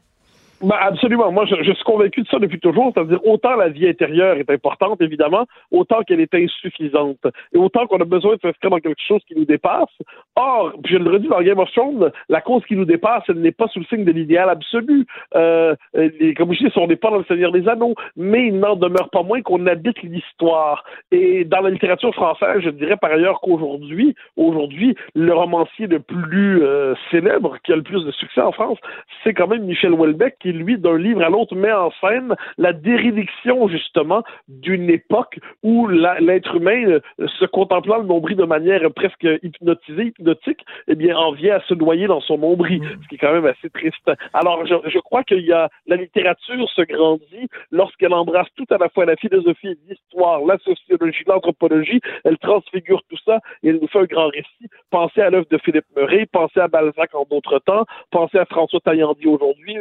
Ben 0.62 0.76
absolument. 0.80 1.32
Moi, 1.32 1.46
je, 1.46 1.72
suis 1.72 1.84
convaincu 1.84 2.22
de 2.22 2.28
ça 2.28 2.38
depuis 2.38 2.60
toujours. 2.60 2.92
C'est-à-dire, 2.94 3.20
autant 3.26 3.56
la 3.56 3.70
vie 3.70 3.88
intérieure 3.88 4.38
est 4.38 4.50
importante, 4.50 5.02
évidemment, 5.02 5.46
autant 5.72 6.02
qu'elle 6.04 6.20
est 6.20 6.34
insuffisante. 6.34 7.26
Et 7.54 7.58
autant 7.58 7.88
qu'on 7.88 8.00
a 8.02 8.06
besoin 8.06 8.36
de 8.36 8.42
s'inscrire 8.42 8.72
dans 8.72 8.80
quelque 8.80 9.02
chose 9.08 9.22
qui 9.28 9.36
nous 9.36 9.46
dépasse. 9.46 9.90
Or, 10.36 10.74
je 10.86 10.98
le 10.98 11.10
redis 11.10 11.28
dans 11.28 11.42
Game 11.42 11.60
of 11.60 11.72
Thrones, 11.72 12.12
la 12.28 12.42
cause 12.42 12.64
qui 12.66 12.76
nous 12.76 12.86
dépasse, 12.86 13.24
elle 13.30 13.40
n'est 13.42 13.52
pas 13.52 13.68
sous 13.68 13.80
le 13.80 13.86
signe 13.86 14.04
de 14.04 14.12
l'idéal 14.12 14.50
absolu. 14.50 15.06
Euh, 15.36 15.76
les, 15.94 16.34
comme 16.34 16.54
je 16.54 16.66
dis, 16.66 16.72
on 16.76 16.88
n'est 16.88 16.96
pas 16.96 17.10
dans 17.10 17.20
le 17.20 17.26
Seigneur 17.26 17.52
des 17.52 17.68
Anneaux, 17.68 17.96
mais 18.18 18.48
il 18.48 18.60
n'en 18.60 18.76
demeure 18.76 19.10
pas 19.10 19.24
moins 19.24 19.42
qu'on 19.42 19.66
habite 19.66 20.02
l'histoire. 20.02 20.84
Et 21.12 21.46
dans 21.46 21.62
la 21.62 21.70
littérature 21.70 22.14
française, 22.14 22.62
je 22.64 22.70
dirais 22.70 22.98
par 22.98 23.12
ailleurs 23.12 23.40
qu'aujourd'hui, 23.42 24.16
aujourd'hui, 24.36 24.96
le 25.16 25.34
romancier 25.34 25.88
le 25.88 26.00
plus 26.00 26.64
euh, 26.64 26.96
célèbre, 27.12 27.58
qui 27.64 27.72
a 27.72 27.76
le 27.76 27.84
plus 27.84 28.04
de 28.04 28.12
succès 28.12 28.42
en 28.42 28.52
France, 28.52 28.78
c'est 29.24 29.34
quand 29.34 29.48
même 29.48 29.64
Michel 29.64 29.94
Houellebecq, 29.94 30.38
qui 30.40 30.49
qui, 30.50 30.58
lui, 30.58 30.78
d'un 30.78 30.98
livre 30.98 31.22
à 31.22 31.30
l'autre, 31.30 31.56
met 31.56 31.72
en 31.72 31.92
scène 32.02 32.36
la 32.58 32.74
dérédiction, 32.74 33.68
justement, 33.68 34.24
d'une 34.48 34.90
époque 34.90 35.40
où 35.64 35.88
l'être 35.88 36.56
humain, 36.56 37.00
euh, 37.20 37.28
se 37.40 37.46
contemplant 37.46 37.98
le 37.98 38.06
nombril 38.06 38.38
de 38.38 38.46
manière 38.46 38.82
presque 38.94 39.28
hypnotisée, 39.44 40.06
hypnotique, 40.06 40.66
eh 40.88 40.96
bien, 40.96 41.16
en 41.18 41.32
vient 41.32 41.58
à 41.58 41.62
se 41.62 41.74
noyer 41.74 42.08
dans 42.08 42.22
son 42.22 42.38
nombril, 42.38 42.82
mm. 42.82 43.00
ce 43.04 43.08
qui 43.08 43.16
est 43.16 43.18
quand 43.18 43.34
même 43.34 43.46
assez 43.46 43.70
triste. 43.70 44.12
Alors, 44.34 44.66
je, 44.66 44.76
je 44.90 45.00
crois 45.00 45.24
qu'il 45.24 45.42
y 45.42 45.52
a 45.52 45.70
la 45.88 45.96
littérature 45.96 46.70
se 46.70 46.82
grandit 46.82 47.48
lorsqu'elle 47.72 48.14
embrasse 48.14 48.48
tout 48.56 48.66
à 48.70 48.78
la 48.78 48.90
fois 48.90 49.06
la 49.06 49.16
philosophie, 49.16 49.78
l'histoire, 49.88 50.42
la 50.46 50.58
sociologie, 50.60 51.24
l'anthropologie, 51.28 52.02
elle 52.24 52.38
transfigure 52.38 53.02
tout 53.10 53.18
ça 53.26 53.40
et 53.64 53.70
elle 53.70 53.80
nous 53.82 53.88
fait 53.88 54.00
un 54.00 54.06
grand 54.06 54.28
récit. 54.28 54.70
Pensez 54.90 55.22
à 55.22 55.30
l'œuvre 55.30 55.48
de 55.50 55.58
Philippe 55.58 55.86
Murray, 55.96 56.26
pensez 56.32 56.60
à 56.60 56.68
Balzac 56.68 57.14
en 57.14 57.26
d'autres 57.30 57.60
temps, 57.60 57.86
pensez 58.12 58.38
à 58.38 58.46
François 58.46 58.80
Taillandy 58.80 59.28
aujourd'hui, 59.28 59.78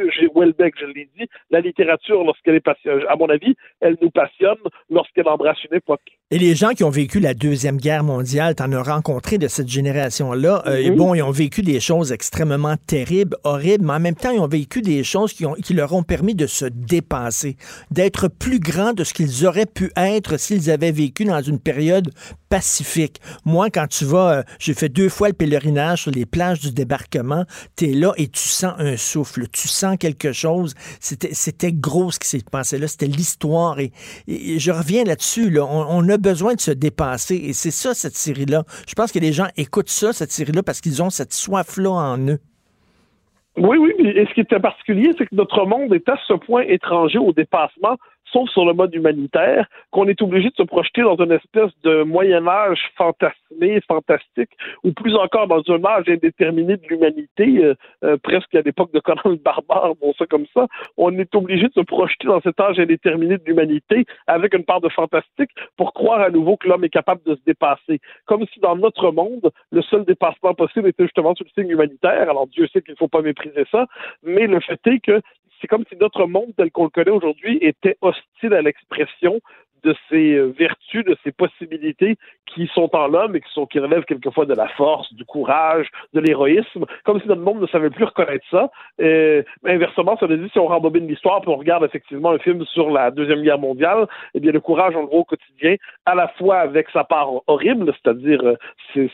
Welbeck, 0.59 0.75
je 0.79 0.85
l'ai 0.85 1.09
dit, 1.17 1.27
la 1.49 1.61
littérature, 1.61 2.23
lorsqu'elle 2.23 2.55
est 2.55 2.59
passionnée, 2.59 3.05
à 3.07 3.15
mon 3.15 3.29
avis, 3.29 3.55
elle 3.79 3.97
nous 4.01 4.11
passionne 4.11 4.57
lorsqu'elle 4.89 5.27
embrasse 5.27 5.63
une 5.63 5.77
époque. 5.77 6.18
Et 6.31 6.37
les 6.37 6.53
gens 6.53 6.73
qui 6.73 6.83
ont 6.83 6.91
vécu 6.91 7.19
la 7.19 7.33
Deuxième 7.33 7.77
Guerre 7.77 8.03
mondiale, 8.03 8.53
t'en 8.53 8.71
as 8.71 8.83
rencontré 8.83 9.39
de 9.39 9.47
cette 9.47 9.67
génération-là, 9.67 10.61
euh, 10.67 10.75
et 10.75 10.91
bon, 10.91 11.15
ils 11.15 11.23
ont 11.23 11.31
vécu 11.31 11.63
des 11.63 11.79
choses 11.79 12.11
extrêmement 12.11 12.75
terribles, 12.85 13.35
horribles, 13.43 13.83
mais 13.83 13.93
en 13.93 13.99
même 13.99 14.13
temps, 14.13 14.29
ils 14.29 14.39
ont 14.39 14.47
vécu 14.47 14.83
des 14.83 15.03
choses 15.03 15.33
qui, 15.33 15.47
ont, 15.47 15.55
qui 15.55 15.73
leur 15.73 15.91
ont 15.93 16.03
permis 16.03 16.35
de 16.35 16.45
se 16.45 16.65
dépasser, 16.65 17.57
d'être 17.89 18.27
plus 18.27 18.59
grands 18.59 18.93
de 18.93 19.03
ce 19.03 19.15
qu'ils 19.15 19.47
auraient 19.47 19.65
pu 19.65 19.91
être 19.97 20.37
s'ils 20.37 20.69
avaient 20.69 20.91
vécu 20.91 21.25
dans 21.25 21.41
une 21.41 21.57
période 21.57 22.11
pacifique. 22.49 23.21
Moi, 23.45 23.69
quand 23.69 23.87
tu 23.87 24.05
vas, 24.05 24.31
euh, 24.31 24.43
j'ai 24.59 24.73
fait 24.73 24.89
deux 24.89 25.09
fois 25.09 25.29
le 25.29 25.33
pèlerinage 25.33 26.03
sur 26.03 26.11
les 26.11 26.25
plages 26.25 26.59
du 26.59 26.71
débarquement, 26.71 27.45
tu 27.75 27.89
es 27.89 27.93
là 27.93 28.13
et 28.17 28.27
tu 28.27 28.47
sens 28.47 28.73
un 28.77 28.97
souffle, 28.97 29.47
tu 29.51 29.67
sens 29.67 29.97
quelque 29.97 30.33
chose. 30.33 30.73
C'était 30.99 31.71
gros 31.71 32.11
ce 32.11 32.19
qui 32.19 32.27
s'est 32.27 32.43
passé 32.51 32.77
là, 32.77 32.87
c'était 32.87 33.07
l'histoire. 33.07 33.79
Et, 33.79 33.91
je 34.27 34.71
reviens 34.71 35.03
là-dessus, 35.03 35.49
là. 35.49 35.65
On, 35.65 35.85
on, 35.89 36.09
a 36.09 36.17
besoin 36.19 36.55
de 36.55 36.61
se 36.61 36.71
dépasser 36.71 37.35
et 37.35 37.53
c'est 37.53 37.71
ça, 37.71 37.93
cette 37.93 38.15
série-là. 38.15 38.63
Je 38.87 38.93
pense 38.93 39.11
que 39.11 39.19
les 39.19 39.33
gens 39.33 39.47
écoutent 39.57 39.89
ça, 39.89 40.13
cette 40.13 40.31
série-là, 40.31 40.63
parce 40.63 40.81
qu'ils 40.81 41.01
ont 41.01 41.09
cette 41.09 41.33
soif-là 41.33 41.91
en 41.91 42.17
eux. 42.27 42.39
Oui, 43.57 43.77
oui, 43.77 43.93
mais 43.99 44.25
ce 44.25 44.33
qui 44.33 44.41
est 44.41 44.59
particulier, 44.59 45.11
c'est 45.17 45.25
que 45.25 45.35
notre 45.35 45.65
monde 45.65 45.93
est 45.93 46.07
à 46.07 46.17
ce 46.27 46.33
point 46.33 46.61
étranger 46.61 47.17
au 47.17 47.33
dépassement 47.33 47.97
sauf 48.31 48.49
sur 48.49 48.65
le 48.65 48.73
mode 48.73 48.93
humanitaire, 48.93 49.67
qu'on 49.91 50.07
est 50.07 50.21
obligé 50.21 50.49
de 50.49 50.55
se 50.55 50.63
projeter 50.63 51.01
dans 51.01 51.17
une 51.17 51.31
espèce 51.31 51.71
de 51.83 52.03
Moyen 52.03 52.47
Âge 52.47 52.79
fantasmé, 52.95 53.81
fantastique, 53.87 54.51
ou 54.83 54.91
plus 54.91 55.15
encore 55.15 55.47
dans 55.47 55.61
un 55.67 55.83
âge 55.85 56.05
indéterminé 56.07 56.77
de 56.77 56.87
l'humanité, 56.87 57.63
euh, 57.63 57.75
euh, 58.03 58.17
presque 58.21 58.53
à 58.55 58.61
l'époque 58.61 58.93
de 58.93 58.99
Conan 58.99 59.21
le 59.25 59.35
barbare, 59.35 59.93
bon 60.01 60.13
ça 60.17 60.25
comme 60.25 60.45
ça, 60.53 60.67
on 60.97 61.17
est 61.17 61.33
obligé 61.35 61.67
de 61.67 61.73
se 61.73 61.81
projeter 61.81 62.27
dans 62.27 62.41
cet 62.41 62.59
âge 62.59 62.79
indéterminé 62.79 63.37
de 63.37 63.43
l'humanité 63.45 64.05
avec 64.27 64.53
une 64.53 64.63
part 64.63 64.81
de 64.81 64.89
fantastique 64.89 65.51
pour 65.77 65.93
croire 65.93 66.21
à 66.21 66.29
nouveau 66.29 66.57
que 66.57 66.67
l'homme 66.67 66.83
est 66.83 66.89
capable 66.89 67.21
de 67.25 67.35
se 67.35 67.41
dépasser. 67.45 67.99
Comme 68.25 68.45
si 68.53 68.59
dans 68.59 68.75
notre 68.75 69.11
monde, 69.11 69.51
le 69.71 69.81
seul 69.81 70.05
dépassement 70.05 70.53
possible 70.53 70.87
était 70.87 71.03
justement 71.03 71.35
sur 71.35 71.45
le 71.45 71.61
signe 71.61 71.71
humanitaire. 71.71 72.29
Alors 72.29 72.47
Dieu 72.47 72.67
sait 72.67 72.81
qu'il 72.81 72.93
ne 72.93 72.97
faut 72.97 73.07
pas 73.07 73.21
mépriser 73.21 73.65
ça, 73.71 73.87
mais 74.23 74.47
le 74.47 74.59
fait 74.59 74.79
est 74.87 74.99
que 74.99 75.21
c'est 75.59 75.67
comme 75.67 75.83
si 75.89 75.95
notre 75.97 76.25
monde 76.25 76.53
tel 76.57 76.71
qu'on 76.71 76.85
le 76.85 76.89
connaît 76.89 77.11
aujourd'hui 77.11 77.57
était 77.61 77.97
hostile 78.01 78.53
à 78.53 78.61
l'expression 78.61 79.39
de 79.83 79.95
ses 80.09 80.33
euh, 80.33 80.53
vertus, 80.57 81.05
de 81.05 81.15
ses 81.23 81.31
possibilités 81.31 82.17
qui 82.53 82.69
sont 82.73 82.89
en 82.95 83.07
l'homme 83.07 83.35
et 83.35 83.41
qui 83.41 83.51
sont 83.53 83.65
qui 83.65 83.79
relèvent 83.79 84.05
quelquefois 84.05 84.45
de 84.45 84.53
la 84.53 84.67
force, 84.69 85.13
du 85.13 85.25
courage, 85.25 85.87
de 86.13 86.19
l'héroïsme, 86.19 86.85
comme 87.03 87.21
si 87.21 87.27
notre 87.27 87.41
monde 87.41 87.61
ne 87.61 87.67
savait 87.67 87.89
plus 87.89 88.05
reconnaître 88.05 88.45
ça. 88.49 88.71
Et, 88.97 89.43
inversement, 89.65 90.17
ça 90.19 90.25
veut 90.25 90.37
dire 90.37 90.49
si 90.51 90.59
on 90.59 90.67
rembobine 90.67 91.07
l'histoire 91.07 91.41
puis 91.41 91.51
on 91.51 91.57
regarde 91.57 91.83
effectivement 91.83 92.31
un 92.31 92.39
film 92.39 92.65
sur 92.65 92.89
la 92.89 93.11
deuxième 93.11 93.41
guerre 93.41 93.59
mondiale, 93.59 94.07
eh 94.33 94.39
bien 94.39 94.51
le 94.51 94.59
courage 94.59 94.93
le 94.93 95.01
voit 95.01 95.19
au 95.19 95.23
quotidien, 95.23 95.75
à 96.05 96.15
la 96.15 96.27
fois 96.37 96.57
avec 96.57 96.87
sa 96.91 97.03
part 97.03 97.29
horrible, 97.47 97.93
c'est-à-dire 98.01 98.41
euh, 98.43 98.55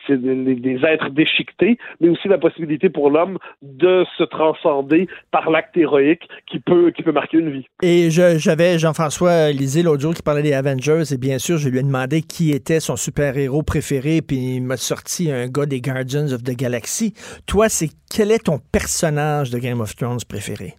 c'est 0.07 0.21
des, 0.21 0.79
êtres 0.85 1.09
déchiquetés, 1.09 1.77
mais 1.99 2.09
aussi 2.09 2.27
la 2.27 2.37
possibilité 2.37 2.89
pour 2.89 3.09
l'homme 3.09 3.37
de 3.61 4.05
se 4.17 4.23
transcender 4.23 5.07
par 5.31 5.49
l'acte 5.49 5.75
héroïque 5.77 6.27
qui 6.47 6.59
peut 6.59 6.91
qui 6.91 7.03
peut 7.03 7.11
marquer 7.11 7.37
une 7.37 7.51
vie. 7.51 7.65
Et 7.81 8.09
j'avais 8.09 8.77
Jean-François 8.79 9.51
Lisée 9.51 9.83
l'autre 9.83 10.13
qui 10.13 10.21
parlait 10.21 10.43
des 10.43 10.53
Avengers 10.55 11.03
et 11.11 11.17
bien 11.17 11.37
sûr, 11.37 11.57
je 11.57 11.69
lui 11.69 11.79
ai 11.79 11.83
demandé 11.83 12.21
qui 12.21 12.51
était 12.51 12.79
son 12.79 12.95
super-héros 12.95 13.63
préféré, 13.63 14.21
puis 14.21 14.55
il 14.55 14.63
m'a 14.63 14.77
sorti 14.77 15.31
un 15.31 15.47
gars 15.47 15.65
des 15.65 15.81
Guardians 15.81 16.31
of 16.31 16.43
the 16.43 16.55
Galaxy. 16.55 17.13
Toi, 17.45 17.69
c'est 17.69 17.89
quel 18.09 18.31
est 18.31 18.45
ton 18.45 18.59
personnage 18.71 19.49
de 19.51 19.59
Game 19.59 19.81
of 19.81 19.95
Thrones 19.95 20.19
préféré? 20.27 20.77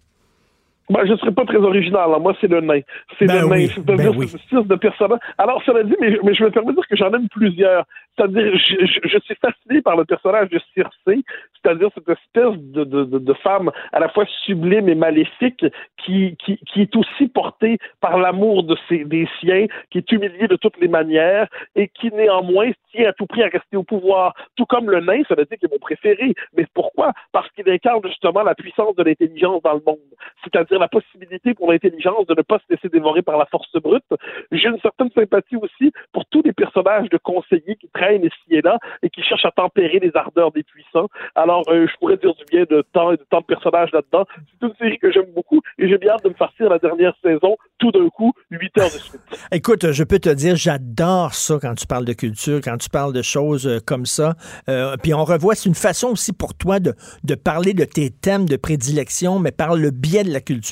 Moi, 0.88 1.04
je 1.04 1.12
ne 1.12 1.16
serais 1.16 1.32
pas 1.32 1.44
très 1.44 1.58
original. 1.58 2.08
Moi, 2.20 2.34
c'est 2.40 2.50
le 2.50 2.60
nain. 2.60 2.80
C'est 3.18 3.26
ben 3.26 3.42
le 3.42 3.48
nain. 3.48 3.66
C'est-à-dire, 3.66 4.12
ben 4.12 4.28
style 4.28 4.66
de 4.66 4.74
personnage. 4.76 5.18
Alors, 5.38 5.62
cela 5.64 5.82
dit, 5.82 5.96
mais, 6.00 6.18
mais 6.22 6.34
je 6.34 6.44
me 6.44 6.50
permets 6.50 6.70
de 6.70 6.76
dire 6.76 6.88
que 6.88 6.96
j'en 6.96 7.12
aime 7.12 7.28
plusieurs. 7.28 7.84
C'est-à-dire, 8.16 8.56
je, 8.56 8.86
je, 8.86 9.08
je, 9.08 9.18
suis 9.18 9.34
fasciné 9.34 9.82
par 9.82 9.96
le 9.96 10.04
personnage 10.04 10.48
de 10.48 10.58
Circé, 10.72 11.22
c'est-à-dire 11.54 11.90
cette 11.94 12.08
espèce 12.08 12.58
de, 12.58 12.84
de, 12.84 13.04
de, 13.04 13.18
de, 13.18 13.32
femme 13.34 13.70
à 13.92 14.00
la 14.00 14.08
fois 14.08 14.24
sublime 14.44 14.88
et 14.88 14.94
maléfique 14.94 15.66
qui, 15.98 16.34
qui, 16.36 16.56
qui 16.58 16.82
est 16.82 16.96
aussi 16.96 17.28
portée 17.28 17.78
par 18.00 18.16
l'amour 18.16 18.62
de 18.62 18.74
ses, 18.88 19.04
des 19.04 19.28
siens, 19.40 19.66
qui 19.90 19.98
est 19.98 20.12
humiliée 20.12 20.48
de 20.48 20.56
toutes 20.56 20.80
les 20.80 20.88
manières 20.88 21.46
et 21.74 21.88
qui 21.88 22.10
néanmoins 22.10 22.70
tient 22.92 23.10
à 23.10 23.12
tout 23.12 23.26
prix 23.26 23.42
à 23.42 23.48
rester 23.48 23.76
au 23.76 23.82
pouvoir. 23.82 24.34
Tout 24.56 24.64
comme 24.64 24.88
le 24.88 25.00
nain, 25.00 25.22
veut 25.28 25.36
dire 25.36 25.58
qu'il 25.58 25.68
est 25.68 25.72
mon 25.72 25.78
préféré. 25.78 26.32
Mais 26.56 26.66
pourquoi? 26.72 27.12
Parce 27.32 27.50
qu'il 27.50 27.68
incarne 27.68 28.00
justement 28.06 28.42
la 28.42 28.54
puissance 28.54 28.96
de 28.96 29.02
l'intelligence 29.02 29.62
dans 29.62 29.74
le 29.74 29.82
monde. 29.86 29.98
C'est-à-dire 30.42 30.75
la 30.78 30.88
possibilité 30.88 31.54
pour 31.54 31.70
l'intelligence 31.70 32.26
de 32.26 32.34
ne 32.34 32.42
pas 32.42 32.58
se 32.58 32.64
laisser 32.74 32.88
dévorer 32.88 33.22
par 33.22 33.36
la 33.38 33.46
force 33.46 33.70
brute. 33.74 34.04
J'ai 34.52 34.68
une 34.68 34.80
certaine 34.80 35.10
sympathie 35.14 35.56
aussi 35.56 35.92
pour 36.12 36.24
tous 36.26 36.42
les 36.44 36.52
personnages 36.52 37.08
de 37.10 37.18
conseillers 37.18 37.76
qui 37.76 37.88
traînent 37.92 38.24
ici 38.24 38.50
et 38.50 38.62
là 38.62 38.78
et 39.02 39.10
qui 39.10 39.22
cherchent 39.22 39.44
à 39.44 39.50
tempérer 39.50 39.98
les 39.98 40.10
ardeurs 40.14 40.52
des 40.52 40.62
puissants. 40.62 41.08
Alors, 41.34 41.64
euh, 41.68 41.86
je 41.86 41.96
pourrais 41.98 42.16
dire 42.16 42.34
du 42.34 42.44
bien 42.50 42.64
de 42.68 42.84
tant 42.92 43.12
et 43.12 43.16
de 43.16 43.26
tant 43.30 43.40
de 43.40 43.46
personnages 43.46 43.90
là-dedans. 43.92 44.24
C'est 44.36 44.66
une 44.66 44.74
série 44.76 44.98
que 44.98 45.10
j'aime 45.10 45.32
beaucoup 45.34 45.60
et 45.78 45.88
j'ai 45.88 45.98
bien 45.98 46.12
hâte 46.12 46.24
de 46.24 46.30
me 46.30 46.34
farcir 46.34 46.68
la 46.68 46.78
dernière 46.78 47.14
saison 47.22 47.56
tout 47.78 47.90
d'un 47.90 48.08
coup, 48.08 48.32
8 48.50 48.78
heures 48.78 48.86
de 48.86 48.90
suite. 48.90 49.20
Écoute, 49.52 49.92
je 49.92 50.04
peux 50.04 50.18
te 50.18 50.30
dire, 50.30 50.56
j'adore 50.56 51.34
ça 51.34 51.58
quand 51.60 51.74
tu 51.74 51.86
parles 51.86 52.04
de 52.04 52.12
culture, 52.12 52.60
quand 52.62 52.76
tu 52.78 52.88
parles 52.88 53.12
de 53.12 53.22
choses 53.22 53.66
euh, 53.66 53.78
comme 53.84 54.06
ça. 54.06 54.34
Euh, 54.68 54.96
puis 55.02 55.14
on 55.14 55.24
revoit, 55.24 55.54
c'est 55.54 55.68
une 55.68 55.74
façon 55.74 56.08
aussi 56.08 56.32
pour 56.32 56.54
toi 56.54 56.80
de, 56.80 56.94
de 57.24 57.34
parler 57.34 57.74
de 57.74 57.84
tes 57.84 58.10
thèmes 58.10 58.46
de 58.46 58.56
prédilection, 58.56 59.38
mais 59.38 59.52
par 59.52 59.76
le 59.76 59.90
biais 59.90 60.24
de 60.24 60.32
la 60.32 60.40
culture. 60.40 60.65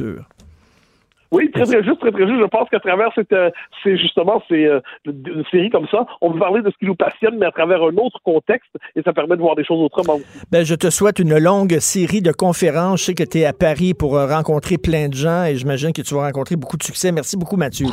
Oui, 1.34 1.51
très 1.51 1.64
très 1.64 1.82
juste, 1.82 1.99
très 1.99 2.12
très 2.12 2.28
juste. 2.28 2.40
Je 2.40 2.47
pense 2.47 2.68
qu'à 2.70 2.78
travers 2.78 3.09
cette, 3.14 3.32
euh, 3.32 3.51
c'est 3.82 3.97
justement 3.97 4.40
c'est 4.49 4.66
euh, 4.66 4.78
une 5.05 5.45
série 5.51 5.68
comme 5.68 5.88
ça, 5.88 6.07
on 6.20 6.32
peut 6.32 6.38
parler 6.38 6.62
de 6.62 6.70
ce 6.70 6.76
qui 6.78 6.86
nous 6.86 6.95
passionne, 6.95 7.38
mais 7.38 7.47
à 7.47 7.51
travers 7.51 7.82
un 7.82 7.97
autre 7.97 8.20
contexte, 8.22 8.70
et 8.95 9.03
ça 9.03 9.12
permet 9.12 9.34
de 9.34 9.40
voir 9.40 9.57
des 9.57 9.64
choses 9.64 9.80
autrement. 9.80 10.20
Ben, 10.53 10.64
je 10.64 10.76
te 10.76 10.90
souhaite 10.90 11.18
une 11.18 11.36
longue 11.36 11.78
série 11.80 12.22
de 12.22 12.30
conférences. 12.30 13.01
Je 13.01 13.05
sais 13.07 13.14
que 13.14 13.24
tu 13.24 13.38
es 13.38 13.47
à 13.47 13.53
Paris 13.53 13.95
pour 13.95 14.16
euh, 14.16 14.26
rencontrer 14.28 14.78
plein 14.78 15.09
de 15.09 15.14
gens, 15.14 15.45
et 15.45 15.57
j'imagine 15.57 15.92
que 15.92 16.03
tu 16.03 16.14
vas 16.14 16.26
rencontrer 16.26 16.55
beaucoup 16.55 16.76
de 16.76 16.84
succès. 16.84 17.11
Merci 17.11 17.36
beaucoup, 17.36 17.57
Mathieu. 17.57 17.86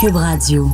Cube 0.00 0.14
Radio. 0.14 0.66